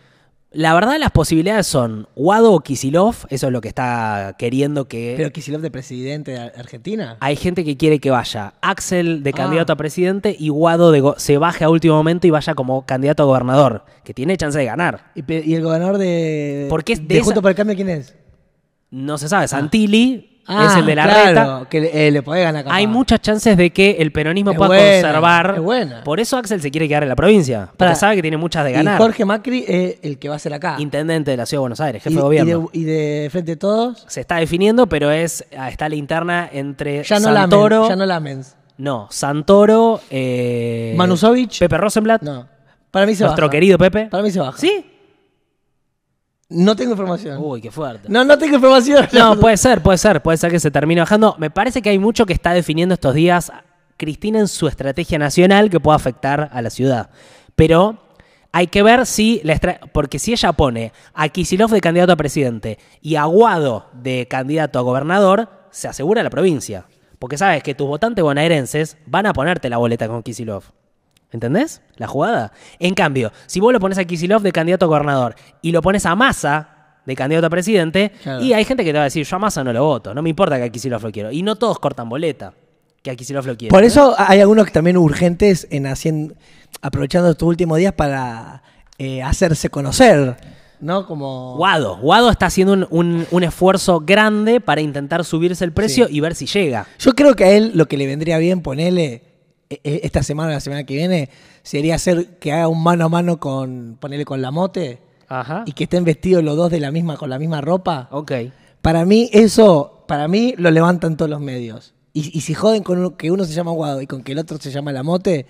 La 0.54 0.72
verdad 0.72 0.96
las 1.00 1.10
posibilidades 1.10 1.66
son 1.66 2.06
Guado 2.14 2.52
o 2.52 2.60
Kisilov, 2.60 3.14
eso 3.28 3.46
es 3.48 3.52
lo 3.52 3.60
que 3.60 3.66
está 3.68 4.36
queriendo 4.38 4.86
que... 4.86 5.14
¿Pero 5.16 5.32
Kisilov 5.32 5.60
de 5.60 5.70
presidente 5.70 6.30
de 6.30 6.38
Argentina? 6.38 7.16
Hay 7.20 7.34
gente 7.36 7.64
que 7.64 7.76
quiere 7.76 7.98
que 7.98 8.10
vaya 8.10 8.54
Axel 8.62 9.22
de 9.24 9.30
Ah. 9.30 9.32
candidato 9.32 9.72
a 9.72 9.76
presidente 9.76 10.34
y 10.38 10.50
Guado 10.50 10.92
de 10.92 11.00
go- 11.00 11.14
se 11.18 11.38
baje 11.38 11.64
a 11.64 11.70
último 11.70 11.96
momento 11.96 12.26
y 12.26 12.30
vaya 12.30 12.54
como 12.54 12.86
candidato 12.86 13.24
a 13.24 13.26
gobernador, 13.26 13.84
que 14.04 14.14
tiene 14.14 14.36
chance 14.36 14.56
de 14.58 14.64
ganar. 14.64 15.10
¿Y, 15.16 15.54
el 15.54 15.62
gobernador 15.62 15.98
de, 15.98 16.66
Porque 16.70 16.92
es 16.94 17.00
de 17.00 17.06
de 17.06 17.14
esa- 17.16 17.24
Juntos 17.24 17.42
por 17.42 17.50
el 17.50 17.56
Cambio 17.56 17.74
quién 17.74 17.88
es? 17.88 18.14
No 18.90 19.18
se 19.18 19.28
sabe, 19.28 19.48
Santilli 19.48 20.30
Ah, 20.30 20.33
es 20.48 20.76
el 20.76 20.86
de 20.86 20.94
la 20.94 21.04
claro, 21.04 21.28
reta. 21.28 21.66
que 21.70 21.80
le, 21.80 22.08
eh, 22.08 22.10
le 22.10 22.22
podés 22.22 22.44
ganar. 22.44 22.64
Hay 22.68 22.86
muchas 22.86 23.20
chances 23.20 23.56
de 23.56 23.70
que 23.70 23.96
el 24.00 24.12
peronismo 24.12 24.50
Es 24.52 24.56
pueda 24.56 24.68
buena, 24.68 25.02
conservar. 25.02 25.52
es 25.56 25.60
buena. 25.62 26.04
Por 26.04 26.20
eso 26.20 26.36
Axel 26.36 26.60
se 26.60 26.70
quiere 26.70 26.86
quedar 26.88 27.02
en 27.02 27.08
la 27.08 27.16
provincia, 27.16 27.68
porque 27.76 27.94
sabe 27.94 28.16
que 28.16 28.22
tiene 28.22 28.36
muchas 28.36 28.64
de 28.64 28.70
Y 28.70 28.74
ganar. 28.74 28.98
Jorge 28.98 29.24
Macri 29.24 29.64
es 29.66 29.96
el 30.02 30.18
que 30.18 30.28
va 30.28 30.34
a 30.36 30.38
ser 30.38 30.52
acá. 30.54 30.76
Intendente 30.78 31.30
de 31.30 31.36
la 31.36 31.46
Ciudad 31.46 31.58
de 31.60 31.62
Buenos 31.62 31.80
Aires, 31.80 32.02
jefe 32.02 32.12
y, 32.12 32.16
de 32.16 32.20
y 32.20 32.22
gobierno. 32.22 32.70
de, 32.72 32.78
y 32.78 32.84
de 32.84 33.28
Frente 33.30 33.52
de 33.52 33.56
Todos, 33.56 34.04
Se 34.08 34.20
está 34.20 34.36
definiendo, 34.36 34.86
pero 34.86 35.10
es 35.10 35.44
ah, 35.56 35.70
está 35.70 35.88
la 35.88 35.94
interna 35.96 36.48
entre 36.52 37.02
ya 37.04 37.18
no 37.20 37.32
Santoro. 37.32 37.88
Ya 37.88 37.96
no 37.96 38.04
Lamens. 38.06 38.56
No, 38.76 39.06
Santoro. 39.10 40.00
Eh, 40.10 40.94
Manusovich. 40.96 41.58
Pepe 41.60 41.76
Rosenblatt. 41.78 42.22
No. 42.22 42.46
Para 42.90 43.06
mí 43.06 43.14
se 43.14 43.24
nuestro 43.24 43.46
baja. 43.46 43.52
querido 43.52 43.78
Pepe. 43.78 44.06
Para 44.06 44.22
mí 44.22 44.30
se 44.30 44.40
baja. 44.40 44.58
¿Sí? 44.58 44.84
No 46.54 46.76
tengo 46.76 46.92
información. 46.92 47.38
Uy, 47.42 47.60
qué 47.60 47.70
fuerte. 47.70 48.08
No, 48.08 48.24
no 48.24 48.38
tengo 48.38 48.54
información. 48.54 49.08
No, 49.12 49.38
puede 49.38 49.56
ser, 49.56 49.82
puede 49.82 49.98
ser, 49.98 50.22
puede 50.22 50.38
ser 50.38 50.50
que 50.50 50.60
se 50.60 50.70
termine 50.70 51.00
bajando. 51.00 51.34
Me 51.38 51.50
parece 51.50 51.82
que 51.82 51.90
hay 51.90 51.98
mucho 51.98 52.26
que 52.26 52.32
está 52.32 52.54
definiendo 52.54 52.94
estos 52.94 53.14
días 53.14 53.52
Cristina 53.96 54.38
en 54.38 54.48
su 54.48 54.68
estrategia 54.68 55.18
nacional 55.18 55.70
que 55.70 55.80
pueda 55.80 55.96
afectar 55.96 56.48
a 56.52 56.62
la 56.62 56.70
ciudad. 56.70 57.10
Pero 57.56 57.98
hay 58.52 58.68
que 58.68 58.82
ver 58.82 59.04
si, 59.06 59.40
la 59.42 59.58
porque 59.92 60.18
si 60.18 60.32
ella 60.32 60.52
pone 60.52 60.92
a 61.12 61.28
Kisilov 61.28 61.70
de 61.70 61.80
candidato 61.80 62.12
a 62.12 62.16
presidente 62.16 62.78
y 63.00 63.16
a 63.16 63.24
Guado 63.24 63.86
de 63.92 64.28
candidato 64.28 64.78
a 64.78 64.82
gobernador, 64.82 65.48
se 65.70 65.88
asegura 65.88 66.22
la 66.22 66.30
provincia. 66.30 66.86
Porque 67.18 67.38
sabes 67.38 67.62
que 67.62 67.74
tus 67.74 67.88
votantes 67.88 68.22
bonaerenses 68.22 68.96
van 69.06 69.26
a 69.26 69.32
ponerte 69.32 69.68
la 69.68 69.78
boleta 69.78 70.06
con 70.06 70.22
Kisilov. 70.22 70.64
¿Entendés? 71.34 71.82
La 71.96 72.06
jugada. 72.06 72.52
En 72.78 72.94
cambio, 72.94 73.32
si 73.46 73.58
vos 73.58 73.72
lo 73.72 73.80
pones 73.80 73.98
a 73.98 74.04
Kisilov 74.04 74.40
de 74.42 74.52
candidato 74.52 74.84
a 74.84 74.88
gobernador 74.88 75.34
y 75.62 75.72
lo 75.72 75.82
pones 75.82 76.06
a 76.06 76.14
Massa 76.14 76.68
de 77.04 77.16
candidato 77.16 77.48
a 77.48 77.50
presidente, 77.50 78.12
Claro. 78.22 78.40
y 78.40 78.52
hay 78.52 78.64
gente 78.64 78.84
que 78.84 78.90
te 78.92 78.98
va 78.98 79.02
a 79.02 79.04
decir, 79.04 79.26
yo 79.26 79.34
a 79.36 79.38
Massa 79.40 79.64
no 79.64 79.72
lo 79.72 79.82
voto, 79.84 80.14
no 80.14 80.22
me 80.22 80.30
importa 80.30 80.56
que 80.58 80.62
a 80.62 80.68
Kisilov 80.68 81.02
lo 81.02 81.10
quiero. 81.10 81.32
Y 81.32 81.42
no 81.42 81.56
todos 81.56 81.80
cortan 81.80 82.08
boleta. 82.08 82.54
que 83.02 83.10
aquí 83.10 83.24
se 83.24 83.34
lo 83.34 83.42
quiere. 83.42 83.68
Por 83.68 83.80
¿no? 83.82 83.86
eso 83.86 84.14
hay 84.16 84.40
algunos 84.40 84.64
que 84.64 84.70
también 84.70 84.96
urgentes 84.96 85.66
en 85.70 85.86
haciendo, 85.88 86.34
aprovechando 86.80 87.30
estos 87.32 87.46
últimos 87.46 87.76
días 87.78 87.92
para 87.92 88.62
eh, 88.96 89.22
hacerse 89.22 89.68
conocer, 89.68 90.36
¿no? 90.80 91.04
Como 91.06 91.56
Guado. 91.56 91.98
Guado 91.98 92.30
está 92.30 92.46
haciendo 92.46 92.72
un, 92.72 92.86
un- 92.88 93.26
un 93.30 93.42
esfuerzo 93.42 94.00
grande 94.00 94.60
para 94.60 94.80
intentar 94.80 95.22
subirse 95.24 95.64
el 95.66 95.72
precio 95.72 96.06
y 96.08 96.20
ver 96.20 96.34
si 96.34 96.46
llega. 96.46 96.86
Yo 96.98 97.12
creo 97.12 97.34
que 97.34 97.44
a 97.44 97.50
él 97.50 97.72
lo 97.74 97.86
que 97.88 97.98
le 97.98 98.06
vendría 98.06 98.38
bien 98.38 98.62
ponerle 98.62 99.33
esta 99.68 100.22
semana 100.22 100.50
o 100.50 100.52
la 100.52 100.60
semana 100.60 100.84
que 100.84 100.94
viene 100.94 101.30
sería 101.62 101.94
hacer 101.96 102.38
que 102.38 102.52
haga 102.52 102.68
un 102.68 102.82
mano 102.82 103.06
a 103.06 103.08
mano 103.08 103.40
con 103.40 103.96
ponerle 104.00 104.24
con 104.24 104.40
la 104.42 104.50
mote 104.50 104.98
Ajá. 105.28 105.64
y 105.66 105.72
que 105.72 105.84
estén 105.84 106.04
vestidos 106.04 106.44
los 106.44 106.56
dos 106.56 106.70
de 106.70 106.80
la 106.80 106.90
misma 106.90 107.16
con 107.16 107.30
la 107.30 107.38
misma 107.38 107.60
ropa. 107.60 108.08
Ok. 108.12 108.32
Para 108.82 109.04
mí 109.04 109.30
eso, 109.32 110.04
para 110.06 110.28
mí 110.28 110.54
lo 110.58 110.70
levantan 110.70 111.16
todos 111.16 111.30
los 111.30 111.40
medios. 111.40 111.94
Y, 112.12 112.36
y 112.36 112.42
si 112.42 112.54
joden 112.54 112.82
con 112.82 112.98
uno- 112.98 113.16
que 113.16 113.30
uno 113.30 113.44
se 113.44 113.52
llama 113.54 113.72
Guado 113.72 114.00
y 114.02 114.06
con 114.06 114.22
que 114.22 114.32
el 114.32 114.38
otro 114.38 114.58
se 114.58 114.70
llama 114.70 114.92
La 114.92 115.02
Mote, 115.02 115.46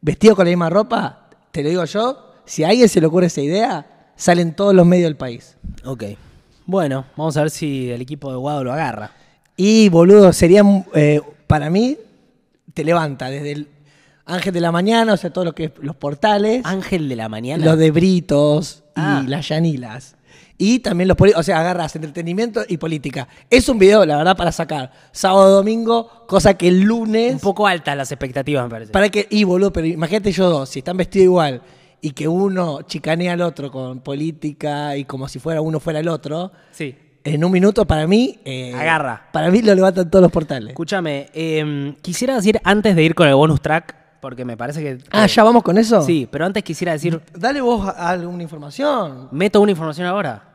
vestido 0.00 0.34
con 0.36 0.44
la 0.44 0.50
misma 0.50 0.68
ropa, 0.68 1.28
te 1.52 1.62
lo 1.62 1.68
digo 1.70 1.84
yo, 1.84 2.32
si 2.44 2.64
a 2.64 2.68
alguien 2.68 2.88
se 2.88 3.00
le 3.00 3.06
ocurre 3.06 3.26
esa 3.26 3.40
idea, 3.40 4.10
salen 4.16 4.54
todos 4.54 4.74
los 4.74 4.84
medios 4.84 5.04
del 5.06 5.16
país. 5.16 5.56
Ok. 5.84 6.04
Bueno, 6.66 7.04
vamos 7.16 7.36
a 7.36 7.42
ver 7.42 7.50
si 7.50 7.90
el 7.90 8.00
equipo 8.02 8.30
de 8.30 8.36
Guado 8.36 8.62
lo 8.64 8.72
agarra. 8.72 9.12
Y 9.56 9.88
boludo, 9.88 10.32
sería 10.32 10.62
eh, 10.94 11.20
para 11.46 11.70
mí, 11.70 11.96
te 12.74 12.84
levanta 12.84 13.28
desde 13.30 13.52
el 13.52 13.68
Ángel 14.24 14.54
de 14.54 14.60
la 14.60 14.72
Mañana, 14.72 15.12
o 15.14 15.16
sea, 15.16 15.32
todo 15.32 15.44
lo 15.44 15.54
que 15.54 15.64
es 15.64 15.72
los 15.80 15.96
portales, 15.96 16.62
Ángel 16.64 17.08
de 17.08 17.16
la 17.16 17.28
mañana. 17.28 17.64
los 17.64 17.76
de 17.78 17.90
Britos 17.90 18.84
y 18.88 18.90
Ah. 19.00 19.24
las 19.26 19.48
Yanilas. 19.48 20.16
Y 20.58 20.78
también 20.78 21.08
los 21.08 21.16
poli- 21.16 21.32
o 21.34 21.42
sea, 21.42 21.58
agarras 21.58 21.96
entretenimiento 21.96 22.62
y 22.68 22.76
política. 22.76 23.26
Es 23.50 23.68
un 23.68 23.78
video, 23.80 24.06
la 24.06 24.16
verdad, 24.18 24.36
para 24.36 24.52
sacar 24.52 24.92
sábado, 25.10 25.50
domingo, 25.56 26.08
cosa 26.28 26.54
que 26.54 26.68
el 26.68 26.82
lunes. 26.82 27.32
Un 27.34 27.40
poco 27.40 27.66
altas 27.66 27.96
las 27.96 28.12
expectativas, 28.12 28.62
me 28.64 28.70
parece. 28.70 28.92
Para 28.92 29.08
que, 29.08 29.26
y 29.28 29.42
boludo, 29.42 29.72
pero 29.72 29.88
imagínate 29.88 30.30
yo 30.30 30.48
dos, 30.48 30.68
si 30.68 30.78
están 30.78 30.96
vestidos 30.96 31.24
igual 31.24 31.62
y 32.00 32.12
que 32.12 32.28
uno 32.28 32.82
chicanea 32.82 33.32
al 33.32 33.40
otro 33.42 33.72
con 33.72 34.00
política 34.00 34.96
y 34.96 35.04
como 35.04 35.26
si 35.26 35.40
fuera 35.40 35.60
uno 35.60 35.80
fuera 35.80 35.98
el 35.98 36.06
otro, 36.08 36.52
Sí. 36.70 36.94
En 37.24 37.44
un 37.44 37.52
minuto 37.52 37.84
para 37.86 38.06
mí. 38.06 38.40
eh, 38.44 38.74
Agarra. 38.74 39.28
Para 39.32 39.50
mí 39.50 39.62
lo 39.62 39.74
levantan 39.74 40.10
todos 40.10 40.22
los 40.22 40.32
portales. 40.32 40.70
Escúchame, 40.70 41.28
eh, 41.34 41.94
quisiera 42.02 42.34
decir 42.36 42.60
antes 42.64 42.94
de 42.96 43.02
ir 43.02 43.14
con 43.14 43.28
el 43.28 43.34
bonus 43.34 43.60
track, 43.60 43.94
porque 44.20 44.44
me 44.44 44.56
parece 44.56 44.82
que. 44.82 44.98
Ah, 45.10 45.26
¿ya 45.26 45.42
vamos 45.44 45.62
con 45.62 45.78
eso? 45.78 46.02
Sí, 46.02 46.28
pero 46.30 46.46
antes 46.46 46.62
quisiera 46.62 46.92
decir. 46.92 47.20
Dale 47.36 47.60
vos 47.60 47.86
a- 47.88 48.10
alguna 48.10 48.42
información. 48.42 49.28
¿Meto 49.32 49.60
una 49.60 49.70
información 49.72 50.06
ahora? 50.06 50.48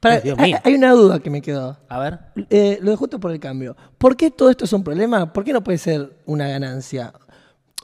Para- 0.00 0.20
Dios 0.20 0.36
hay, 0.38 0.52
mío. 0.52 0.60
hay 0.64 0.74
una 0.74 0.90
duda 0.92 1.20
que 1.20 1.30
me 1.30 1.40
quedó. 1.40 1.78
A 1.88 1.98
ver. 2.00 2.18
Eh, 2.50 2.78
lo 2.82 2.90
de 2.90 2.96
justo 2.96 3.20
por 3.20 3.30
el 3.30 3.38
cambio. 3.38 3.76
¿Por 3.98 4.16
qué 4.16 4.30
todo 4.30 4.50
esto 4.50 4.64
es 4.64 4.72
un 4.72 4.82
problema? 4.82 5.32
¿Por 5.32 5.44
qué 5.44 5.52
no 5.52 5.62
puede 5.62 5.78
ser 5.78 6.16
una 6.26 6.48
ganancia? 6.48 7.12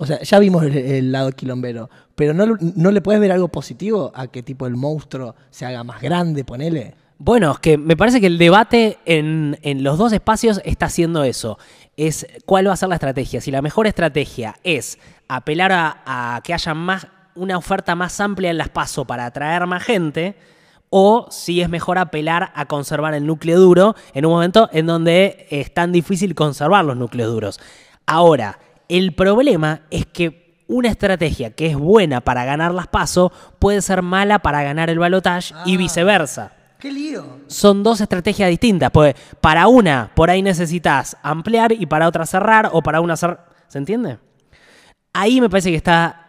O 0.00 0.06
sea, 0.06 0.20
ya 0.22 0.38
vimos 0.38 0.62
el, 0.64 0.76
el 0.76 1.12
lado 1.12 1.32
quilombero, 1.32 1.90
pero 2.14 2.32
no, 2.34 2.46
no 2.60 2.90
le 2.90 3.00
puedes 3.00 3.20
ver 3.20 3.32
algo 3.32 3.48
positivo 3.48 4.12
a 4.14 4.26
que 4.28 4.42
tipo 4.42 4.66
el 4.66 4.76
monstruo 4.76 5.34
se 5.50 5.64
haga 5.66 5.82
más 5.84 6.00
grande, 6.02 6.44
ponele. 6.44 6.94
Bueno, 7.20 7.50
es 7.50 7.58
que 7.58 7.78
me 7.78 7.96
parece 7.96 8.20
que 8.20 8.28
el 8.28 8.38
debate 8.38 8.98
en, 9.04 9.58
en 9.62 9.82
los 9.82 9.98
dos 9.98 10.12
espacios 10.12 10.60
está 10.64 10.86
haciendo 10.86 11.24
eso. 11.24 11.58
Es 11.96 12.28
cuál 12.46 12.68
va 12.68 12.74
a 12.74 12.76
ser 12.76 12.88
la 12.88 12.94
estrategia. 12.94 13.40
Si 13.40 13.50
la 13.50 13.60
mejor 13.60 13.88
estrategia 13.88 14.54
es 14.62 15.00
apelar 15.26 15.72
a, 15.72 16.02
a 16.36 16.40
que 16.42 16.54
haya 16.54 16.74
más, 16.74 17.08
una 17.34 17.58
oferta 17.58 17.96
más 17.96 18.20
amplia 18.20 18.50
en 18.50 18.58
las 18.58 18.68
PASO 18.68 19.04
para 19.04 19.26
atraer 19.26 19.66
más 19.66 19.82
gente, 19.82 20.36
o 20.90 21.26
si 21.30 21.60
es 21.60 21.68
mejor 21.68 21.98
apelar 21.98 22.52
a 22.54 22.66
conservar 22.66 23.14
el 23.14 23.26
núcleo 23.26 23.58
duro 23.58 23.96
en 24.14 24.24
un 24.24 24.32
momento 24.32 24.70
en 24.72 24.86
donde 24.86 25.48
es 25.50 25.74
tan 25.74 25.90
difícil 25.90 26.36
conservar 26.36 26.84
los 26.84 26.96
núcleos 26.96 27.32
duros. 27.32 27.60
Ahora, 28.06 28.60
el 28.88 29.12
problema 29.12 29.82
es 29.90 30.06
que 30.06 30.62
una 30.68 30.88
estrategia 30.88 31.50
que 31.50 31.66
es 31.66 31.76
buena 31.76 32.20
para 32.20 32.44
ganar 32.44 32.72
las 32.72 32.86
PASO 32.86 33.32
puede 33.58 33.82
ser 33.82 34.02
mala 34.02 34.38
para 34.38 34.62
ganar 34.62 34.88
el 34.88 35.00
balotage 35.00 35.52
y 35.66 35.76
viceversa 35.76 36.57
¡Qué 36.78 36.92
lío! 36.92 37.40
son 37.48 37.82
dos 37.82 38.00
estrategias 38.00 38.48
distintas. 38.50 38.90
Pues 38.90 39.14
para 39.40 39.66
una, 39.66 40.10
por 40.14 40.30
ahí 40.30 40.42
necesitas 40.42 41.16
ampliar 41.22 41.72
y 41.72 41.86
para 41.86 42.06
otra 42.06 42.26
cerrar, 42.26 42.70
o 42.72 42.82
para 42.82 43.00
una 43.00 43.16
cerrar. 43.16 43.48
¿Se 43.68 43.78
entiende? 43.78 44.18
Ahí 45.12 45.40
me 45.40 45.50
parece 45.50 45.70
que 45.70 45.76
está. 45.76 46.24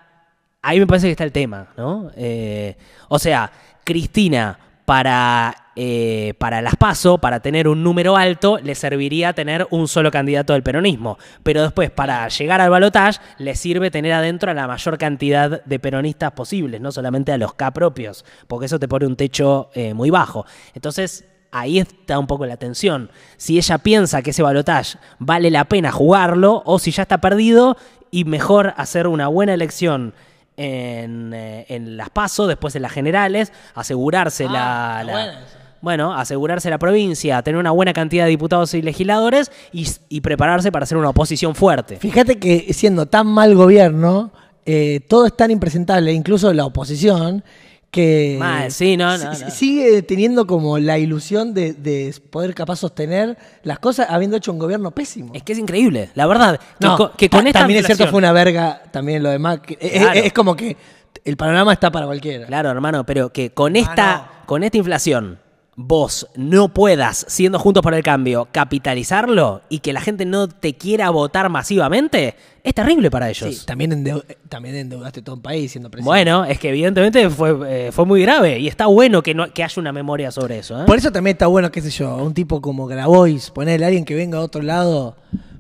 Ahí 0.62 0.80
me 0.80 0.88
parece 0.88 1.08
que 1.08 1.12
está 1.12 1.24
el 1.24 1.32
tema, 1.32 1.70
¿no? 1.78 2.12
Eh, 2.16 2.76
o 3.08 3.18
sea, 3.18 3.52
Cristina, 3.84 4.60
para, 4.86 5.69
eh, 5.82 6.34
para 6.40 6.62
las 6.62 6.76
PASO, 6.76 7.20
para 7.20 7.40
tener 7.40 7.70
un 7.70 7.84
número 7.86 8.18
alto, 8.18 8.58
le 8.62 8.76
serviría 8.76 9.32
tener 9.32 9.66
un 9.70 9.88
solo 9.88 10.12
candidato 10.12 10.52
del 10.52 10.62
peronismo. 10.62 11.18
Pero 11.42 11.62
después, 11.62 11.90
para 11.90 12.28
llegar 12.28 12.60
al 12.60 12.70
balotaje, 12.70 13.22
le 13.38 13.56
sirve 13.56 13.90
tener 13.90 14.12
adentro 14.12 14.52
a 14.52 14.54
la 14.54 14.68
mayor 14.68 14.98
cantidad 14.98 15.64
de 15.64 15.80
peronistas 15.80 16.34
posibles, 16.34 16.82
no 16.82 16.92
solamente 16.92 17.32
a 17.32 17.38
los 17.38 17.54
K 17.54 17.72
propios, 17.72 18.26
porque 18.48 18.66
eso 18.66 18.78
te 18.78 18.90
pone 18.90 19.06
un 19.06 19.16
techo 19.16 19.70
eh, 19.74 19.94
muy 19.94 20.10
bajo. 20.10 20.46
Entonces, 20.74 21.24
ahí 21.54 21.80
está 21.80 22.20
un 22.20 22.28
poco 22.28 22.46
la 22.46 22.58
tensión. 22.58 23.10
Si 23.38 23.58
ella 23.58 23.78
piensa 23.78 24.22
que 24.22 24.32
ese 24.32 24.44
balotaje 24.44 24.98
vale 25.18 25.50
la 25.50 25.64
pena 25.64 25.94
jugarlo, 25.94 26.62
o 26.66 26.78
si 26.80 26.92
ya 26.92 27.04
está 27.04 27.20
perdido, 27.20 27.78
y 28.12 28.26
mejor 28.26 28.74
hacer 28.76 29.08
una 29.08 29.30
buena 29.30 29.54
elección 29.54 30.14
en, 30.58 31.34
eh, 31.34 31.66
en 31.70 31.96
las 31.96 32.10
PASO, 32.10 32.48
después 32.48 32.76
en 32.76 32.82
las 32.82 32.92
generales, 32.92 33.54
asegurarse 33.76 34.46
Ah, 34.50 35.04
la. 35.06 35.40
Bueno, 35.82 36.14
asegurarse 36.14 36.70
la 36.70 36.78
provincia, 36.78 37.42
tener 37.42 37.60
una 37.60 37.72
buena 37.72 37.94
cantidad 37.94 38.26
de 38.26 38.30
diputados 38.32 38.74
y 38.74 38.82
legisladores 38.82 39.52
y, 39.72 39.88
y 40.10 40.22
prepararse 40.22 40.72
para 40.72 40.84
hacer 40.84 40.98
una 40.98 41.10
oposición 41.10 41.56
fuerte. 41.56 41.96
Fíjate 41.98 42.38
que 42.38 42.74
siendo 42.74 43.06
tan 43.06 43.28
mal 43.28 43.56
gobierno, 43.56 44.32
eh, 44.66 45.00
todo 45.08 45.26
es 45.26 45.36
tan 45.36 45.52
impresentable, 45.52 46.12
incluso 46.14 46.52
la 46.54 46.66
oposición, 46.66 47.44
que 47.92 48.36
Mal, 48.40 48.72
sí, 48.72 48.98
no, 48.98 49.18
no, 49.18 49.34
si- 49.34 49.44
no. 49.46 49.50
sigue 49.50 50.02
teniendo 50.04 50.46
como 50.46 50.78
la 50.78 51.00
ilusión 51.00 51.56
de, 51.56 51.74
de 51.74 52.14
poder 52.30 52.54
capaz 52.54 52.76
sostener 52.76 53.36
las 53.64 53.80
cosas 53.80 54.06
habiendo 54.12 54.38
hecho 54.38 54.52
un 54.52 54.60
gobierno 54.60 54.92
pésimo. 54.92 55.32
Es 55.34 55.42
que 55.42 55.54
es 55.54 55.58
increíble, 55.60 56.12
la 56.14 56.28
verdad. 56.28 56.60
Que, 56.80 56.86
No, 56.86 56.98
co- 56.98 57.12
que 57.18 57.32
con 57.32 57.42
ta- 57.42 57.48
esta 57.50 57.60
también 57.62 57.80
es 57.80 57.88
cierto 57.88 58.06
fue 58.08 58.20
una 58.20 58.32
verga 58.32 58.84
también 58.92 59.24
lo 59.24 59.30
demás. 59.32 59.62
que- 59.62 59.76
es- 59.82 60.04
Claro. 60.04 60.20
es, 60.20 60.26
es 60.28 60.34
como 60.34 60.56
que 60.56 60.78
el 61.26 61.36
panorama 61.36 61.74
está 61.74 61.92
para 61.92 62.06
cualquiera. 62.06 62.46
Claro, 62.46 62.70
hermano, 62.70 63.06
pero 63.08 63.34
que 63.34 63.50
con 63.56 63.76
Ah, 63.76 63.80
esta, 63.80 64.32
con 64.46 64.64
esta 64.64 64.78
inflación 64.78 65.40
vos 65.82 66.28
no 66.36 66.74
puedas, 66.74 67.26
siendo 67.30 67.58
juntos 67.58 67.82
por 67.82 67.94
el 67.94 68.04
cambio, 68.04 68.50
capitalizarlo 68.52 69.62
y 69.70 69.80
que 69.80 69.94
la 69.94 70.02
gente 70.02 70.26
no 70.26 70.50
te 70.50 70.74
quiera 70.76 71.10
votar 71.10 71.48
masivamente, 71.50 72.36
es 72.64 72.74
terrible 72.74 73.10
para 73.10 73.30
ellos. 73.30 73.56
Sí, 73.56 73.66
también, 73.66 73.92
endeu- 73.92 74.24
también 74.50 74.76
endeudaste 74.76 75.22
todo 75.22 75.36
un 75.38 75.42
país 75.42 75.72
siendo 75.72 75.90
presidente. 75.90 76.10
Bueno, 76.10 76.44
es 76.44 76.60
que 76.60 76.70
evidentemente 76.70 77.30
fue, 77.30 77.56
eh, 77.88 77.92
fue 77.94 78.06
muy 78.06 78.22
grave 78.22 78.60
y 78.60 78.68
está 78.68 78.88
bueno 78.88 79.24
que, 79.24 79.34
no, 79.34 79.54
que 79.54 79.64
haya 79.64 79.80
una 79.80 79.94
memoria 79.94 80.32
sobre 80.32 80.60
eso. 80.60 80.82
¿eh? 80.82 80.86
Por 80.86 80.98
eso 80.98 81.12
también 81.14 81.36
está 81.36 81.48
bueno, 81.48 81.72
qué 81.72 81.82
sé 81.82 81.92
yo, 81.92 82.14
un 82.18 82.34
tipo 82.34 82.60
como 82.62 82.86
Grabois, 82.86 83.50
ponerle 83.50 83.86
a 83.86 83.88
alguien 83.88 84.04
que 84.04 84.16
venga 84.16 84.38
a 84.38 84.42
otro 84.42 84.62
lado, 84.62 85.16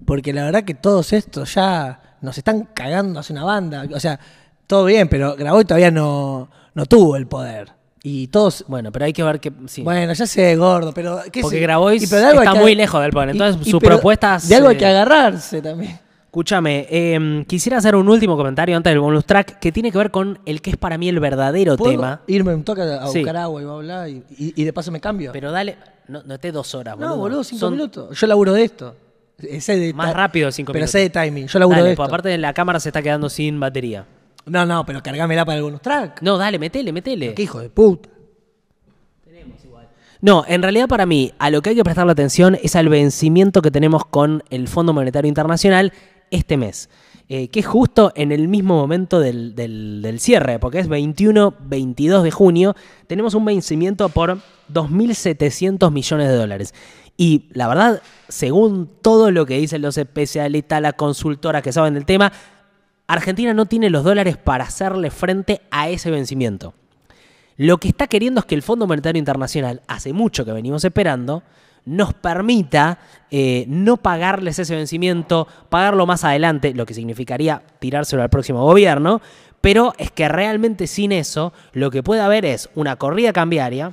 porque 0.05 0.34
la 0.34 0.43
verdad 0.43 0.65
que 0.65 0.73
todos 0.73 1.13
estos 1.13 1.53
ya 1.55 2.17
nos 2.21 2.38
están 2.38 2.67
cagando 2.73 3.21
hace 3.21 3.32
una 3.32 3.45
banda. 3.45 3.86
O 3.93 3.99
sea, 4.01 4.19
todo 4.67 4.84
bien, 4.84 5.08
pero 5.08 5.38
Grabois 5.38 5.65
todavía 5.65 5.91
no, 5.91 6.49
no 6.73 6.86
tuvo 6.88 7.15
el 7.15 7.25
poder. 7.25 7.79
Y 8.02 8.28
todos, 8.28 8.64
Bueno, 8.68 8.92
pero 8.92 9.06
hay 9.06 9.14
que 9.14 9.24
ver 9.24 9.40
que. 9.40 9.52
Sí. 9.68 9.82
bueno, 9.84 10.14
ya 10.14 10.26
sé, 10.26 10.56
gordo, 10.56 10.94
pero... 10.94 11.20
¿qué 11.32 11.42
Porque 11.42 11.58
sé? 11.58 11.62
Grabois 11.64 12.02
Y 12.04 12.08
pero 12.08 12.22
de 12.22 12.28
algo 12.28 12.40
hay 12.42 12.48
está 12.48 12.58
que- 12.58 12.64
muy 12.64 12.76
lejos 12.76 13.02
del 13.02 13.12
poder, 13.12 13.30
entonces 13.30 13.70
sus 13.70 13.80
pero 13.82 13.96
propuestas, 13.96 14.48
De 14.48 14.56
algo 14.56 14.70
hay 14.70 14.78
que 14.78 14.86
agarrarse 14.86 15.62
también. 15.62 16.00
Escúchame, 16.26 16.86
eh, 16.92 17.44
quisiera 17.48 17.80
hacer 17.80 17.96
un 17.96 18.08
último 18.08 18.38
comentario 18.38 18.78
antes 18.78 18.92
del 18.92 19.00
bonus 19.00 19.26
track 19.26 19.58
que 19.60 19.72
tiene 19.72 19.92
que 19.92 19.98
ver 19.98 20.12
con 20.12 20.40
el 20.46 20.62
que 20.62 20.70
es 20.70 20.78
para 20.78 20.96
mí 20.98 21.10
el 21.10 21.20
verdadero 21.20 21.76
¿Puedo 21.76 21.92
tema. 21.92 22.22
irme 22.28 22.54
un 22.54 22.64
toque 22.64 22.84
a 22.84 23.08
Sí. 23.08 23.20
buscar 23.20 23.36
agua 23.36 23.62
y 23.62 23.66
bla, 23.66 23.76
bla, 23.78 24.10
y, 24.10 24.24
y- 24.38 24.54
y 24.56 24.64
de 24.64 24.72
paso 24.72 24.92
me 24.92 25.02
cambio? 25.02 25.32
Pero 25.34 25.52
dale, 25.52 25.76
no, 26.08 26.22
no 26.24 26.36
esté 26.36 26.52
dos 26.52 26.74
horas, 26.76 26.96
boludo. 26.96 27.10
no, 27.10 27.18
boludo, 27.18 27.44
cinco 27.44 27.60
Son 27.62 27.74
minutos. 27.74 28.18
Yo 28.18 28.28
laburo 28.28 28.54
de 28.54 28.64
esto. 28.64 28.96
Eh, 29.40 29.60
sé 29.60 29.78
de 29.80 29.92
Más 29.94 30.14
rápido 30.14 30.52
cinco 30.52 30.72
pero 30.72 30.84
minutos. 30.84 30.92
sé 30.92 31.00
de 31.00 31.10
timing. 31.10 31.48
Yo 31.48 31.58
laburo 31.60 31.78
Dale, 31.80 31.90
de 31.90 31.96
pues 31.96 32.06
esto. 32.06 32.14
aparte 32.16 32.38
la 32.38 32.54
cámara 32.54 32.80
se 32.80 32.90
está 32.90 33.02
quedando 33.02 33.28
sin 33.30 33.60
batería. 33.60 34.06
No, 34.50 34.66
no, 34.66 34.86
pero 34.86 35.02
cargámela 35.02 35.46
para 35.46 35.58
el 35.58 35.64
bonus 35.64 35.82
track. 35.82 36.22
No, 36.22 36.38
dale, 36.38 36.60
metele, 36.60 36.92
metele. 36.92 37.34
¿Qué 37.34 37.44
hijo 37.44 37.60
de 37.60 37.70
puta? 37.70 38.10
No, 40.22 40.44
en 40.48 40.62
realidad 40.62 40.88
para 40.90 41.06
mí, 41.06 41.32
a 41.40 41.50
lo 41.50 41.62
que 41.62 41.70
hay 41.70 41.76
que 41.78 41.84
prestarle 41.84 42.12
atención 42.12 42.58
es 42.62 42.76
al 42.76 42.90
vencimiento 42.90 43.62
que 43.62 43.72
tenemos 43.72 44.06
con 44.06 44.44
el 44.50 44.68
Fondo 44.68 44.92
Monetario 44.94 45.30
Internacional 45.30 45.94
este 46.32 46.58
mes. 46.58 46.90
eh, 47.32 47.48
que 47.50 47.60
es 47.60 47.68
justo 47.68 48.12
en 48.16 48.32
el 48.32 48.48
mismo 48.48 48.76
momento 48.76 49.20
del, 49.20 49.54
del- 49.54 50.02
del 50.02 50.20
cierre, 50.20 50.58
porque 50.58 50.80
es 50.80 50.90
21-22 50.90 52.24
de 52.24 52.32
junio, 52.32 52.76
tenemos 53.06 53.36
un 53.36 53.45
vencimiento 53.45 54.10
por 54.10 54.39
2.700 54.74 55.91
millones 55.91 56.28
de 56.28 56.34
dólares. 56.36 56.74
Y 57.18 57.43
la 57.52 57.68
verdad, 57.68 58.02
según 58.30 58.89
todo 59.04 59.30
lo 59.30 59.45
que 59.45 59.60
dicen 59.60 59.84
los 59.84 60.00
especialistas, 60.00 60.82
las 60.82 60.93
consultoras 60.95 61.62
que 61.62 61.72
saben 61.72 61.93
del 61.93 62.06
tema, 62.08 62.32
Argentina 63.10 63.55
no 63.55 63.66
tiene 63.66 63.89
los 63.89 64.03
dólares 64.03 64.38
para 64.38 64.66
hacerle 64.66 65.10
frente 65.10 65.62
a 65.72 65.89
ese 65.89 66.12
vencimiento. 66.12 66.76
Lo 67.57 67.80
que 67.80 67.88
está 67.88 68.05
queriendo 68.05 68.39
es 68.39 68.45
que 68.45 68.53
el 68.53 68.62
Fondo 68.62 68.86
Monetario 68.86 69.18
Internacional, 69.18 69.82
hace 69.88 70.14
mucho 70.14 70.45
que 70.45 70.51
venimos 70.51 70.86
esperando, 70.86 71.41
nos 71.86 72.14
permita 72.14 72.99
eh, 73.32 73.66
no 73.68 73.97
pagarles 73.97 74.60
ese 74.60 74.76
vencimiento, 74.76 75.47
pagarlo 75.70 76.05
más 76.05 76.24
adelante, 76.24 76.76
lo 76.76 76.86
que 76.86 76.93
significaría 76.93 77.64
tirárselo 77.80 78.22
al 78.22 78.30
próximo 78.30 78.64
gobierno, 78.64 79.22
pero 79.60 79.93
es 79.97 80.12
que 80.12 80.30
realmente 80.30 80.86
sin 80.86 81.12
eso 81.12 81.51
lo 81.74 81.89
que 81.89 82.03
puede 82.03 82.22
haber 82.22 82.45
es 82.45 82.70
una 82.76 82.97
corrida 82.97 83.34
cambiaria, 83.34 83.91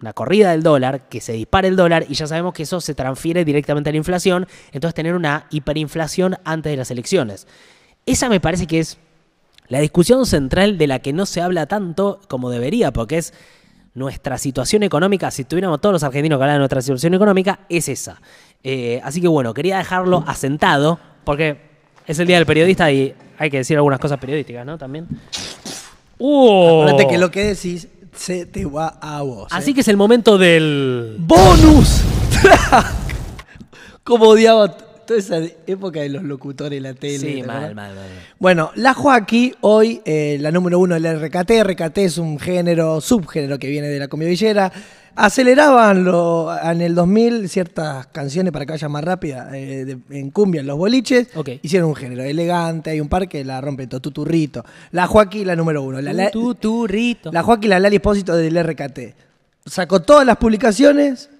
una 0.00 0.12
corrida 0.12 0.50
del 0.50 0.64
dólar, 0.64 1.08
que 1.08 1.20
se 1.20 1.34
dispare 1.34 1.68
el 1.68 1.76
dólar 1.76 2.04
y 2.08 2.14
ya 2.14 2.26
sabemos 2.26 2.52
que 2.52 2.64
eso 2.64 2.80
se 2.80 2.96
transfiere 2.96 3.44
directamente 3.44 3.90
a 3.90 3.92
la 3.92 3.98
inflación, 3.98 4.48
entonces 4.72 4.94
tener 4.94 5.14
una 5.14 5.46
hiperinflación 5.50 6.36
antes 6.44 6.72
de 6.72 6.76
las 6.76 6.90
elecciones. 6.90 7.46
Esa 8.08 8.30
me 8.30 8.40
parece 8.40 8.66
que 8.66 8.80
es 8.80 8.96
la 9.68 9.80
discusión 9.80 10.24
central 10.24 10.78
de 10.78 10.86
la 10.86 11.00
que 11.00 11.12
no 11.12 11.26
se 11.26 11.42
habla 11.42 11.66
tanto 11.66 12.20
como 12.26 12.48
debería, 12.48 12.90
porque 12.90 13.18
es 13.18 13.34
nuestra 13.92 14.38
situación 14.38 14.82
económica, 14.82 15.30
si 15.30 15.44
tuviéramos 15.44 15.80
todos 15.82 15.92
los 15.92 16.02
argentinos 16.02 16.38
que 16.38 16.42
hablan 16.42 16.54
de 16.54 16.60
nuestra 16.60 16.80
situación 16.80 17.12
económica, 17.12 17.60
es 17.68 17.86
esa. 17.90 18.18
Eh, 18.64 18.98
así 19.04 19.20
que 19.20 19.28
bueno, 19.28 19.52
quería 19.52 19.76
dejarlo 19.76 20.24
asentado, 20.26 20.98
porque 21.24 21.60
es 22.06 22.18
el 22.18 22.26
día 22.26 22.36
del 22.36 22.46
periodista 22.46 22.90
y 22.90 23.14
hay 23.36 23.50
que 23.50 23.58
decir 23.58 23.76
algunas 23.76 24.00
cosas 24.00 24.18
periodísticas, 24.18 24.64
¿no? 24.64 24.78
También. 24.78 25.06
¡Uh! 26.18 26.80
Acuérdate 26.80 27.08
que 27.08 27.18
lo 27.18 27.30
que 27.30 27.44
decís 27.44 27.88
se 28.16 28.46
te 28.46 28.64
va 28.64 28.98
a 29.02 29.20
vos. 29.20 29.48
Así 29.50 29.72
¿eh? 29.72 29.74
que 29.74 29.80
es 29.82 29.88
el 29.88 29.98
momento 29.98 30.38
del. 30.38 31.16
¡Bonus! 31.18 32.04
Como 34.02 34.28
odiaba 34.28 34.87
toda 35.08 35.18
esa 35.20 35.38
época 35.66 36.00
de 36.00 36.10
los 36.10 36.22
locutores 36.22 36.80
la 36.82 36.92
tele. 36.94 37.18
Sí, 37.18 37.40
¿te 37.40 37.46
mal, 37.46 37.74
mal, 37.74 37.94
mal. 37.94 38.04
Bueno, 38.38 38.70
la 38.76 38.92
Joaquí, 38.94 39.54
hoy 39.62 40.02
eh, 40.04 40.36
la 40.40 40.50
número 40.52 40.78
uno 40.78 41.00
del 41.00 41.20
RKT. 41.20 41.50
RKT 41.64 41.98
es 41.98 42.18
un 42.18 42.38
género, 42.38 43.00
subgénero 43.00 43.58
que 43.58 43.68
viene 43.68 43.88
de 43.88 43.98
la 43.98 44.08
comedia 44.08 44.30
villera. 44.30 44.70
Aceleraban 45.16 46.04
lo- 46.04 46.48
en 46.62 46.80
el 46.80 46.94
2000 46.94 47.48
ciertas 47.48 48.06
canciones 48.08 48.52
para 48.52 48.64
que 48.66 48.72
vaya 48.72 48.88
más 48.88 49.02
rápida 49.02 49.50
eh, 49.52 49.84
de- 49.84 49.98
en 50.16 50.30
cumbia, 50.30 50.60
en 50.60 50.66
los 50.68 50.76
boliches. 50.78 51.28
Ok. 51.34 51.50
Hicieron 51.62 51.88
un 51.88 51.96
género 51.96 52.22
elegante, 52.22 52.90
hay 52.90 53.00
un 53.00 53.08
par 53.08 53.28
que 53.28 53.44
la 53.44 53.60
rompe 53.60 53.86
todo, 53.88 54.00
tuturrito. 54.00 54.64
La 54.92 55.06
Joaquí, 55.08 55.44
la 55.44 55.56
número 55.56 55.82
uno. 55.82 56.00
La, 56.00 56.12
la- 56.12 56.30
Tu 56.30 56.54
la 57.32 57.42
Joaquín 57.42 57.70
la 57.70 57.80
Lali 57.80 57.96
Espósito 57.96 58.36
del 58.36 58.62
RKT. 58.62 59.14
Sacó 59.66 60.00
todas 60.02 60.24
las 60.24 60.36
publicaciones, 60.36 61.30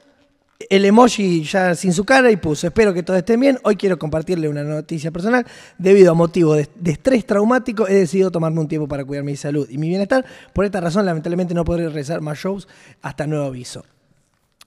el 0.59 0.85
emoji 0.85 1.45
ya 1.45 1.75
sin 1.77 1.93
su 1.93 2.05
cara 2.05 2.31
y 2.33 2.37
puso, 2.37 2.67
espero 2.67 2.93
que 2.93 3.05
todo 3.05 3.17
esté 3.17 3.37
bien, 3.37 3.59
hoy 3.63 3.77
quiero 3.77 3.97
compartirle 3.99 4.49
una 4.49 4.65
noticia 4.65 5.11
personal. 5.13 5.47
Debido 5.79 6.11
a 6.11 6.15
motivo 6.15 6.55
de, 6.55 6.69
de 6.75 6.91
estrés 6.91 7.25
traumático, 7.25 7.87
he 7.87 7.95
decidido 7.95 8.31
tomarme 8.33 8.61
un 8.61 8.67
tiempo 8.69 8.89
para 8.89 9.05
cuidar 9.05 9.25
mi 9.25 9.37
salud 9.37 9.69
y 9.71 9.79
mi 9.79 9.89
bienestar. 9.89 10.25
Por 10.53 10.65
esta 10.65 10.81
razón, 10.81 11.07
lamentablemente, 11.07 11.55
no 11.55 11.65
podré 11.65 11.89
realizar 11.89 12.21
más 12.21 12.39
shows 12.39 12.67
hasta 13.03 13.27
nuevo 13.27 13.45
aviso. 13.47 13.85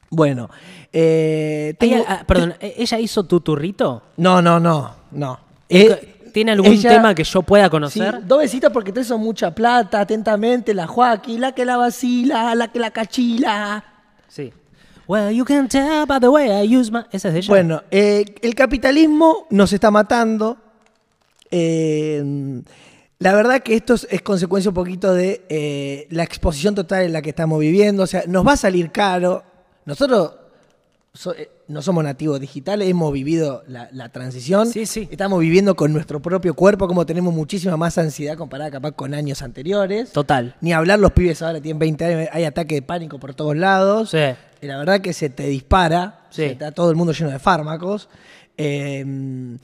Bueno, 0.09 0.49
eh, 0.93 1.73
tengo- 1.77 1.95
Ella- 1.97 2.05
ah, 2.07 2.23
perdón, 2.25 2.53
¿e- 2.59 2.75
¿ella 2.77 2.99
hizo 2.99 3.23
tu 3.25 3.41
turrito? 3.41 4.03
No, 4.17 4.41
no, 4.41 4.59
no, 4.59 4.95
no. 5.11 5.39
Eh, 5.69 6.17
¿Tiene 6.33 6.53
algún 6.53 6.71
ella- 6.71 6.89
tema 6.89 7.13
que 7.13 7.25
yo 7.25 7.41
pueda 7.41 7.65
Sí, 7.65 7.69
conocer? 7.69 8.25
dos 8.25 8.39
besitos 8.39 8.71
porque 8.71 8.93
te 8.93 9.03
son 9.03 9.19
mucha 9.21 9.53
plata, 9.53 9.99
atentamente, 9.99 10.73
la 10.73 10.87
Joaquín, 10.87 11.41
la 11.41 11.51
que 11.53 11.65
la 11.65 11.75
vacila, 11.75 12.55
la 12.55 12.69
que 12.69 12.79
la 12.79 12.91
cachila. 12.91 13.83
Sí. 14.29 14.53
Well, 15.11 15.29
you 15.29 15.43
can 15.43 15.67
tell 15.67 16.05
by 16.05 16.19
the 16.19 16.29
way 16.29 16.49
I 16.49 16.63
use 16.63 16.89
my... 16.89 17.03
¿Esa 17.11 17.27
es 17.27 17.33
de? 17.33 17.41
Bueno, 17.49 17.83
eh, 17.91 18.23
el 18.41 18.55
capitalismo 18.55 19.45
nos 19.49 19.73
está 19.73 19.91
matando. 19.91 20.55
Eh, 21.51 22.23
la 23.19 23.33
verdad 23.33 23.61
que 23.61 23.75
esto 23.75 23.95
es, 23.95 24.07
es 24.09 24.21
consecuencia 24.21 24.69
un 24.69 24.73
poquito 24.73 25.13
de 25.13 25.45
eh, 25.49 26.07
la 26.11 26.23
exposición 26.23 26.75
total 26.75 27.03
en 27.03 27.11
la 27.11 27.21
que 27.21 27.31
estamos 27.31 27.59
viviendo. 27.59 28.03
O 28.03 28.07
sea, 28.07 28.23
nos 28.25 28.47
va 28.47 28.53
a 28.53 28.57
salir 28.57 28.89
caro. 28.93 29.43
Nosotros 29.83 30.31
so- 31.13 31.33
eh, 31.35 31.49
no 31.67 31.81
somos 31.81 32.03
nativos 32.03 32.39
digitales, 32.39 32.89
hemos 32.89 33.11
vivido 33.13 33.63
la, 33.67 33.89
la 33.91 34.09
transición. 34.09 34.67
Sí, 34.67 34.85
sí. 34.85 35.07
Estamos 35.11 35.39
viviendo 35.39 35.75
con 35.75 35.93
nuestro 35.93 36.21
propio 36.21 36.53
cuerpo, 36.53 36.87
como 36.87 37.05
tenemos 37.05 37.33
muchísima 37.33 37.77
más 37.77 37.97
ansiedad 37.97 38.37
comparada 38.37 38.71
capaz 38.71 38.91
con 38.91 39.13
años 39.13 39.41
anteriores. 39.41 40.11
Total. 40.11 40.55
Ni 40.61 40.73
hablar, 40.73 40.99
los 40.99 41.11
pibes 41.11 41.41
ahora 41.41 41.61
tienen 41.61 41.79
20 41.79 42.05
años, 42.05 42.29
hay 42.31 42.43
ataque 42.43 42.75
de 42.75 42.81
pánico 42.81 43.19
por 43.19 43.33
todos 43.33 43.55
lados. 43.55 44.09
Sí. 44.11 44.17
Y 44.61 44.67
la 44.67 44.77
verdad 44.77 45.01
que 45.01 45.13
se 45.13 45.29
te 45.29 45.47
dispara, 45.47 46.27
está 46.35 46.71
todo 46.71 46.89
el 46.91 46.95
mundo 46.95 47.13
lleno 47.13 47.31
de 47.31 47.39
fármacos. 47.39 48.09
Eh, 48.57 49.57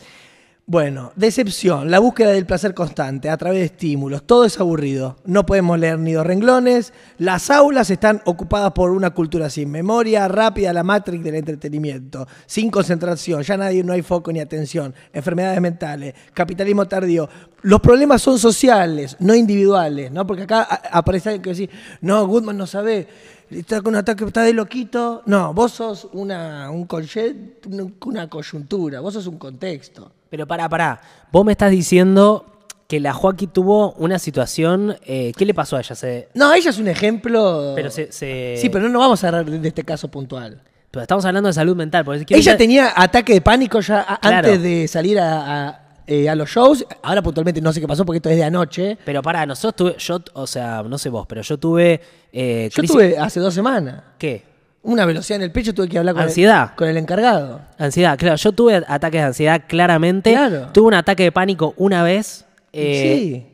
bueno, 0.70 1.14
decepción, 1.16 1.90
la 1.90 2.00
búsqueda 2.00 2.32
del 2.32 2.46
placer 2.46 2.74
constante 2.74 3.30
a 3.30 3.38
través 3.38 3.60
de 3.60 3.66
estímulos, 3.68 4.24
todo 4.24 4.44
es 4.44 4.60
aburrido. 4.60 5.16
No 5.24 5.46
podemos 5.46 5.80
leer 5.80 5.98
ni 5.98 6.12
dos 6.12 6.28
renglones. 6.28 6.92
Las 7.20 7.50
aulas 7.50 7.90
están 7.90 8.22
ocupadas 8.26 8.74
por 8.74 8.92
una 8.92 9.12
cultura 9.12 9.50
sin 9.50 9.72
memoria, 9.72 10.28
rápida, 10.28 10.74
la 10.74 10.84
matrix 10.84 11.24
del 11.24 11.36
entretenimiento, 11.36 12.28
sin 12.46 12.70
concentración, 12.70 13.44
ya 13.44 13.56
nadie, 13.56 13.82
no 13.82 13.94
hay 13.94 14.02
foco 14.02 14.30
ni 14.34 14.42
atención, 14.42 14.94
enfermedades 15.14 15.62
mentales, 15.62 16.14
capitalismo 16.34 16.86
tardío. 16.86 17.30
Los 17.62 17.80
problemas 17.80 18.22
son 18.22 18.38
sociales, 18.38 19.16
no 19.20 19.34
individuales, 19.34 20.12
¿no? 20.12 20.28
Porque 20.28 20.44
acá 20.44 20.64
aparece 20.92 21.30
alguien 21.30 21.44
que 21.44 21.50
dice, 21.52 21.70
no, 22.02 22.28
Goodman 22.28 22.58
no 22.58 22.68
sabe, 22.68 23.08
está 23.50 23.80
con 23.82 23.94
un 23.94 24.00
ataque, 24.00 24.26
está 24.26 24.42
de 24.42 24.52
loquito. 24.52 25.24
No, 25.28 25.54
vos 25.54 25.72
sos 25.72 26.10
una, 26.12 26.70
una 26.72 28.30
coyuntura, 28.30 29.00
vos 29.00 29.14
sos 29.14 29.28
un 29.28 29.38
contexto. 29.38 30.12
Pero 30.30 30.48
pará, 30.48 30.68
pará. 30.70 31.02
Vos 31.32 31.46
me 31.46 31.52
estás 31.54 31.72
diciendo 31.72 32.46
que 32.88 33.00
la 33.00 33.14
Joaquín 33.14 33.50
tuvo 33.50 33.92
una 33.94 34.18
situación... 34.20 34.96
eh, 35.06 35.32
¿Qué 35.38 35.46
le 35.46 35.54
pasó 35.54 35.76
a 35.76 35.80
ella? 35.82 35.94
Se, 35.96 36.30
No, 36.34 36.54
ella 36.54 36.70
es 36.70 36.78
un 36.80 36.88
ejemplo. 36.88 37.74
pero 37.76 37.90
se, 37.92 38.12
se- 38.12 38.56
Sí, 38.58 38.70
pero 38.70 38.86
no 38.86 38.90
nos 38.94 39.02
vamos 39.02 39.24
a 39.24 39.28
hablar 39.28 39.46
de 39.46 39.68
este 39.68 39.84
caso 39.84 40.08
puntual. 40.10 40.62
pero 40.92 41.02
estamos 41.02 41.26
hablando 41.26 41.48
de 41.48 41.54
salud 41.54 41.76
mental. 41.76 42.06
Porque 42.06 42.24
quiero 42.26 42.40
Ella 42.40 42.56
tenía 42.58 42.94
ataque 42.96 43.34
de 43.34 43.42
pánico 43.42 43.80
ya 43.82 44.02
a- 44.08 44.20
Claro. 44.20 44.38
antes 44.48 44.62
de 44.62 44.88
salir 44.88 45.20
a, 45.20 45.68
a, 45.70 45.82
eh, 46.08 46.30
a 46.30 46.36
los 46.36 46.50
shows. 46.50 46.86
Ahora 47.04 47.22
puntualmente 47.22 47.60
no 47.62 47.74
sé 47.74 47.82
qué 47.82 47.88
pasó 47.88 48.06
porque 48.06 48.18
esto 48.18 48.30
es 48.30 48.38
de 48.38 48.44
anoche. 48.46 48.98
Pero 49.04 49.22
pará, 49.22 49.46
nosotros 49.46 49.76
tuve... 49.76 49.96
Yo, 50.00 50.20
o 50.34 50.48
sea, 50.48 50.82
no 50.84 50.98
sé 50.98 51.10
vos, 51.10 51.26
pero 51.28 51.42
yo 51.42 51.58
tuve... 51.58 52.00
eh, 52.32 52.70
Yo 52.72 52.82
crisis- 52.82 52.92
tuve 52.94 53.18
hace 53.18 53.40
dos 53.42 53.54
semanas 53.54 54.02
¿Qué? 54.18 54.44
Una 54.84 55.06
velocidad 55.06 55.38
en 55.38 55.44
el 55.44 55.52
pecho, 55.52 55.74
tuve 55.74 55.88
que 55.90 55.98
hablar 55.98 56.16
con, 56.16 56.24
Ansiedad. 56.24 56.70
El, 56.72 56.76
con 56.76 56.88
el 56.88 56.98
encargado. 56.98 57.62
Ansiedad, 57.78 58.18
claro. 58.18 58.36
Yo 58.38 58.52
tuve 58.54 58.76
ataques 58.88 59.20
de 59.22 59.28
ansiedad 59.28 59.62
claramente. 59.68 60.32
Claro. 60.32 60.70
Tuve 60.74 60.88
un 60.88 60.94
ataque 60.94 61.24
de 61.24 61.32
pánico 61.32 61.74
una 61.78 62.04
vez. 62.04 62.46
eh, 62.74 63.46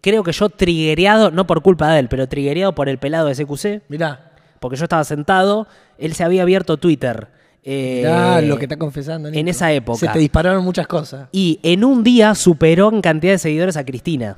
Creo 0.00 0.22
que 0.22 0.32
yo 0.32 0.48
triguereado, 0.48 1.30
no 1.30 1.46
por 1.46 1.62
culpa 1.62 1.92
de 1.92 1.98
él, 2.00 2.08
pero 2.08 2.28
triguereado 2.28 2.74
por 2.74 2.88
el 2.88 2.98
pelado 2.98 3.26
de 3.26 3.34
SQC. 3.34 3.82
Mirá, 3.88 4.30
Porque 4.60 4.76
yo 4.76 4.84
estaba 4.84 5.02
sentado, 5.04 5.66
él 5.98 6.14
se 6.14 6.22
había 6.24 6.42
abierto 6.42 6.76
Twitter. 6.76 7.28
eh, 7.64 8.02
mirá 8.04 8.40
lo 8.40 8.56
que 8.56 8.64
está 8.66 8.76
confesando. 8.76 9.28
en 9.28 9.48
esa 9.48 9.72
época. 9.72 9.98
Se 9.98 10.08
te 10.08 10.18
dispararon 10.18 10.64
muchas 10.64 10.86
cosas. 10.86 11.28
Y 11.32 11.58
en 11.62 11.84
un 11.84 12.02
día 12.04 12.34
superó 12.34 12.90
en 12.92 13.00
cantidad 13.02 13.32
de 13.32 13.38
seguidores 13.38 13.76
a 13.76 13.84
Cristina. 13.84 14.36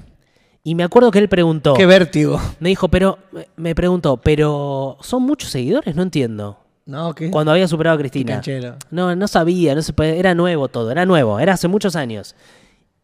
Y 0.64 0.74
me 0.74 0.84
acuerdo 0.84 1.10
que 1.10 1.18
él 1.18 1.28
preguntó. 1.28 1.74
Qué 1.74 1.86
vértigo. 1.86 2.40
Me 2.60 2.68
dijo, 2.68 2.88
pero. 2.88 3.18
Me 3.56 3.74
preguntó, 3.74 4.16
pero. 4.16 4.96
¿Son 5.00 5.22
muchos 5.22 5.50
seguidores? 5.50 5.96
No 5.96 6.02
entiendo. 6.02 6.58
No, 6.86 7.14
¿qué? 7.14 7.30
Cuando 7.30 7.52
había 7.52 7.66
superado 7.68 7.96
a 7.96 7.98
Cristina. 7.98 8.40
No, 8.90 9.14
no 9.16 9.28
sabía, 9.28 9.74
no 9.74 9.82
se 9.82 9.92
puede- 9.92 10.18
era 10.18 10.34
nuevo 10.34 10.68
todo, 10.68 10.90
era 10.90 11.06
nuevo, 11.06 11.38
era 11.38 11.52
hace 11.54 11.68
muchos 11.68 11.94
años. 11.96 12.34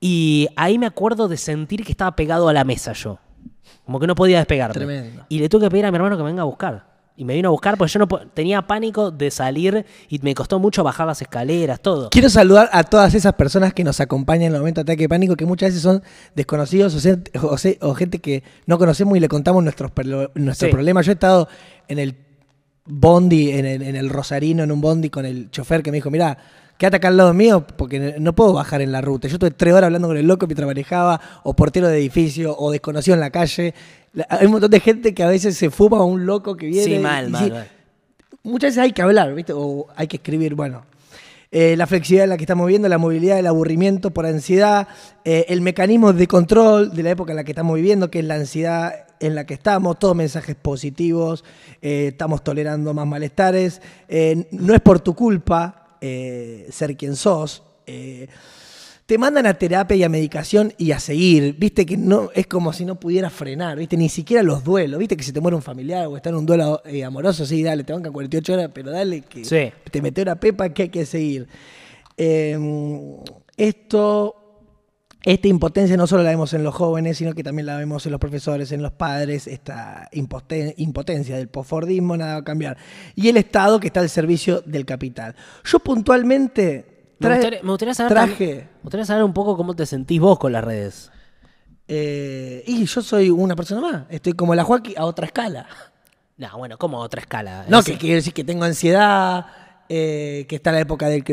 Y 0.01 0.49
ahí 0.57 0.79
me 0.79 0.87
acuerdo 0.87 1.29
de 1.29 1.37
sentir 1.37 1.85
que 1.85 1.93
estaba 1.93 2.15
pegado 2.17 2.49
a 2.49 2.53
la 2.53 2.65
mesa 2.65 2.93
yo. 2.93 3.19
Como 3.85 3.99
que 4.01 4.07
no 4.07 4.15
podía 4.15 4.39
despegarme. 4.39 4.75
Tremendo. 4.75 5.25
Y 5.29 5.39
le 5.39 5.49
tuve 5.49 5.67
que 5.67 5.71
pedir 5.71 5.87
a 5.87 5.91
mi 5.91 5.97
hermano 5.97 6.17
que 6.17 6.23
me 6.23 6.29
venga 6.31 6.43
a 6.43 6.47
buscar. 6.47 6.98
Y 7.21 7.25
me 7.25 7.35
vino 7.35 7.49
a 7.49 7.51
buscar 7.51 7.77
porque 7.77 7.93
yo 7.93 7.99
no 7.99 8.07
tenía 8.33 8.63
pánico 8.63 9.11
de 9.11 9.33
salir 9.33 9.85
y 10.09 10.21
me 10.21 10.37
costó 10.37 10.61
mucho 10.61 10.85
bajar 10.85 11.05
las 11.09 11.21
escaleras, 11.21 11.81
todo. 11.81 12.11
Quiero 12.11 12.31
saludar 12.31 12.71
a 12.73 12.85
todas 12.85 13.13
esas 13.13 13.33
personas 13.33 13.75
que 13.75 13.83
nos 13.83 13.99
acompañan 14.01 14.47
en 14.47 14.53
el 14.55 14.61
momento 14.61 14.79
de 14.85 14.93
ataque 14.93 15.03
de 15.03 15.09
pánico, 15.09 15.35
que 15.35 15.45
muchas 15.45 15.71
veces 15.71 15.83
son 15.83 16.01
desconocidos 16.37 16.95
o, 16.95 17.01
se- 17.01 17.19
o 17.43 17.59
se- 17.59 17.77
o 17.83 17.93
gente 17.95 18.21
que 18.21 18.45
no 18.67 18.79
conocemos 18.79 19.17
y 19.17 19.21
le 19.21 19.27
contamos 19.29 19.65
nuestros, 19.65 19.91
nuestros 20.37 20.69
Sí. 20.71 20.73
problemas. 20.73 21.07
Yo 21.07 21.11
he 21.11 21.15
estado 21.15 21.49
en 21.89 21.99
el 21.99 22.15
bondi, 22.87 23.51
en 23.51 23.67
el, 23.67 23.83
en 23.83 23.97
el 23.97 24.11
Rosarino, 24.11 24.63
en 24.63 24.71
un 24.71 24.81
bondi 24.81 25.11
con 25.11 25.27
el 25.27 25.51
chofer 25.51 25.83
que 25.83 25.91
me 25.91 25.97
dijo, 25.97 26.11
mira, 26.13 26.39
quédate 26.79 26.97
acá 26.97 27.09
al 27.09 27.17
lado 27.17 27.35
mío 27.35 27.67
porque 27.77 28.17
no 28.19 28.35
puedo 28.35 28.55
bajar 28.55 28.81
en 28.81 28.93
la 28.93 29.01
ruta. 29.01 29.29
Yo 29.29 29.35
estuve 29.35 29.51
tres 29.51 29.75
horas 29.75 29.89
hablando 29.89 30.09
con 30.09 30.17
el 30.17 30.27
loco 30.27 30.47
mientras 30.47 30.67
manejaba, 30.67 31.21
o 31.43 31.55
portero 31.55 31.89
de 31.89 31.99
edificio, 31.99 32.57
o 32.57 32.71
desconocido 32.71 33.15
en 33.15 33.21
la 33.21 33.31
calle. 33.31 33.75
Hay 34.29 34.47
un 34.47 34.53
montón 34.53 34.71
de 34.71 34.81
gente 34.81 35.13
que 35.13 35.23
a 35.23 35.29
veces 35.29 35.57
se 35.57 35.71
fuma 35.71 35.99
a 35.99 36.05
un 36.05 36.25
loco 36.25 36.57
que 36.57 36.67
viene. 36.67 36.97
Sí, 36.97 36.99
mal, 36.99 37.29
y 37.29 37.33
mal, 37.33 37.69
muchas 38.45 38.71
veces 38.71 38.79
hay 38.79 38.93
que 38.93 39.03
hablar, 39.03 39.35
¿viste? 39.35 39.53
O 39.55 39.89
hay 39.97 40.07
que 40.07 40.17
escribir, 40.17 40.55
bueno. 40.55 40.85
Eh, 41.51 41.77
la 41.77 41.87
flexibilidad 41.87 42.25
en 42.25 42.31
la 42.31 42.37
que 42.37 42.45
estamos 42.45 42.67
viviendo, 42.67 42.89
la 42.89 42.99
movilidad, 42.99 43.39
el 43.39 43.47
aburrimiento 43.47 44.11
por 44.11 44.27
ansiedad, 44.27 44.87
eh, 45.25 45.47
el 45.49 45.63
mecanismo 45.63 46.13
de 46.13 46.27
control 46.27 46.95
de 46.95 47.03
la 47.03 47.11
época 47.11 47.33
en 47.33 47.37
la 47.37 47.45
que 47.45 47.53
estamos 47.53 47.75
viviendo, 47.75 48.11
que 48.11 48.19
es 48.19 48.25
la 48.27 48.35
ansiedad 48.35 48.93
en 49.19 49.35
la 49.35 49.47
que 49.47 49.55
estamos, 49.55 49.99
todos 49.99 50.15
mensajes 50.15 50.55
positivos, 50.57 51.45
eh, 51.81 52.09
estamos 52.09 52.45
tolerando 52.45 52.93
más 52.93 53.07
malestares, 53.07 53.81
no 54.51 54.75
es 54.75 54.81
por 54.81 55.01
tu 55.01 55.15
culpa 55.15 55.88
eh, 56.01 56.67
ser 56.71 56.97
quien 56.97 57.17
sos. 57.17 57.63
eh, 57.87 58.29
te 59.07 59.17
mandan 59.17 59.47
a 59.47 59.55
terapia 59.55 59.97
y 59.97 60.03
a 60.03 60.09
medicación 60.11 60.75
y 60.77 60.93
a 60.93 61.01
seguir. 61.01 61.57
Viste 61.59 61.87
que 61.87 61.97
no 61.97 62.29
es 62.35 62.47
como 62.47 62.75
si 62.75 62.85
no 62.85 63.01
pudieras 63.01 63.33
frenar, 63.33 63.79
viste, 63.79 63.97
ni 63.97 64.11
siquiera 64.11 64.43
los 64.43 64.63
duelos. 64.63 64.99
Viste 64.99 65.17
que 65.17 65.23
si 65.25 65.33
te 65.33 65.41
muere 65.41 65.57
un 65.57 65.63
familiar 65.63 66.07
o 66.09 66.17
está 66.19 66.29
en 66.29 66.35
un 66.37 66.45
duelo 66.45 66.83
eh, 66.85 67.03
amoroso, 67.05 67.47
sí, 67.47 67.63
dale, 67.63 67.85
te 67.85 67.95
bancan 67.95 68.13
48 68.13 68.53
horas, 68.53 68.71
pero 68.75 68.91
dale 68.91 69.23
que 69.23 69.47
Sí. 69.47 69.73
te 69.91 70.03
mete 70.03 70.21
una 70.21 70.39
pepa 70.39 70.69
que 70.75 70.83
hay 70.83 70.89
que 70.91 71.07
seguir. 71.07 71.49
Eh, 72.19 72.59
esto, 73.57 74.35
esta 75.33 75.49
impotencia 75.49 75.97
no 75.97 76.07
solo 76.07 76.23
la 76.23 76.31
vemos 76.31 76.55
en 76.55 76.63
los 76.65 76.75
jóvenes, 76.75 77.19
sino 77.19 77.35
que 77.35 77.43
también 77.43 77.67
la 77.67 77.77
vemos 77.77 78.05
en 78.07 78.13
los 78.13 78.21
profesores, 78.21 78.73
en 78.73 78.83
los 78.83 78.93
padres, 78.93 79.47
esta 79.47 80.09
impoten- 80.13 80.75
impotencia 80.77 81.37
del 81.37 81.49
posfordismo, 81.49 82.17
nada 82.17 82.35
va 82.35 82.39
a 82.41 82.45
cambiar. 82.45 82.77
Y 83.15 83.29
el 83.29 83.37
Estado 83.37 83.79
que 83.81 83.89
está 83.89 84.01
al 84.01 84.09
servicio 84.09 84.63
del 84.65 84.85
capital. 84.87 85.35
Yo 85.65 85.79
puntualmente 85.81 87.13
Me 87.19 87.29
trae- 87.29 87.35
gustaría, 87.37 87.63
me 87.63 87.71
gustaría 87.71 87.95
saber 87.95 88.13
traje... 88.13 88.55
me 88.77 88.83
gustaría 88.85 89.05
saber 89.07 89.25
un 89.25 89.33
poco 89.35 89.57
cómo 89.57 89.75
te 89.77 89.85
sentís 89.87 90.21
vos 90.21 90.39
con 90.39 90.53
las 90.53 90.65
redes. 90.65 91.11
eh, 91.89 92.63
y 92.67 92.85
yo 92.85 93.03
soy 93.03 93.31
una 93.31 93.57
persona 93.57 93.81
más. 93.81 94.03
Estoy 94.11 94.33
como 94.35 94.55
la 94.55 94.65
Joaquín 94.65 94.95
a 94.97 95.05
otra 95.05 95.27
escala. 95.27 95.67
No, 96.37 96.57
bueno, 96.59 96.79
como 96.79 96.99
a 96.99 97.01
otra 97.05 97.21
escala. 97.21 97.65
No, 97.69 97.81
Es- 97.81 97.85
que 97.87 97.99
quiere 97.99 98.17
decir 98.17 98.33
que 98.33 98.45
tengo 98.45 98.65
ansiedad, 98.65 99.47
eh, 99.89 100.45
que 100.49 100.57
está 100.57 100.71
la 100.73 100.81
época 100.81 101.09
del, 101.09 101.25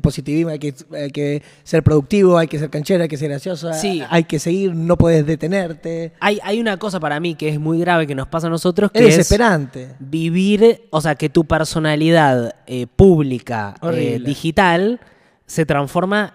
positivismo, 0.00 0.50
hay 0.50 0.58
que, 0.58 0.74
hay 0.92 1.10
que 1.10 1.42
ser 1.64 1.82
productivo, 1.82 2.36
hay 2.38 2.46
que 2.46 2.58
ser 2.58 2.68
canchero, 2.70 3.02
hay 3.02 3.08
que 3.08 3.16
ser 3.16 3.30
gracioso, 3.30 3.72
Sí. 3.72 4.02
hay 4.10 4.24
que 4.24 4.38
seguir, 4.38 4.74
no 4.74 4.96
puedes 4.98 5.24
detenerte. 5.24 6.12
Hay, 6.20 6.38
hay 6.42 6.60
una 6.60 6.76
cosa 6.76 7.00
para 7.00 7.18
mí 7.20 7.34
que 7.34 7.48
es 7.48 7.58
muy 7.58 7.78
grave 7.78 8.06
que 8.06 8.14
nos 8.14 8.28
pasa 8.28 8.48
a 8.48 8.50
nosotros, 8.50 8.90
que 8.90 8.98
Es 8.98 9.06
es 9.06 9.16
desesperante. 9.16 9.94
vivir, 9.98 10.82
o 10.90 11.00
sea, 11.00 11.14
que 11.14 11.28
tu 11.28 11.44
personalidad 11.46 12.54
eh, 12.66 12.86
pública, 12.86 13.74
eh, 13.92 14.20
digital, 14.24 15.00
se 15.46 15.66
transforma 15.66 16.34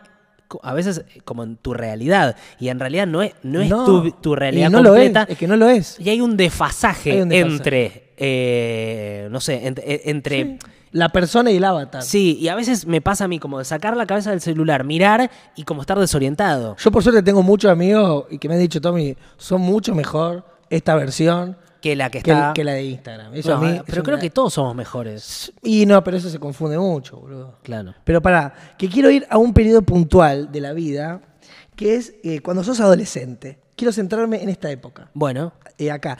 a 0.63 0.73
veces 0.73 1.03
eh, 1.13 1.21
como 1.25 1.43
en 1.43 1.57
tu 1.57 1.73
realidad. 1.73 2.35
Y 2.59 2.69
en 2.69 2.79
realidad 2.79 3.07
no 3.07 3.21
es, 3.21 3.33
no 3.43 3.61
es 3.61 3.69
No, 3.69 3.85
tu, 3.85 4.11
tu 4.11 4.35
realidad 4.35 4.71
lo 4.71 4.83
completa. 4.83 5.23
es, 5.23 5.29
es 5.31 5.37
que 5.37 5.47
no 5.47 5.55
lo 5.57 5.67
es. 5.69 5.97
Y 5.99 6.09
hay 6.09 6.21
un 6.21 6.37
desfasaje, 6.37 7.11
Hay 7.11 7.21
un 7.21 7.29
desfasaje. 7.29 7.55
entre, 7.57 8.03
eh, 8.17 9.27
no 9.31 9.39
sé, 9.39 9.61
ent- 9.63 9.81
eh, 9.83 10.01
entre... 10.05 10.59
La 10.93 11.09
persona 11.09 11.51
y 11.51 11.57
el 11.57 11.63
avatar. 11.65 12.01
Sí, 12.01 12.37
y 12.39 12.47
a 12.47 12.55
veces 12.55 12.87
me 12.87 13.01
pasa 13.01 13.25
a 13.25 13.27
mí 13.27 13.39
como 13.39 13.59
de 13.59 13.65
sacar 13.65 13.95
la 13.97 14.05
cabeza 14.05 14.31
del 14.31 14.39
celular, 14.39 14.85
mirar 14.85 15.29
y 15.57 15.63
como 15.63 15.81
estar 15.81 15.99
desorientado. 15.99 16.77
Yo 16.79 16.91
por 16.91 17.03
suerte 17.03 17.21
tengo 17.21 17.43
muchos 17.43 17.69
amigos 17.69 18.25
y 18.31 18.37
que 18.39 18.47
me 18.47 18.55
han 18.55 18.61
dicho, 18.61 18.79
Tommy, 18.79 19.15
son 19.35 19.61
mucho 19.61 19.93
mejor 19.93 20.45
esta 20.69 20.95
versión 20.95 21.57
Que 21.87 21.95
la 21.95 22.09
que 22.09 22.21
que, 22.21 22.31
está... 22.31 22.51
que 22.53 22.63
la 22.65 22.73
de 22.73 22.83
Instagram. 22.83 23.33
Eso 23.33 23.49
No, 23.51 23.55
a 23.55 23.61
mí 23.61 23.81
pero 23.85 24.03
creo 24.03 24.15
una- 24.15 24.21
que 24.21 24.29
todos 24.29 24.53
somos 24.53 24.75
mejores. 24.75 25.53
Y 25.63 25.85
no, 25.85 26.03
pero 26.03 26.17
eso 26.17 26.29
se 26.29 26.37
confunde 26.37 26.77
mucho, 26.77 27.17
boludo. 27.17 27.55
Claro. 27.63 27.95
Pero 28.03 28.21
para, 28.21 28.53
que 28.77 28.89
quiero 28.89 29.09
ir 29.09 29.25
a 29.29 29.37
un 29.37 29.53
periodo 29.53 29.81
puntual 29.83 30.51
de 30.51 30.59
la 30.59 30.73
vida, 30.73 31.21
que 31.77 31.95
es 31.95 32.15
eh, 32.23 32.41
cuando 32.41 32.63
sos 32.63 32.81
adolescente. 32.81 33.59
Quiero 33.77 33.93
centrarme 33.93 34.43
en 34.43 34.49
esta 34.49 34.69
época, 34.69 35.09
Bueno, 35.13 35.53
eh, 35.77 35.91
acá. 35.91 36.17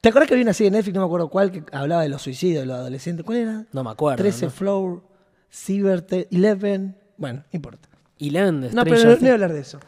¿Te 0.00 0.10
acuerdas 0.10 0.28
que 0.28 0.34
había 0.34 0.44
una 0.44 0.52
serie 0.52 0.70
de 0.70 0.76
Netflix, 0.76 0.94
no 0.94 1.00
me 1.00 1.06
acuerdo 1.06 1.28
cuál, 1.28 1.50
que 1.50 1.64
hablaba 1.72 2.02
de 2.02 2.08
los 2.10 2.22
suicidios 2.22 2.60
de 2.60 2.66
los 2.66 2.76
adolescentes? 2.76 3.26
¿Cuál 3.26 3.38
era? 3.38 3.64
no 3.72 3.82
me 3.82 3.90
acuerdo. 3.90 4.18
13 4.22 4.44
¿no? 4.44 4.50
Floor, 4.52 5.02
Cyber 5.50 6.06
11. 6.30 6.94
Bueno, 7.16 7.40
no 7.40 7.44
importa. 7.50 7.88
Eleven 8.20 8.60
de 8.60 8.72
No, 8.72 8.84
pero 8.84 9.02
no 9.02 9.16
voy 9.16 9.28
a 9.28 9.32
hablar 9.32 9.52
de 9.52 9.60
eso. 9.60 9.80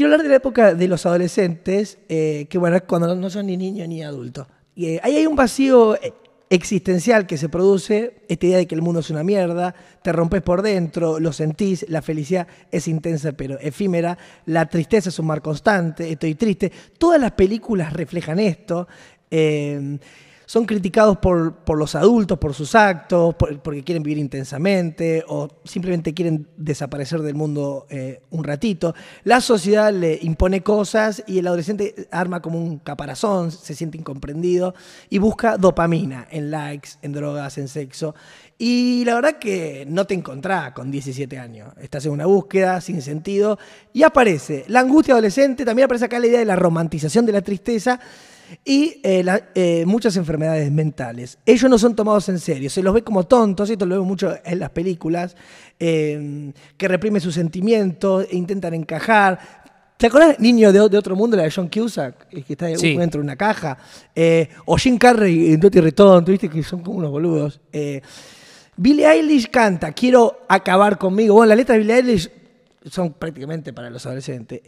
Quiero 0.00 0.14
hablar 0.14 0.22
de 0.22 0.30
la 0.30 0.36
época 0.36 0.72
de 0.74 0.88
los 0.88 1.04
adolescentes, 1.04 1.98
eh, 2.08 2.46
que 2.48 2.56
bueno, 2.56 2.78
cuando 2.86 3.14
no 3.14 3.28
son 3.28 3.44
ni 3.44 3.58
niños 3.58 3.86
ni 3.86 4.02
adultos. 4.02 4.46
Eh, 4.74 4.98
ahí 5.02 5.16
hay 5.16 5.26
un 5.26 5.36
vacío 5.36 5.94
eh, 5.96 6.14
existencial 6.48 7.26
que 7.26 7.36
se 7.36 7.50
produce, 7.50 8.22
esta 8.26 8.46
idea 8.46 8.56
de 8.56 8.66
que 8.66 8.74
el 8.74 8.80
mundo 8.80 9.00
es 9.00 9.10
una 9.10 9.22
mierda, 9.22 9.74
te 10.02 10.10
rompes 10.10 10.40
por 10.40 10.62
dentro, 10.62 11.20
lo 11.20 11.34
sentís, 11.34 11.84
la 11.90 12.00
felicidad 12.00 12.46
es 12.72 12.88
intensa 12.88 13.32
pero 13.32 13.58
efímera, 13.60 14.16
la 14.46 14.64
tristeza 14.70 15.10
es 15.10 15.18
un 15.18 15.26
mar 15.26 15.42
constante, 15.42 16.10
estoy 16.10 16.34
triste. 16.34 16.72
Todas 16.96 17.20
las 17.20 17.32
películas 17.32 17.92
reflejan 17.92 18.38
esto. 18.38 18.88
Son 20.50 20.64
criticados 20.64 21.18
por, 21.18 21.54
por 21.58 21.78
los 21.78 21.94
adultos, 21.94 22.36
por 22.36 22.54
sus 22.54 22.74
actos, 22.74 23.36
por- 23.36 23.60
porque 23.60 23.84
quieren 23.84 24.02
vivir 24.02 24.18
intensamente 24.18 25.22
o 25.28 25.48
simplemente 25.62 26.12
quieren 26.12 26.48
desaparecer 26.56 27.22
del 27.22 27.36
mundo 27.36 27.86
eh, 27.88 28.22
un 28.30 28.42
ratito. 28.42 28.92
La 29.22 29.40
sociedad 29.40 29.92
le 29.92 30.18
impone 30.22 30.60
cosas 30.64 31.22
y 31.28 31.38
el 31.38 31.46
adolescente 31.46 32.08
arma 32.10 32.42
como 32.42 32.58
un 32.58 32.78
caparazón, 32.80 33.52
se 33.52 33.76
siente 33.76 33.96
incomprendido 33.96 34.74
y 35.08 35.18
busca 35.18 35.56
dopamina 35.56 36.26
en 36.32 36.50
likes, 36.50 36.90
en 37.02 37.12
drogas, 37.12 37.56
en 37.56 37.68
sexo. 37.68 38.16
Y 38.58 39.04
la 39.04 39.14
verdad 39.14 39.38
que 39.38 39.86
no 39.88 40.04
te 40.08 40.14
encontrás 40.14 40.72
con 40.72 40.90
17 40.90 41.38
años. 41.38 41.72
Estás 41.80 42.06
en 42.06 42.10
una 42.10 42.26
búsqueda 42.26 42.80
sin 42.80 43.02
sentido 43.02 43.56
y 43.92 44.02
aparece 44.02 44.64
la 44.66 44.80
angustia 44.80 45.14
adolescente, 45.14 45.64
también 45.64 45.84
aparece 45.84 46.06
acá 46.06 46.18
la 46.18 46.26
idea 46.26 46.40
de 46.40 46.44
la 46.44 46.56
romantización 46.56 47.24
de 47.24 47.30
la 47.34 47.40
tristeza 47.42 48.00
y 48.64 49.00
eh, 49.02 49.22
la- 49.22 49.48
eh, 49.54 49.84
muchas 49.86 50.16
enfermedades 50.16 50.70
mentales. 50.72 51.38
Ellos 51.46 51.70
no 51.70 51.78
son 51.78 51.94
tomados 51.96 52.28
en 52.28 52.38
serio, 52.38 52.68
se 52.70 52.82
los 52.82 52.92
ve 52.94 53.02
como 53.02 53.24
tontos, 53.24 53.70
esto 53.70 53.86
lo 53.86 53.94
vemos 53.96 54.08
mucho 54.08 54.34
en 54.44 54.58
las 54.58 54.70
películas, 54.70 55.36
eh, 55.78 56.52
que 56.76 56.88
reprimen 56.88 57.20
sus 57.20 57.34
sentimientos, 57.34 58.26
e 58.30 58.36
intentan 58.36 58.74
encajar. 58.74 59.60
¿Te 59.96 60.06
acuerdas, 60.06 60.40
Niño 60.40 60.72
de, 60.72 60.88
de 60.88 60.96
Otro 60.98 61.14
Mundo, 61.14 61.36
la 61.36 61.42
de 61.42 61.50
John 61.50 61.68
Cusack, 61.68 62.28
que 62.28 62.44
está 62.52 62.74
Sí. 62.76 62.96
dentro 62.96 63.20
de 63.20 63.24
una 63.24 63.36
caja? 63.36 63.76
Eh, 64.14 64.48
o 64.64 64.76
Jim 64.78 64.96
Carrey 64.96 65.52
en 65.52 65.60
Doty 65.60 65.80
Return, 65.80 66.24
viste 66.24 66.48
que 66.48 66.62
son 66.62 66.82
como 66.82 66.96
unos 66.98 67.10
boludos. 67.10 67.60
Billie 68.76 69.06
Eilish 69.06 69.50
canta, 69.50 69.92
quiero 69.92 70.40
acabar 70.48 70.96
conmigo. 70.96 71.34
Bueno, 71.34 71.48
las 71.50 71.58
letras 71.58 71.76
de 71.76 71.80
Billie 71.80 71.96
Eilish 71.96 72.30
son 72.90 73.12
prácticamente 73.12 73.74
para 73.74 73.90
los 73.90 74.06
adolescentes. 74.06 74.62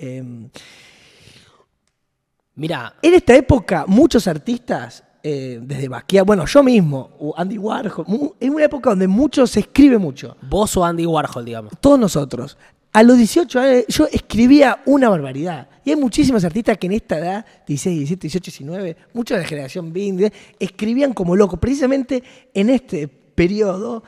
Mira, 2.55 2.95
en 3.01 3.15
esta 3.15 3.35
época, 3.35 3.85
muchos 3.87 4.27
artistas, 4.27 5.03
eh, 5.23 5.59
desde 5.63 5.89
Basquiat, 5.89 6.27
bueno, 6.27 6.45
yo 6.47 6.63
mismo, 6.63 7.35
Andy 7.37 7.57
Warhol, 7.57 8.35
es 8.39 8.51
una 8.51 8.65
época 8.65 8.91
donde 8.91 9.09
mucho 9.09 9.47
se 9.47 9.61
escribe 9.61 9.97
mucho. 9.99 10.37
vos 10.43 10.77
o 10.77 10.85
Andy 10.85 11.07
Warhol, 11.07 11.45
digamos. 11.45 11.73
Todos 11.81 11.99
nosotros. 11.99 12.59
A 12.93 13.03
los 13.03 13.17
18 13.17 13.59
años 13.59 13.85
yo 13.89 14.07
escribía 14.13 14.83
una 14.85 15.09
barbaridad. 15.09 15.69
Y 15.83 15.91
hay 15.91 15.97
muchísimos 15.97 16.45
artistas 16.45 16.77
que 16.77 16.89
en 16.89 16.93
esta 16.93 17.19
edad, 17.19 17.47
16, 17.67 17.99
17, 18.01 18.21
18, 18.29 18.45
19, 18.51 18.97
muchos 19.15 19.39
de 19.39 19.43
la 19.43 19.49
generación 19.49 19.93
20, 19.93 20.31
escribían 20.59 21.15
como 21.15 21.35
locos. 21.35 21.59
Precisamente 21.59 22.23
en 22.53 22.69
este 22.69 23.09
periodo 23.09 24.03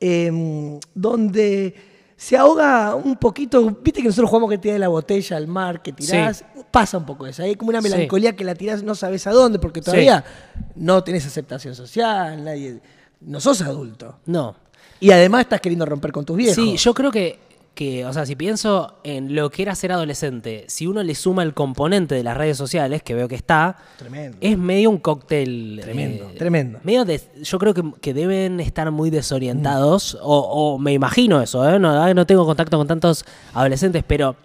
eh, 0.00 0.80
donde 0.94 1.74
se 2.22 2.36
ahoga 2.36 2.94
un 2.94 3.16
poquito. 3.16 3.64
Viste 3.82 4.00
que 4.00 4.06
nosotros 4.06 4.30
jugamos 4.30 4.48
que 4.48 4.58
tirás 4.58 4.78
la 4.78 4.86
botella 4.86 5.36
al 5.36 5.48
mar, 5.48 5.82
que 5.82 5.92
tirás. 5.92 6.44
Pasa 6.72 6.98
un 6.98 7.04
poco 7.06 7.26
eso. 7.26 7.42
Hay 7.42 7.54
como 7.54 7.68
una 7.70 7.80
Sí. 7.82 7.88
melancolía 7.90 8.34
que 8.34 8.44
la 8.44 8.54
tirás 8.56 8.82
no 8.82 8.94
sabes 8.96 9.26
a 9.26 9.30
dónde, 9.30 9.58
porque 9.60 9.80
todavía 9.82 10.24
no 10.74 11.04
tenés 11.04 11.24
aceptación 11.26 11.74
social, 11.74 12.42
nadie. 12.42 12.80
No 13.20 13.40
sos 13.40 13.60
adulto. 13.62 14.18
No. 14.26 14.56
Y 14.98 15.10
además 15.12 15.42
estás 15.42 15.60
queriendo 15.60 15.84
romper 15.86 16.10
con 16.12 16.24
tus 16.24 16.36
viejos. 16.36 16.56
Sí, 16.56 16.76
yo 16.76 16.94
creo 16.94 17.10
que, 17.10 17.38
que, 17.74 18.04
o 18.06 18.12
sea, 18.12 18.24
si 18.26 18.36
pienso 18.36 18.98
en 19.04 19.34
lo 19.34 19.50
que 19.50 19.62
era 19.62 19.74
ser 19.74 19.92
adolescente, 19.92 20.64
si 20.68 20.86
uno 20.86 21.02
le 21.02 21.14
suma 21.14 21.42
el 21.42 21.54
componente 21.54 22.14
de 22.14 22.22
las 22.22 22.36
redes 22.36 22.56
sociales, 22.56 23.02
que 23.02 23.14
veo 23.14 23.28
que 23.28 23.34
está, 23.34 23.76
Tremendo. 23.98 24.38
es 24.40 24.56
medio 24.58 24.90
un 24.90 24.98
cóctel. 24.98 25.78
Tremendo, 25.82 26.30
eh, 26.30 26.34
tremendo. 26.38 26.78
Medio 26.84 27.04
de- 27.04 27.20
yo 27.42 27.58
creo 27.58 27.74
que, 27.74 27.82
que 28.00 28.14
deben 28.14 28.60
estar 28.60 28.90
muy 28.90 29.10
desorientados, 29.10 30.14
Mm. 30.14 30.18
o, 30.24 30.38
o 30.74 30.78
me 30.78 30.92
imagino 30.92 31.40
eso, 31.42 31.68
¿eh? 31.68 31.78
no, 31.78 32.14
no 32.14 32.26
tengo 32.26 32.44
contacto 32.46 32.76
con 32.78 32.86
tantos 32.86 33.24
adolescentes, 33.54 34.04
pero 34.06 34.36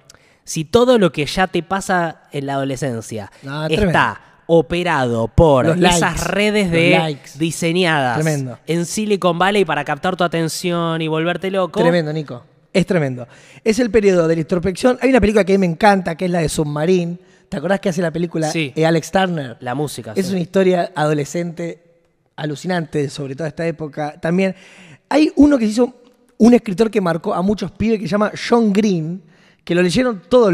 si 0.48 0.64
todo 0.64 0.98
lo 0.98 1.12
que 1.12 1.26
ya 1.26 1.48
te 1.48 1.62
pasa 1.62 2.22
en 2.32 2.46
la 2.46 2.54
adolescencia 2.54 3.30
No, 3.44 3.66
está 3.68 3.76
tremendo. 3.76 4.00
operado 4.48 5.28
por 5.28 5.66
Los 5.66 5.78
esas 5.78 6.00
likes, 6.00 6.24
redes 6.24 6.72
de 6.72 7.18
diseñadas 7.38 8.16
Tremendo. 8.16 8.58
en 8.66 8.86
Silicon 8.86 9.38
Valley 9.38 9.66
para 9.66 9.84
captar 9.84 10.16
tu 10.16 10.24
atención 10.24 11.02
y 11.02 11.08
volverte 11.10 11.52
loco. 11.52 11.82
Tremendo, 11.82 12.14
Nico. 12.14 12.44
Es 12.74 12.86
tremendo. 12.86 13.28
Es 13.64 13.80
el 13.80 13.90
periodo 13.92 14.28
de 14.28 14.36
la 14.36 14.42
introspección. 14.42 14.98
Hay 15.02 15.10
una 15.10 15.20
película 15.20 15.44
que 15.44 15.54
a 15.54 15.58
mí 15.58 15.60
me 15.68 15.72
encanta, 15.74 16.16
que 16.16 16.26
es 16.26 16.32
la 16.32 16.40
de 16.40 16.48
Submarine. 16.50 17.18
¿Te 17.50 17.58
acordás 17.58 17.80
que 17.80 17.90
hace 17.90 18.02
la 18.02 18.12
película 18.12 18.50
Sí. 18.52 18.72
eh, 18.76 18.86
Alex 18.86 19.12
Turner? 19.12 19.58
La 19.60 19.74
música. 19.76 20.14
Es 20.16 20.28
sí. 20.28 20.32
una 20.34 20.42
historia 20.42 20.92
adolescente 20.96 21.82
alucinante, 22.36 23.10
sobre 23.10 23.36
todo 23.36 23.48
esta 23.48 23.66
época. 23.66 24.20
También 24.20 24.56
hay 25.10 25.32
uno 25.36 25.58
que 25.58 25.66
se 25.66 25.72
hizo, 25.72 25.94
un 26.38 26.54
escritor 26.54 26.92
que 26.92 27.02
marcó 27.02 27.34
a 27.34 27.42
muchos 27.42 27.72
pibes 27.72 28.00
que 28.00 28.06
se 28.06 28.12
llama 28.12 28.32
John 28.48 28.72
Green, 28.72 29.22
que 29.68 29.76
lo 29.76 29.82
leyeron 29.82 30.22
todos 30.30 30.54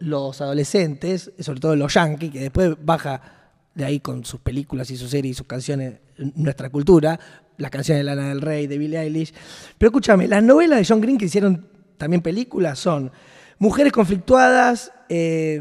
los, 0.00 0.40
adolescentes, 0.40 1.30
sobre 1.38 1.60
todo 1.60 1.76
los 1.76 1.92
yankees, 1.92 2.30
que 2.30 2.40
después 2.40 2.74
baja 2.82 3.20
de 3.74 3.84
ahí 3.84 4.00
con 4.00 4.24
sus 4.24 4.40
películas 4.40 4.90
y 4.90 4.96
sus 4.96 5.10
series 5.10 5.32
y 5.32 5.34
sus 5.36 5.46
canciones, 5.46 6.00
nuestra 6.34 6.70
cultura, 6.70 7.20
las 7.58 7.70
canciones 7.70 8.00
de 8.00 8.04
Lana 8.04 8.30
del 8.30 8.40
Rey, 8.40 8.66
de 8.66 8.78
Billie 8.78 8.98
Eilish. 8.98 9.34
Pero 9.76 9.90
escúchame, 9.90 10.26
las 10.28 10.42
novelas 10.42 10.78
de 10.78 10.86
John 10.88 11.02
Green 11.02 11.18
que 11.18 11.26
hicieron 11.26 11.68
también 11.98 12.22
películas 12.22 12.78
son 12.78 13.12
Mujeres 13.58 13.92
conflictuadas, 13.92 14.92
eh, 15.08 15.60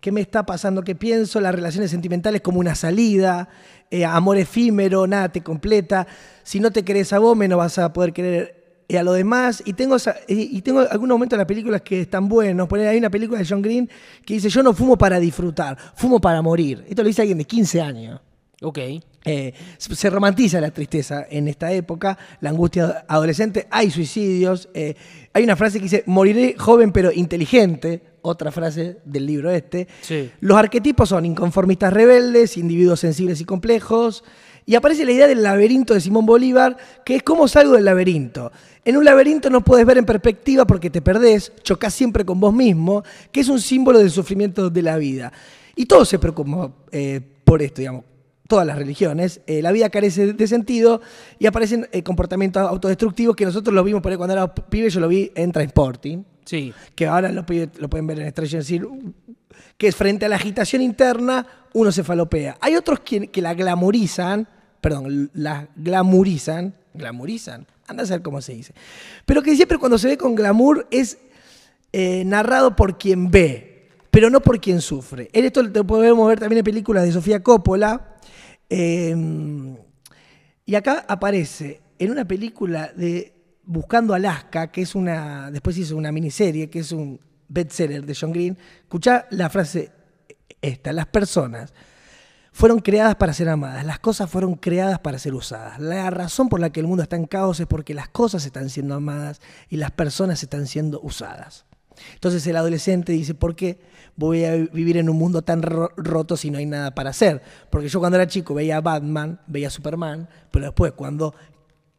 ¿qué 0.00 0.10
me 0.10 0.22
está 0.22 0.46
pasando? 0.46 0.82
¿Qué 0.82 0.94
pienso? 0.94 1.40
Las 1.40 1.54
relaciones 1.54 1.90
sentimentales 1.90 2.40
como 2.40 2.60
una 2.60 2.74
salida, 2.74 3.48
eh, 3.90 4.06
amor 4.06 4.38
efímero, 4.38 5.06
nada 5.06 5.30
te 5.30 5.42
completa. 5.42 6.06
Si 6.42 6.60
no 6.60 6.70
te 6.70 6.82
querés 6.82 7.12
a 7.12 7.18
vos, 7.18 7.36
menos 7.36 7.58
vas 7.58 7.78
a 7.78 7.92
poder 7.92 8.12
querer 8.14 8.59
y 8.90 8.96
a 8.96 9.04
lo 9.04 9.12
demás. 9.12 9.62
Y 9.64 9.74
tengo, 9.74 9.96
y 10.26 10.60
tengo 10.62 10.80
algunos 10.80 11.14
momentos 11.14 11.36
de 11.36 11.42
las 11.42 11.46
películas 11.46 11.82
que 11.82 12.00
están 12.00 12.28
buenos. 12.28 12.66
Por 12.66 12.80
hay 12.80 12.98
una 12.98 13.10
película 13.10 13.38
de 13.38 13.46
John 13.48 13.62
Green 13.62 13.88
que 14.24 14.34
dice, 14.34 14.48
yo 14.48 14.64
no 14.64 14.74
fumo 14.74 14.98
para 14.98 15.20
disfrutar, 15.20 15.78
fumo 15.94 16.20
para 16.20 16.42
morir. 16.42 16.84
Esto 16.88 17.02
lo 17.02 17.08
dice 17.08 17.22
alguien 17.22 17.38
de 17.38 17.44
15 17.44 17.80
años. 17.80 18.20
Ok. 18.62 18.78
Eh, 19.24 19.52
se 19.78 19.94
se 19.94 20.10
romantiza 20.10 20.60
la 20.60 20.70
tristeza 20.70 21.26
en 21.30 21.46
esta 21.46 21.70
época, 21.72 22.18
la 22.40 22.50
angustia 22.50 23.04
adolescente, 23.06 23.68
hay 23.70 23.90
suicidios, 23.90 24.68
eh, 24.74 24.94
hay 25.32 25.44
una 25.44 25.56
frase 25.56 25.78
que 25.78 25.84
dice, 25.84 26.02
moriré 26.06 26.56
joven 26.58 26.90
pero 26.90 27.12
inteligente, 27.12 28.02
otra 28.22 28.50
frase 28.50 28.98
del 29.04 29.26
libro 29.26 29.50
este. 29.50 29.86
Sí. 30.00 30.30
Los 30.40 30.58
arquetipos 30.58 31.10
son 31.10 31.26
inconformistas 31.26 31.92
rebeldes, 31.92 32.56
individuos 32.56 33.00
sensibles 33.00 33.40
y 33.40 33.44
complejos, 33.44 34.24
y 34.70 34.76
aparece 34.76 35.04
la 35.04 35.10
idea 35.10 35.26
del 35.26 35.42
laberinto 35.42 35.94
de 35.94 36.00
Simón 36.00 36.24
Bolívar, 36.24 36.76
que 37.04 37.16
es 37.16 37.24
cómo 37.24 37.48
salgo 37.48 37.74
del 37.74 37.84
laberinto. 37.84 38.52
En 38.84 38.96
un 38.96 39.04
laberinto 39.04 39.50
no 39.50 39.62
puedes 39.64 39.84
ver 39.84 39.98
en 39.98 40.06
perspectiva 40.06 40.64
porque 40.64 40.90
te 40.90 41.02
perdés, 41.02 41.52
chocas 41.64 41.92
siempre 41.92 42.24
con 42.24 42.38
vos 42.38 42.54
mismo, 42.54 43.02
que 43.32 43.40
es 43.40 43.48
un 43.48 43.60
símbolo 43.60 43.98
del 43.98 44.12
sufrimiento 44.12 44.70
de 44.70 44.82
la 44.82 44.96
vida. 44.96 45.32
Y 45.74 45.86
todo 45.86 46.04
se 46.04 46.20
preocupa 46.20 46.70
eh, 46.92 47.20
por 47.44 47.62
esto, 47.62 47.80
digamos 47.80 48.04
todas 48.46 48.64
las 48.64 48.78
religiones, 48.78 49.40
eh, 49.48 49.60
la 49.60 49.72
vida 49.72 49.90
carece 49.90 50.34
de 50.34 50.46
sentido 50.46 51.00
y 51.40 51.46
aparecen 51.46 51.88
eh, 51.90 52.04
comportamientos 52.04 52.62
autodestructivos 52.62 53.34
que 53.34 53.44
nosotros 53.44 53.74
lo 53.74 53.82
vimos 53.82 54.02
por 54.02 54.12
ahí 54.12 54.18
cuando 54.18 54.34
era 54.34 54.54
pibe, 54.54 54.88
yo 54.88 55.00
lo 55.00 55.08
vi 55.08 55.32
en 55.34 55.50
Transporting, 55.50 56.22
Sí. 56.44 56.72
que 56.94 57.08
ahora 57.08 57.32
lo, 57.32 57.44
pibes 57.44 57.70
lo 57.78 57.90
pueden 57.90 58.06
ver 58.06 58.20
en 58.20 58.30
Stranger 58.30 58.64
Things, 58.64 58.86
que 59.76 59.88
es 59.88 59.96
frente 59.96 60.26
a 60.26 60.28
la 60.28 60.36
agitación 60.36 60.80
interna, 60.80 61.44
uno 61.74 61.90
se 61.90 62.04
falopea. 62.04 62.56
Hay 62.60 62.76
otros 62.76 63.00
que, 63.00 63.28
que 63.28 63.42
la 63.42 63.54
glamorizan, 63.54 64.48
perdón, 64.80 65.30
la 65.34 65.68
glamurizan, 65.76 66.74
glamurizan, 66.94 67.66
anda 67.86 68.02
a 68.02 68.06
saber 68.06 68.22
cómo 68.22 68.40
se 68.40 68.54
dice, 68.54 68.74
pero 69.26 69.42
que 69.42 69.54
siempre 69.56 69.78
cuando 69.78 69.98
se 69.98 70.08
ve 70.08 70.16
con 70.16 70.34
glamour 70.34 70.86
es 70.90 71.18
eh, 71.92 72.24
narrado 72.24 72.76
por 72.76 72.98
quien 72.98 73.30
ve, 73.30 73.88
pero 74.10 74.30
no 74.30 74.40
por 74.40 74.60
quien 74.60 74.80
sufre. 74.80 75.28
En 75.32 75.44
esto 75.44 75.62
lo 75.62 75.86
podemos 75.86 76.28
ver 76.28 76.40
también 76.40 76.58
en 76.58 76.64
películas 76.64 77.04
de 77.04 77.12
Sofía 77.12 77.42
Coppola. 77.42 78.16
eh, 78.68 79.14
y 80.70 80.76
acá 80.76 81.04
aparece 81.08 81.80
en 81.98 82.12
una 82.12 82.24
película 82.24 82.92
de 82.94 83.34
Buscando 83.64 84.14
Alaska, 84.14 84.70
que 84.70 84.82
es 84.82 84.94
una. 84.94 85.50
Después 85.50 85.76
hizo 85.76 85.96
una 85.96 86.12
miniserie, 86.12 86.70
que 86.70 86.78
es 86.78 86.92
un 86.92 87.20
bestseller 87.48 88.04
de 88.04 88.14
John 88.14 88.32
Green. 88.32 88.56
Escuchá 88.82 89.26
la 89.30 89.50
frase 89.50 89.90
esta: 90.60 90.92
las 90.92 91.06
personas 91.06 91.72
fueron 92.60 92.80
creadas 92.80 93.14
para 93.16 93.32
ser 93.32 93.48
amadas, 93.48 93.86
las 93.86 94.00
cosas 94.00 94.28
fueron 94.28 94.54
creadas 94.54 94.98
para 94.98 95.18
ser 95.18 95.32
usadas. 95.32 95.80
La 95.80 96.10
razón 96.10 96.50
por 96.50 96.60
la 96.60 96.68
que 96.68 96.80
el 96.80 96.86
mundo 96.86 97.02
está 97.02 97.16
en 97.16 97.24
caos 97.24 97.58
es 97.58 97.66
porque 97.66 97.94
las 97.94 98.10
cosas 98.10 98.44
están 98.44 98.68
siendo 98.68 98.94
amadas 98.94 99.40
y 99.70 99.78
las 99.78 99.90
personas 99.92 100.42
están 100.42 100.66
siendo 100.66 101.00
usadas. 101.00 101.64
Entonces 102.12 102.46
el 102.46 102.56
adolescente 102.56 103.12
dice, 103.12 103.32
¿por 103.32 103.56
qué 103.56 103.80
voy 104.14 104.44
a 104.44 104.56
vivir 104.56 104.98
en 104.98 105.08
un 105.08 105.16
mundo 105.16 105.40
tan 105.40 105.62
ro- 105.62 105.90
roto 105.96 106.36
si 106.36 106.50
no 106.50 106.58
hay 106.58 106.66
nada 106.66 106.94
para 106.94 107.08
hacer? 107.08 107.40
Porque 107.70 107.88
yo 107.88 107.98
cuando 107.98 108.16
era 108.16 108.26
chico 108.26 108.52
veía 108.52 108.76
a 108.76 108.82
Batman, 108.82 109.40
veía 109.46 109.68
a 109.68 109.70
Superman, 109.70 110.28
pero 110.50 110.66
después 110.66 110.92
cuando 110.92 111.34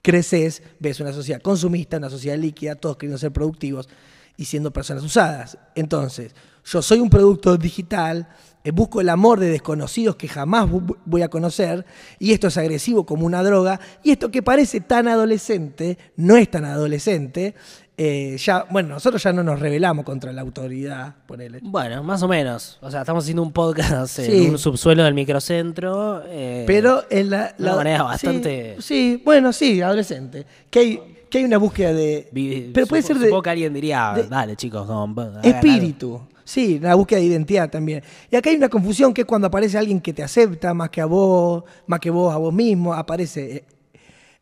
creces 0.03 0.61
ves 0.79 0.99
una 0.99 1.11
sociedad 1.11 1.41
consumista, 1.41 1.97
una 1.97 2.11
sociedad 2.11 2.37
líquida, 2.37 2.75
todos 2.75 2.97
queriendo 2.97 3.17
ser 3.17 3.31
productivos 3.31 3.89
y 4.37 4.45
siendo 4.45 4.71
personas 4.71 5.03
usadas. 5.03 5.57
Entonces, 5.73 6.35
yo 6.65 6.83
soy 6.83 6.99
un 6.99 7.09
producto 7.09 7.57
digital, 7.57 8.29
busco 8.69 9.01
el 9.01 9.09
amor 9.09 9.39
de 9.39 9.49
desconocidos 9.49 10.15
que 10.17 10.27
jamás 10.27 10.67
voy 11.05 11.23
a 11.23 11.29
conocer, 11.29 11.83
y 12.19 12.31
esto 12.33 12.47
es 12.47 12.57
agresivo 12.57 13.05
como 13.07 13.25
una 13.25 13.41
droga, 13.41 13.79
y 14.03 14.11
esto 14.11 14.29
que 14.29 14.43
parece 14.43 14.81
tan 14.81 15.07
adolescente, 15.07 15.97
no 16.17 16.37
es 16.37 16.51
tan 16.51 16.65
adolescente. 16.65 17.55
eh, 18.03 18.35
ya, 18.37 18.65
bueno, 18.71 18.89
nosotros 18.89 19.21
ya 19.21 19.31
no 19.31 19.43
nos 19.43 19.59
rebelamos 19.59 20.05
contra 20.05 20.31
la 20.33 20.41
autoridad, 20.41 21.13
ponele. 21.27 21.59
Bueno, 21.61 22.01
más 22.01 22.23
o 22.23 22.27
menos. 22.27 22.79
O 22.81 22.89
sea, 22.89 23.01
estamos 23.01 23.23
haciendo 23.25 23.43
un 23.43 23.51
podcast 23.51 24.17
Sí. 24.19 24.45
en 24.45 24.51
un 24.51 24.57
subsuelo 24.57 25.03
del 25.03 25.13
microcentro. 25.13 26.23
eh, 26.25 26.63
Pero 26.65 27.03
en 27.11 27.29
la, 27.29 27.53
Una 27.59 27.75
manera 27.75 28.01
bastante- 28.03 28.77
Sí, 28.79 29.21
bueno, 29.23 29.53
sí, 29.53 29.81
adolescente. 29.81 30.47
Que 30.71 30.79
hay, 30.79 31.01
que 31.29 31.37
hay 31.39 31.43
una 31.43 31.57
búsqueda 31.57 31.93
de. 31.93 32.27
pero 32.73 32.87
puede 32.87 33.03
supo- 33.03 33.07
ser 33.07 33.17
de. 33.19 33.25
Supongo 33.25 33.41
que 33.43 33.49
alguien 33.51 33.73
diría, 33.73 34.13
de- 34.15 34.23
dale 34.23 34.55
chicos, 34.55 34.89
hagan 34.89 35.13
Espíritu. 35.43 36.21
Sí, 36.51 36.79
la 36.79 36.95
búsqueda 36.95 37.19
de 37.19 37.25
identidad 37.27 37.69
también. 37.69 38.03
Y 38.29 38.35
acá 38.35 38.49
hay 38.49 38.57
una 38.57 38.67
confusión 38.67 39.13
que 39.13 39.21
es 39.21 39.27
cuando 39.27 39.47
aparece 39.47 39.77
alguien 39.77 40.01
que 40.01 40.11
te 40.11 40.21
acepta 40.21 40.73
más 40.73 40.89
que 40.89 40.99
a 40.99 41.05
vos, 41.05 41.63
más 41.87 41.99
que 42.01 42.09
vos 42.09 42.33
a 42.33 42.37
vos 42.37 42.53
mismo, 42.53 42.93
aparece 42.93 43.55
eh, 43.55 43.63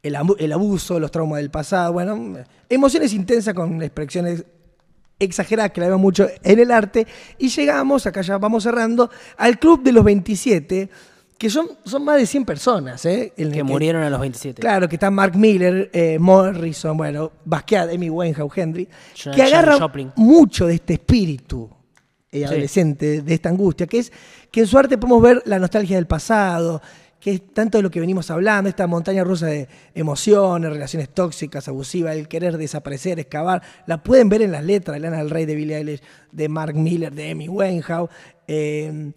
el, 0.01 0.15
abu- 0.15 0.35
el 0.39 0.51
abuso, 0.51 0.99
los 0.99 1.11
traumas 1.11 1.37
del 1.39 1.51
pasado, 1.51 1.93
bueno, 1.93 2.37
emociones 2.67 3.13
intensas 3.13 3.53
con 3.53 3.79
expresiones 3.83 4.43
exageradas 5.19 5.71
que 5.71 5.81
la 5.81 5.87
vemos 5.87 6.01
mucho 6.01 6.27
en 6.41 6.59
el 6.59 6.71
arte. 6.71 7.05
Y 7.37 7.49
llegamos, 7.49 8.07
acá 8.07 8.21
ya 8.21 8.37
vamos 8.39 8.63
cerrando, 8.63 9.09
al 9.37 9.59
Club 9.59 9.83
de 9.83 9.91
los 9.91 10.03
27, 10.03 10.89
que 11.37 11.49
son, 11.49 11.67
son 11.85 12.03
más 12.05 12.17
de 12.17 12.25
100 12.25 12.45
personas. 12.45 13.05
¿eh? 13.05 13.33
En 13.37 13.51
Que 13.51 13.61
murieron 13.63 14.01
a 14.01 14.09
los 14.09 14.19
27. 14.19 14.59
Claro, 14.61 14.89
que 14.89 14.95
está 14.95 15.11
Mark 15.11 15.35
Miller, 15.37 15.89
eh, 15.93 16.17
Morrison, 16.19 16.97
bueno, 16.97 17.31
Basquiat, 17.45 17.93
Amy 17.93 18.09
Winehouse, 18.09 18.57
Henry, 18.57 18.87
que 19.35 19.41
agarra 19.43 19.73
Janis 19.73 19.81
Joplin. 19.81 20.11
mucho 20.15 20.65
de 20.65 20.73
este 20.75 20.93
espíritu 20.93 21.69
eh, 22.31 22.45
adolescente, 22.45 23.21
de 23.21 23.33
esta 23.33 23.49
angustia, 23.49 23.87
que 23.87 23.99
es 23.99 24.11
que 24.51 24.61
en 24.61 24.67
su 24.67 24.77
arte 24.77 24.97
podemos 24.97 25.21
ver 25.21 25.43
la 25.45 25.59
nostalgia 25.59 25.95
del 25.95 26.07
pasado, 26.07 26.81
que 27.19 27.31
es 27.31 27.53
tanto 27.53 27.77
de 27.77 27.81
lo 27.83 27.91
que 27.91 27.99
venimos 27.99 28.31
hablando, 28.31 28.69
esta 28.69 28.87
montaña 28.87 29.23
rusa 29.23 29.47
de 29.47 29.67
emociones, 29.93 30.71
relaciones 30.71 31.09
tóxicas, 31.09 31.67
abusivas, 31.67 32.15
el 32.15 32.27
querer 32.27 32.57
desaparecer, 32.57 33.19
excavar, 33.19 33.61
la 33.87 34.01
pueden 34.01 34.29
ver 34.29 34.41
en 34.41 34.51
las 34.51 34.63
letras 34.63 34.95
de 34.95 35.01
Lana 35.01 35.17
del 35.17 35.29
Rey, 35.29 35.45
de 35.45 35.55
Billie 35.55 35.77
Eilish, 35.77 36.01
de 36.31 36.49
Mark 36.49 36.75
Miller, 36.75 37.11
de 37.13 37.31
Amy 37.31 37.49
Winehouse, 37.49 38.09
eh, 38.47 39.11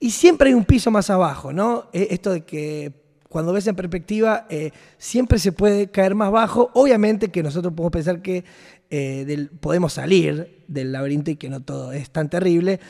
y 0.00 0.10
siempre 0.10 0.48
hay 0.48 0.54
un 0.54 0.64
piso 0.64 0.90
más 0.90 1.10
abajo, 1.10 1.52
¿no? 1.52 1.88
Eh, 1.92 2.08
Esto 2.10 2.30
de 2.30 2.42
que 2.42 2.92
cuando 3.28 3.52
ves 3.52 3.66
en 3.66 3.76
perspectiva, 3.76 4.46
eh, 4.48 4.70
siempre 4.96 5.38
se 5.38 5.52
puede 5.52 5.90
caer 5.90 6.14
más 6.14 6.30
bajo. 6.30 6.70
Obviamente 6.72 7.28
que 7.28 7.42
nosotros 7.42 7.74
podemos 7.74 7.92
pensar 7.92 8.22
que 8.22 8.44
eh, 8.90 9.24
del- 9.26 9.50
podemos 9.50 9.92
salir 9.92 10.64
del 10.66 10.92
laberinto 10.92 11.30
y 11.30 11.36
que 11.36 11.48
no 11.48 11.60
todo 11.60 11.92
es 11.92 12.10
tan 12.10 12.30
terrible, 12.30 12.80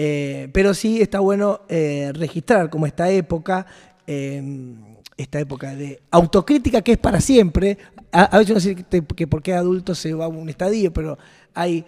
eh, 0.00 0.48
pero 0.52 0.74
sí 0.74 1.02
está 1.02 1.18
bueno 1.18 1.62
eh, 1.68 2.12
registrar 2.14 2.70
como 2.70 2.86
esta 2.86 3.10
época, 3.10 3.66
eh, 4.06 4.40
esta 5.16 5.40
época 5.40 5.74
de 5.74 6.00
autocrítica 6.12 6.82
que 6.82 6.92
es 6.92 6.98
para 6.98 7.20
siempre. 7.20 7.78
A, 8.12 8.38
veces 8.38 8.50
uno 8.50 8.60
dice 8.60 8.84
que, 8.88 9.04
que 9.04 9.26
porque 9.26 9.54
adulto 9.54 9.96
se 9.96 10.14
va 10.14 10.26
a 10.26 10.28
un 10.28 10.48
estadio, 10.48 10.92
pero 10.92 11.18
hay 11.52 11.84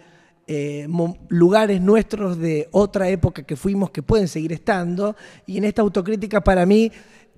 lugares 1.29 1.79
nuestros 1.79 2.37
de 2.37 2.67
otra 2.71 3.07
época 3.07 3.43
que 3.43 3.55
fuimos 3.55 3.91
que 3.91 4.03
pueden 4.03 4.27
seguir 4.27 4.51
estando. 4.51 5.15
Y 5.47 5.57
en 5.57 5.63
esta 5.63 5.81
autocrítica 5.81 6.43
para 6.43 6.65
mí, 6.65 6.91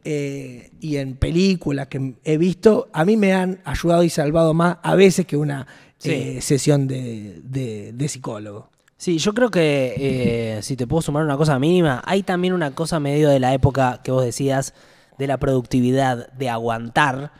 y 0.03 0.95
en 0.97 1.15
películas 1.17 1.87
que 1.89 2.15
he 2.23 2.37
visto, 2.37 2.89
a 2.91 3.05
mí 3.05 3.15
me 3.15 3.33
han 3.33 3.61
ayudado 3.65 4.01
y 4.03 4.09
salvado 4.09 4.55
más 4.55 4.77
a 4.81 4.95
veces 4.95 5.27
que 5.27 5.37
una 5.37 5.67
Sí. 6.03 6.11
eh, 6.37 6.41
sesión 6.41 6.87
de, 6.87 7.39
de- 7.43 7.91
de 7.93 8.07
psicólogo. 8.07 8.69
Sí, 8.97 9.17
yo 9.17 9.33
creo 9.33 9.49
que 9.51 9.93
eh, 9.97 10.61
si 10.61 10.75
te 10.77 10.87
puedo 10.87 11.01
sumar 11.01 11.23
una 11.25 11.35
cosa 11.37 11.59
mínima, 11.59 12.01
hay 12.05 12.23
también 12.23 12.53
una 12.53 12.71
cosa 12.71 12.99
medio 12.99 13.29
de 13.29 13.39
la 13.39 13.53
época 13.53 13.99
que 14.03 14.11
vos 14.11 14.23
decías 14.23 14.73
de 15.17 15.27
la 15.27 15.37
productividad, 15.37 16.31
de 16.33 16.49
aguantar, 16.49 17.31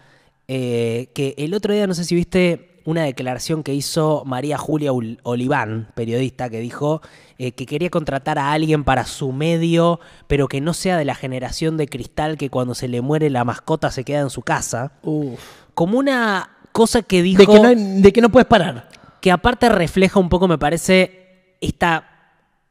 eh, 0.47 1.09
que 1.13 1.35
el 1.37 1.53
otro 1.53 1.73
día 1.73 1.87
no 1.87 1.93
sé 1.93 2.03
si 2.03 2.15
viste 2.15 2.81
una 2.85 3.03
declaración 3.05 3.63
que 3.63 3.73
hizo 3.73 4.23
María 4.25 4.57
Julia 4.57 4.91
Ul- 4.91 5.19
Oliván, 5.23 5.87
periodista, 5.95 6.49
que 6.49 6.59
dijo 6.59 7.01
eh, 7.37 7.53
que 7.53 7.65
quería 7.65 7.89
contratar 7.89 8.37
a 8.37 8.51
alguien 8.51 8.83
para 8.83 9.05
su 9.05 9.31
medio, 9.31 10.01
pero 10.27 10.49
que 10.49 10.59
no 10.59 10.73
sea 10.73 10.97
de 10.97 11.05
la 11.05 11.15
generación 11.15 11.77
de 11.77 11.87
cristal 11.87 12.37
que 12.37 12.49
cuando 12.49 12.75
se 12.75 12.89
le 12.89 12.99
muere 13.01 13.29
la 13.29 13.45
mascota 13.45 13.89
se 13.89 14.03
queda 14.03 14.19
en 14.19 14.29
su 14.29 14.41
casa, 14.41 14.91
Uf. 15.03 15.39
como 15.73 15.97
una 15.97 16.49
cosa 16.73 17.01
que 17.01 17.21
dijo 17.23 17.39
De, 17.39 17.47
que 17.47 17.59
no, 17.61 17.67
hay- 17.69 18.01
de 18.01 18.11
que 18.11 18.19
no 18.21 18.29
puedes 18.29 18.47
parar. 18.47 18.89
que 19.21 19.31
aparte 19.31 19.69
refleja 19.69 20.19
un 20.19 20.27
poco, 20.27 20.49
me 20.49 20.57
parece, 20.57 21.55
esta, 21.61 22.09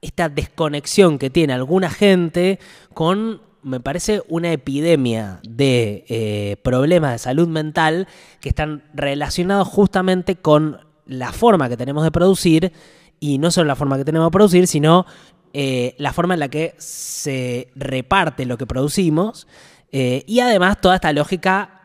esta 0.02 0.28
desconexión 0.28 1.18
que 1.18 1.30
tiene 1.30 1.54
alguna 1.54 1.88
gente 1.88 2.58
con, 2.92 3.40
me 3.62 3.80
parece, 3.80 4.22
una 4.28 4.52
epidemia 4.52 5.40
de 5.48 6.04
eh, 6.08 6.56
problemas 6.62 7.12
de 7.12 7.18
salud 7.18 7.48
mental 7.48 8.06
que 8.40 8.50
están 8.50 8.82
relacionados 8.92 9.66
justamente 9.68 10.36
con 10.36 10.80
la 11.06 11.32
forma 11.32 11.68
que 11.70 11.76
tenemos 11.78 12.04
de 12.04 12.10
producir, 12.10 12.72
y 13.20 13.38
no 13.38 13.50
solo 13.50 13.68
la 13.68 13.76
forma 13.76 13.96
que 13.96 14.04
tenemos 14.04 14.26
de 14.26 14.32
producir, 14.32 14.66
sino 14.66 15.06
eh, 15.54 15.94
la 15.98 16.12
forma 16.12 16.34
en 16.34 16.40
la 16.40 16.48
que 16.48 16.74
se 16.78 17.68
reparte 17.76 18.46
lo 18.46 18.58
que 18.58 18.66
producimos, 18.66 19.46
eh, 19.92 20.24
y 20.26 20.40
además 20.40 20.80
toda 20.80 20.96
esta 20.96 21.12
lógica 21.12 21.81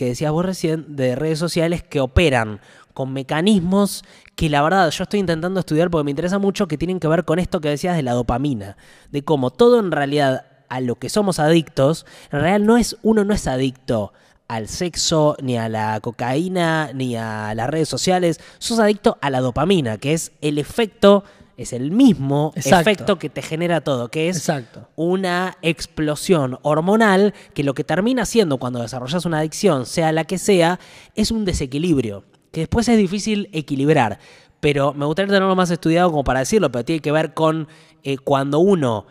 que 0.00 0.06
decías 0.06 0.32
vos 0.32 0.46
recién, 0.46 0.96
de 0.96 1.14
redes 1.14 1.38
sociales 1.38 1.82
que 1.82 2.00
operan 2.00 2.62
con 2.94 3.12
mecanismos 3.12 4.02
que 4.34 4.48
la 4.48 4.62
verdad 4.62 4.90
yo 4.90 5.02
estoy 5.02 5.20
intentando 5.20 5.60
estudiar 5.60 5.90
porque 5.90 6.04
me 6.04 6.10
interesa 6.10 6.38
mucho, 6.38 6.66
que 6.68 6.78
tienen 6.78 7.00
que 7.00 7.06
ver 7.06 7.26
con 7.26 7.38
esto 7.38 7.60
que 7.60 7.68
decías 7.68 7.96
de 7.96 8.02
la 8.02 8.14
dopamina, 8.14 8.78
de 9.10 9.22
cómo 9.24 9.50
todo 9.50 9.78
en 9.78 9.92
realidad 9.92 10.46
a 10.70 10.80
lo 10.80 10.94
que 10.94 11.10
somos 11.10 11.38
adictos, 11.38 12.06
en 12.32 12.40
realidad 12.40 12.66
no 12.66 12.78
es, 12.78 12.96
uno 13.02 13.24
no 13.24 13.34
es 13.34 13.46
adicto 13.46 14.14
al 14.48 14.68
sexo, 14.68 15.36
ni 15.42 15.58
a 15.58 15.68
la 15.68 16.00
cocaína, 16.00 16.92
ni 16.94 17.16
a 17.16 17.54
las 17.54 17.68
redes 17.68 17.90
sociales. 17.90 18.40
Sos 18.58 18.78
adicto 18.78 19.18
a 19.20 19.28
la 19.28 19.40
dopamina, 19.40 19.98
que 19.98 20.14
es 20.14 20.32
el 20.40 20.56
efecto, 20.56 21.24
es 21.60 21.74
el 21.74 21.90
mismo 21.90 22.52
Exacto. 22.56 22.90
efecto 22.90 23.18
que 23.18 23.28
te 23.28 23.42
genera 23.42 23.82
todo, 23.82 24.10
que 24.10 24.28
es 24.30 24.38
Exacto. 24.38 24.88
una 24.96 25.58
explosión 25.60 26.58
hormonal 26.62 27.34
que 27.52 27.64
lo 27.64 27.74
que 27.74 27.84
termina 27.84 28.24
siendo 28.24 28.56
cuando 28.56 28.80
desarrollas 28.80 29.26
una 29.26 29.40
adicción, 29.40 29.84
sea 29.84 30.10
la 30.10 30.24
que 30.24 30.38
sea, 30.38 30.80
es 31.14 31.30
un 31.30 31.44
desequilibrio, 31.44 32.24
que 32.50 32.60
después 32.60 32.88
es 32.88 32.96
difícil 32.96 33.50
equilibrar. 33.52 34.18
Pero 34.60 34.94
me 34.94 35.04
gustaría 35.04 35.34
tenerlo 35.34 35.54
más 35.54 35.70
estudiado 35.70 36.10
como 36.10 36.24
para 36.24 36.40
decirlo, 36.40 36.72
pero 36.72 36.84
tiene 36.84 37.00
que 37.00 37.12
ver 37.12 37.34
con 37.34 37.68
eh, 38.02 38.16
cuando 38.16 38.58
uno 38.58 39.06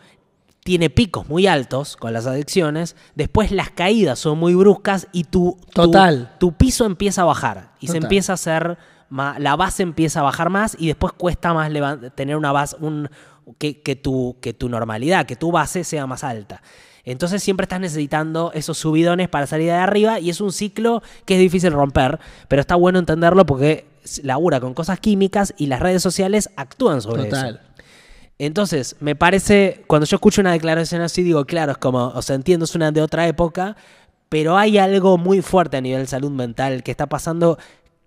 tiene 0.64 0.90
picos 0.90 1.30
muy 1.30 1.46
altos 1.46 1.98
con 1.98 2.14
las 2.14 2.26
adicciones, 2.26 2.96
después 3.16 3.52
las 3.52 3.70
caídas 3.70 4.18
son 4.18 4.40
muy 4.40 4.56
bruscas 4.56 5.08
y 5.12 5.26
tu, 5.26 5.58
Total. 5.74 6.36
tu, 6.40 6.54
piso 6.54 6.86
empieza 6.86 7.22
a 7.22 7.26
bajar 7.26 7.74
y 7.80 7.88
se 7.88 7.98
empieza 7.98 8.34
a 8.34 8.36
hacer, 8.36 8.78
la 9.10 9.56
base 9.56 9.84
empieza 9.84 10.20
a 10.20 10.24
bajar 10.24 10.50
más 10.50 10.76
y 10.80 10.88
después 10.88 11.14
cuesta 11.14 11.54
más 11.54 11.72
tener 12.16 12.36
una 12.36 12.52
base, 12.52 12.76
un, 12.80 13.10
que, 13.58 13.82
que 13.82 13.96
tu, 13.96 14.38
que 14.42 14.54
tu 14.54 14.70
normalidad, 14.70 15.26
que 15.26 15.36
tu 15.36 15.52
base 15.52 15.84
sea 15.84 16.06
más 16.08 16.24
alta. 16.24 16.62
Entonces 17.04 17.42
siempre 17.42 17.64
estás 17.64 17.80
necesitando 17.80 18.52
esos 18.54 18.78
subidones 18.78 19.30
para 19.30 19.48
salir 19.48 19.68
de 19.68 19.74
arriba 19.74 20.20
y 20.20 20.30
es 20.30 20.42
un 20.42 20.52
ciclo 20.52 21.02
que 21.26 21.36
es 21.36 21.40
difícil 21.40 21.72
romper, 21.72 22.20
pero 22.48 22.60
está 22.60 22.76
bueno 22.76 23.00
entenderlo 23.00 23.46
porque 23.46 23.88
labura 24.24 24.60
con 24.60 24.74
cosas 24.74 25.00
químicas 25.00 25.54
y 25.58 25.68
las 25.68 25.80
redes 25.80 26.04
sociales 26.04 26.50
actúan 26.56 27.02
sobre 27.02 27.24
eso. 27.24 27.36
Total. 27.36 27.62
Entonces, 28.38 28.96
me 29.02 29.16
parece, 29.16 29.84
cuando 29.88 30.06
yo 30.06 30.16
escucho 30.16 30.40
una 30.40 30.54
declaración 30.54 31.02
así, 31.02 31.24
digo, 31.24 31.46
claro, 31.46 31.74
es 31.74 31.78
como, 31.78 32.08
o 32.08 32.22
sea, 32.22 32.36
entiendo, 32.36 32.64
es 32.64 32.74
una 32.74 32.92
de 32.92 33.02
otra 33.02 33.28
época, 33.28 33.76
pero 34.30 34.58
hay 34.58 34.78
algo 34.78 35.18
muy 35.18 35.42
fuerte 35.42 35.78
a 35.78 35.82
nivel 35.82 36.08
salud 36.08 36.32
mental 36.32 36.84
que 36.84 36.92
está 36.92 37.08
pasando 37.08 37.58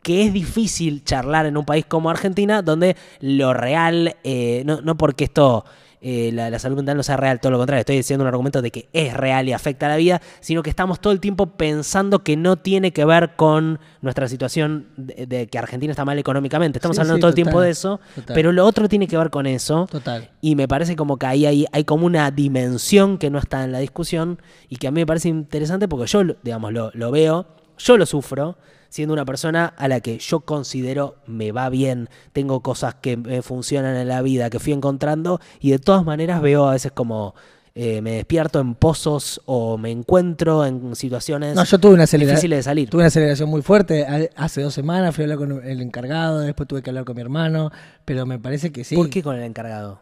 que 0.03 0.25
es 0.27 0.33
difícil 0.33 1.05
charlar 1.05 1.47
en 1.47 1.57
un 1.57 1.65
país 1.65 1.85
como 1.87 2.11
Argentina, 2.11 2.63
donde 2.63 2.97
lo 3.21 3.55
real, 3.55 4.17
eh, 4.25 4.63
no, 4.67 4.81
no 4.81 4.97
porque 4.97 5.25
esto, 5.25 5.65
eh, 6.05 6.31
la, 6.33 6.51
la 6.51 6.59
salud 6.59 6.75
mental 6.77 6.97
no 6.97 7.05
sea 7.05 7.17
real, 7.17 7.39
todo 7.39 7.53
lo 7.53 7.59
contrario, 7.59 7.79
estoy 7.83 7.95
diciendo 7.97 8.25
un 8.25 8.29
argumento 8.29 8.61
de 8.61 8.73
que 8.73 8.89
es 8.93 9.15
real 9.15 9.49
y 9.49 9.53
afecta 9.53 9.87
a 9.87 9.91
la 9.91 9.97
vida, 9.97 10.21
sino 10.41 10.65
que 10.65 10.71
estamos 10.71 11.01
todo 11.01 11.13
el 11.13 11.21
tiempo 11.21 11.47
pensando 11.47 12.25
que 12.25 12.37
no 12.37 12.57
tiene 12.57 12.93
que 12.93 13.05
ver 13.05 13.37
con 13.37 13.79
nuestra 14.01 14.27
situación 14.27 14.89
de, 14.97 15.27
de 15.29 15.47
que 15.47 15.59
Argentina 15.59 15.93
está 15.93 16.05
mal 16.05 16.19
económicamente. 16.19 16.79
Estamos 16.79 16.97
Sí, 16.97 17.01
hablando 17.03 17.19
sí, 17.19 17.21
todo 17.21 17.29
el 17.29 17.35
tiempo 17.37 17.61
de 17.61 17.71
eso, 17.71 18.01
total. 18.17 18.35
pero 18.35 18.51
lo 18.51 18.67
otro 18.67 18.89
tiene 18.89 19.07
que 19.07 19.17
ver 19.17 19.31
con 19.31 19.47
eso. 19.47 19.87
Total. 19.89 20.29
Y 20.41 20.57
me 20.57 20.67
parece 20.67 20.97
como 20.97 21.17
que 21.17 21.27
ahí 21.27 21.47
hay, 21.47 21.67
hay 21.71 21.85
como 21.85 22.07
una 22.07 22.33
dimensión 22.33 23.17
que 23.19 23.31
no 23.31 23.39
está 23.39 23.63
en 23.63 23.71
la 23.71 23.79
discusión 23.79 24.41
y 24.69 24.77
que 24.77 24.89
a 24.89 24.91
mí 24.91 25.01
me 25.01 25.07
parece 25.07 25.29
interesante 25.29 25.87
porque 25.87 26.07
yo, 26.07 26.25
digamos, 26.43 26.73
lo, 26.73 26.91
lo 26.95 27.13
veo, 27.13 27.47
yo 27.79 27.97
lo 27.97 28.07
sufro, 28.07 28.57
siendo 28.93 29.15
una 29.15 29.25
persona 29.25 29.65
a 29.79 29.89
la 29.89 30.01
que 30.01 30.19
yo 30.19 30.41
considero 30.41 31.17
me 31.27 31.51
va 31.51 31.71
bien, 31.71 32.11
tengo 32.35 32.61
cosas 32.61 32.95
que 32.97 33.17
me 33.17 33.41
funcionan 33.41 33.97
en 33.97 34.07
la 34.07 34.21
vida, 34.21 34.51
que 34.51 34.59
fui 34.59 34.75
encontrando 34.75 35.41
y 35.61 35.71
de 35.71 35.79
todas 35.79 36.05
maneras 36.05 36.43
veo 36.43 36.67
a 36.69 36.73
veces 36.73 36.93
como 36.93 37.35
eh, 37.75 38.03
me 38.03 38.11
despierto 38.13 38.61
en 38.61 38.75
pozos 38.75 39.41
o 39.47 39.79
me 39.79 39.91
encuentro 39.91 40.67
en 40.67 40.95
situaciones 40.95 41.55
No, 41.55 41.65
yo 41.65 41.79
tuve 41.79 41.95
una 41.95 42.05
difíciles 42.05 42.59
de 42.59 42.63
salir. 42.63 42.91
Tuve 42.91 43.01
una 43.01 43.07
aceleración 43.09 43.49
muy 43.49 43.63
fuerte. 43.63 44.05
A- 44.07 44.29
Hace 44.45 44.61
dos 44.61 44.75
semanas 44.75 45.15
fui 45.15 45.23
a 45.23 45.25
hablar 45.25 45.39
con 45.39 45.65
el 45.67 45.81
encargado, 45.81 46.41
después 46.41 46.69
tuve 46.69 46.83
que 46.83 46.91
hablar 46.91 47.07
con 47.07 47.17
mi 47.17 47.23
hermano, 47.23 47.71
pero 48.05 48.27
me 48.27 48.39
parece 48.39 48.73
que 48.73 48.85
sí. 48.85 48.95
¿Por 48.95 49.09
qué 49.09 49.23
con 49.23 49.37
el 49.37 49.43
encargado? 49.43 50.01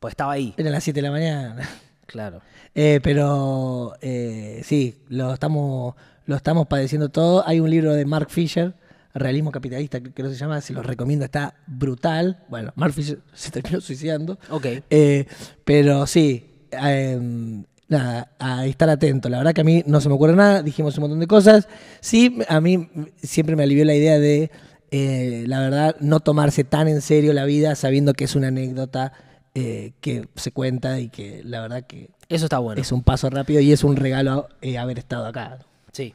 Pues 0.00 0.10
estaba 0.10 0.32
ahí. 0.32 0.54
Eran 0.56 0.72
las 0.72 0.82
7 0.82 0.98
de 0.98 1.02
la 1.02 1.12
mañana. 1.12 1.68
Claro. 2.06 2.42
Eh, 2.74 3.00
pero 3.02 3.94
eh, 4.02 4.60
sí, 4.64 4.98
lo 5.08 5.32
estamos, 5.32 5.94
lo 6.26 6.36
estamos 6.36 6.66
padeciendo 6.66 7.08
todo. 7.08 7.46
Hay 7.46 7.60
un 7.60 7.70
libro 7.70 7.92
de 7.94 8.04
Mark 8.04 8.30
Fisher, 8.30 8.74
Realismo 9.14 9.52
Capitalista, 9.52 10.00
que 10.00 10.12
creo 10.12 10.28
que 10.28 10.34
se 10.34 10.40
llama, 10.40 10.60
se 10.60 10.72
los 10.72 10.84
recomiendo, 10.84 11.24
está 11.24 11.54
brutal. 11.66 12.44
Bueno, 12.48 12.72
Mark 12.76 12.92
Fisher 12.92 13.20
se 13.34 13.50
terminó 13.50 13.80
suicidando. 13.80 14.38
Ok. 14.50 14.66
Eh, 14.90 15.26
pero 15.64 16.06
sí, 16.06 16.50
eh, 16.72 17.64
nada, 17.88 18.32
a 18.38 18.66
estar 18.66 18.88
atento. 18.88 19.28
La 19.28 19.38
verdad 19.38 19.52
que 19.52 19.60
a 19.60 19.64
mí 19.64 19.82
no 19.86 20.00
se 20.00 20.08
me 20.08 20.14
ocurre 20.14 20.34
nada, 20.34 20.62
dijimos 20.62 20.96
un 20.98 21.02
montón 21.02 21.20
de 21.20 21.26
cosas. 21.26 21.68
Sí, 22.00 22.38
a 22.48 22.60
mí 22.60 22.88
siempre 23.22 23.56
me 23.56 23.62
alivió 23.62 23.84
la 23.84 23.94
idea 23.94 24.18
de, 24.18 24.50
eh, 24.90 25.44
la 25.46 25.60
verdad, 25.60 25.96
no 26.00 26.20
tomarse 26.20 26.64
tan 26.64 26.88
en 26.88 27.00
serio 27.00 27.32
la 27.32 27.44
vida 27.44 27.74
sabiendo 27.74 28.14
que 28.14 28.24
es 28.24 28.34
una 28.34 28.48
anécdota 28.48 29.12
eh, 29.54 29.92
que 30.00 30.28
se 30.34 30.50
cuenta 30.50 30.98
y 31.00 31.08
que 31.08 31.42
la 31.44 31.60
verdad 31.60 31.84
que 31.86 32.10
Eso 32.28 32.46
está 32.46 32.58
bueno. 32.58 32.80
es 32.80 32.90
un 32.92 33.02
paso 33.02 33.30
rápido 33.30 33.60
y 33.60 33.72
es 33.72 33.84
un 33.84 33.96
regalo 33.96 34.48
eh, 34.62 34.78
haber 34.78 34.98
estado 34.98 35.26
acá. 35.26 35.58
Sí. 35.94 36.12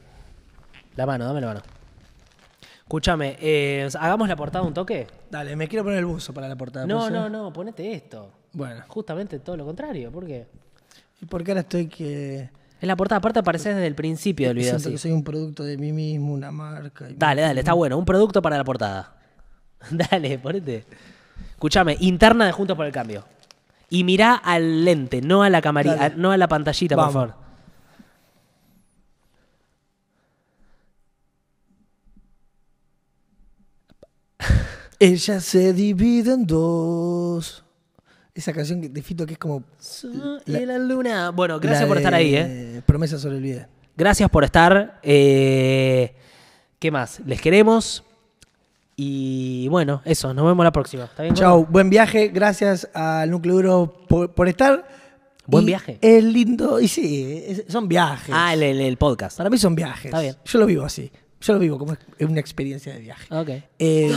La 0.97 1.05
mano, 1.05 1.25
dame 1.25 1.39
la 1.41 1.47
mano. 1.47 1.61
Escúchame, 2.83 3.37
eh, 3.39 3.87
¿hagamos 3.99 4.27
la 4.27 4.35
portada 4.35 4.65
un 4.65 4.73
toque? 4.73 5.07
Dale, 5.29 5.55
me 5.55 5.67
quiero 5.67 5.83
poner 5.83 5.99
el 5.99 6.05
buzo 6.05 6.33
para 6.33 6.47
la 6.49 6.55
portada. 6.55 6.85
No, 6.85 6.97
¿puede 6.99 7.11
no, 7.11 7.23
ser? 7.23 7.31
no, 7.31 7.53
ponete 7.53 7.93
esto. 7.93 8.31
Bueno, 8.53 8.81
Justamente 8.87 9.39
todo 9.39 9.55
lo 9.57 9.65
contrario, 9.65 10.11
¿por 10.11 10.25
qué? 10.25 10.47
¿y 11.21 11.25
por 11.25 11.43
qué 11.43 11.51
ahora 11.51 11.61
estoy 11.61 11.87
que... 11.87 12.49
Es 12.81 12.87
la 12.87 12.95
portada, 12.95 13.19
aparte 13.19 13.39
apareces 13.39 13.75
desde 13.75 13.87
el 13.87 13.93
principio 13.95 14.47
del 14.47 14.57
video 14.57 14.71
Siento 14.71 14.87
así. 14.87 14.93
que 14.93 14.97
soy 14.97 15.11
un 15.11 15.23
producto 15.23 15.63
de 15.63 15.77
mí 15.77 15.91
mismo, 15.91 16.33
una 16.33 16.49
marca. 16.51 17.09
y- 17.09 17.13
Dale, 17.15 17.41
dale, 17.41 17.59
está 17.59 17.73
bueno. 17.73 17.97
Un 17.97 18.05
producto 18.05 18.41
para 18.41 18.57
la 18.57 18.63
portada. 18.63 19.15
dale, 19.91 20.39
ponete. 20.39 20.85
Escúchame, 21.51 21.97
interna 21.99 22.45
de 22.45 22.51
Juntos 22.53 22.75
por 22.77 22.85
el 22.85 22.91
Cambio. 22.91 23.23
Y 23.89 24.03
mirá 24.03 24.35
al 24.35 24.83
lente, 24.85 25.21
no 25.21 25.43
a 25.43 25.49
la 25.49 25.61
camarita, 25.61 26.09
no 26.15 26.31
a 26.31 26.37
la 26.37 26.47
pantallita, 26.47 26.95
Vamos. 26.95 27.13
por 27.13 27.29
favor. 27.29 27.48
Ella 34.99 35.39
se 35.39 35.73
divide 35.73 36.33
en 36.33 36.45
dos. 36.45 37.63
Esa 38.35 38.53
canción 38.53 38.81
de 38.81 39.01
Fito 39.01 39.25
que 39.25 39.33
es 39.33 39.39
como... 39.39 39.63
La 40.45 40.77
luna. 40.77 41.31
Bueno, 41.31 41.59
gracias 41.59 41.87
por 41.87 41.97
estar 41.97 42.13
ahí, 42.13 42.35
¿eh? 42.35 42.81
Promesa 42.85 43.17
sobre 43.17 43.37
el 43.37 43.41
video. 43.43 43.65
Gracias 43.97 44.29
por 44.29 44.43
estar. 44.43 44.99
eh, 45.03 46.13
¿Qué 46.79 46.91
más? 46.91 47.19
Les 47.25 47.41
queremos. 47.41 48.03
Y 48.95 49.67
bueno, 49.69 50.01
eso. 50.05 50.33
Nos 50.33 50.45
vemos 50.45 50.63
la 50.63 50.71
próxima. 50.71 51.05
¿Está 51.05 51.23
bien? 51.23 51.35
Chau, 51.35 51.65
buen 51.65 51.89
viaje. 51.89 52.27
Gracias 52.29 52.89
al 52.93 53.29
Núcleo 53.31 53.55
Duro 53.55 54.05
por, 54.07 54.33
por 54.33 54.47
estar. 54.47 54.87
Buen 55.45 55.63
Y 55.63 55.67
viaje. 55.67 55.97
Es 56.01 56.23
lindo. 56.23 56.79
Y 56.79 56.87
sí, 56.87 57.43
es- 57.47 57.63
son 57.67 57.87
viajes. 57.87 58.33
Ah, 58.37 58.53
el, 58.53 58.63
el- 58.63 58.81
el 58.81 58.97
podcast. 58.97 59.37
Para 59.37 59.49
mí 59.49 59.57
son 59.57 59.75
viajes. 59.75 60.05
Está 60.05 60.21
bien. 60.21 60.35
Yo 60.45 60.59
lo 60.59 60.65
vivo 60.65 60.83
así. 60.85 61.11
Yo 61.41 61.53
lo 61.53 61.59
vivo 61.59 61.77
como 61.79 61.93
es 61.93 62.27
una 62.27 62.39
experiencia 62.39 62.93
de 62.93 62.99
viaje. 62.99 63.33
Ok. 63.33 63.49
Eh, 63.79 64.13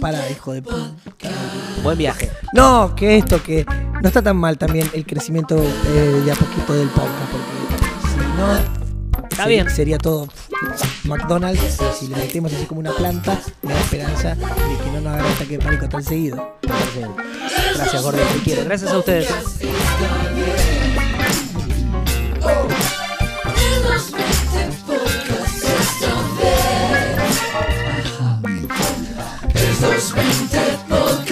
para, 0.00 0.30
hijo 0.30 0.52
de 0.52 0.62
puta. 0.62 0.94
Buen 1.82 1.96
viaje. 1.96 2.30
No, 2.52 2.94
que 2.94 3.16
esto, 3.16 3.42
que 3.42 3.64
no 4.02 4.06
está 4.08 4.20
tan 4.20 4.36
mal 4.36 4.58
también 4.58 4.88
el 4.92 5.06
crecimiento 5.06 5.56
eh, 5.56 6.22
de 6.24 6.32
a 6.32 6.34
poquito 6.34 6.74
del 6.74 6.88
podcast, 6.88 7.30
porque 7.32 8.10
si 8.10 8.18
no, 8.36 9.26
Está 9.30 9.46
bien. 9.46 9.70
sería 9.70 9.98
todo 9.98 10.28
McDonald's. 11.04 11.62
y 11.62 11.98
si 11.98 12.08
le 12.08 12.16
metemos 12.16 12.52
así 12.52 12.66
como 12.66 12.80
una 12.80 12.92
planta, 12.92 13.40
me 13.62 13.72
da 13.72 13.80
esperanza 13.80 14.34
de 14.34 14.44
que 14.84 14.90
no 14.92 15.00
nos 15.00 15.14
haga 15.14 15.30
ataque 15.32 15.58
de 15.58 15.64
pánico 15.64 15.88
tan 15.88 16.02
seguido. 16.02 16.58
Gracias, 17.74 18.02
Gordo. 18.02 18.18
Te 18.18 18.38
quiero. 18.44 18.64
Gracias 18.64 18.92
a 18.92 18.98
ustedes. 18.98 19.28
Jesus 29.78 30.12
bendeth 30.12 30.88
both 30.88 31.25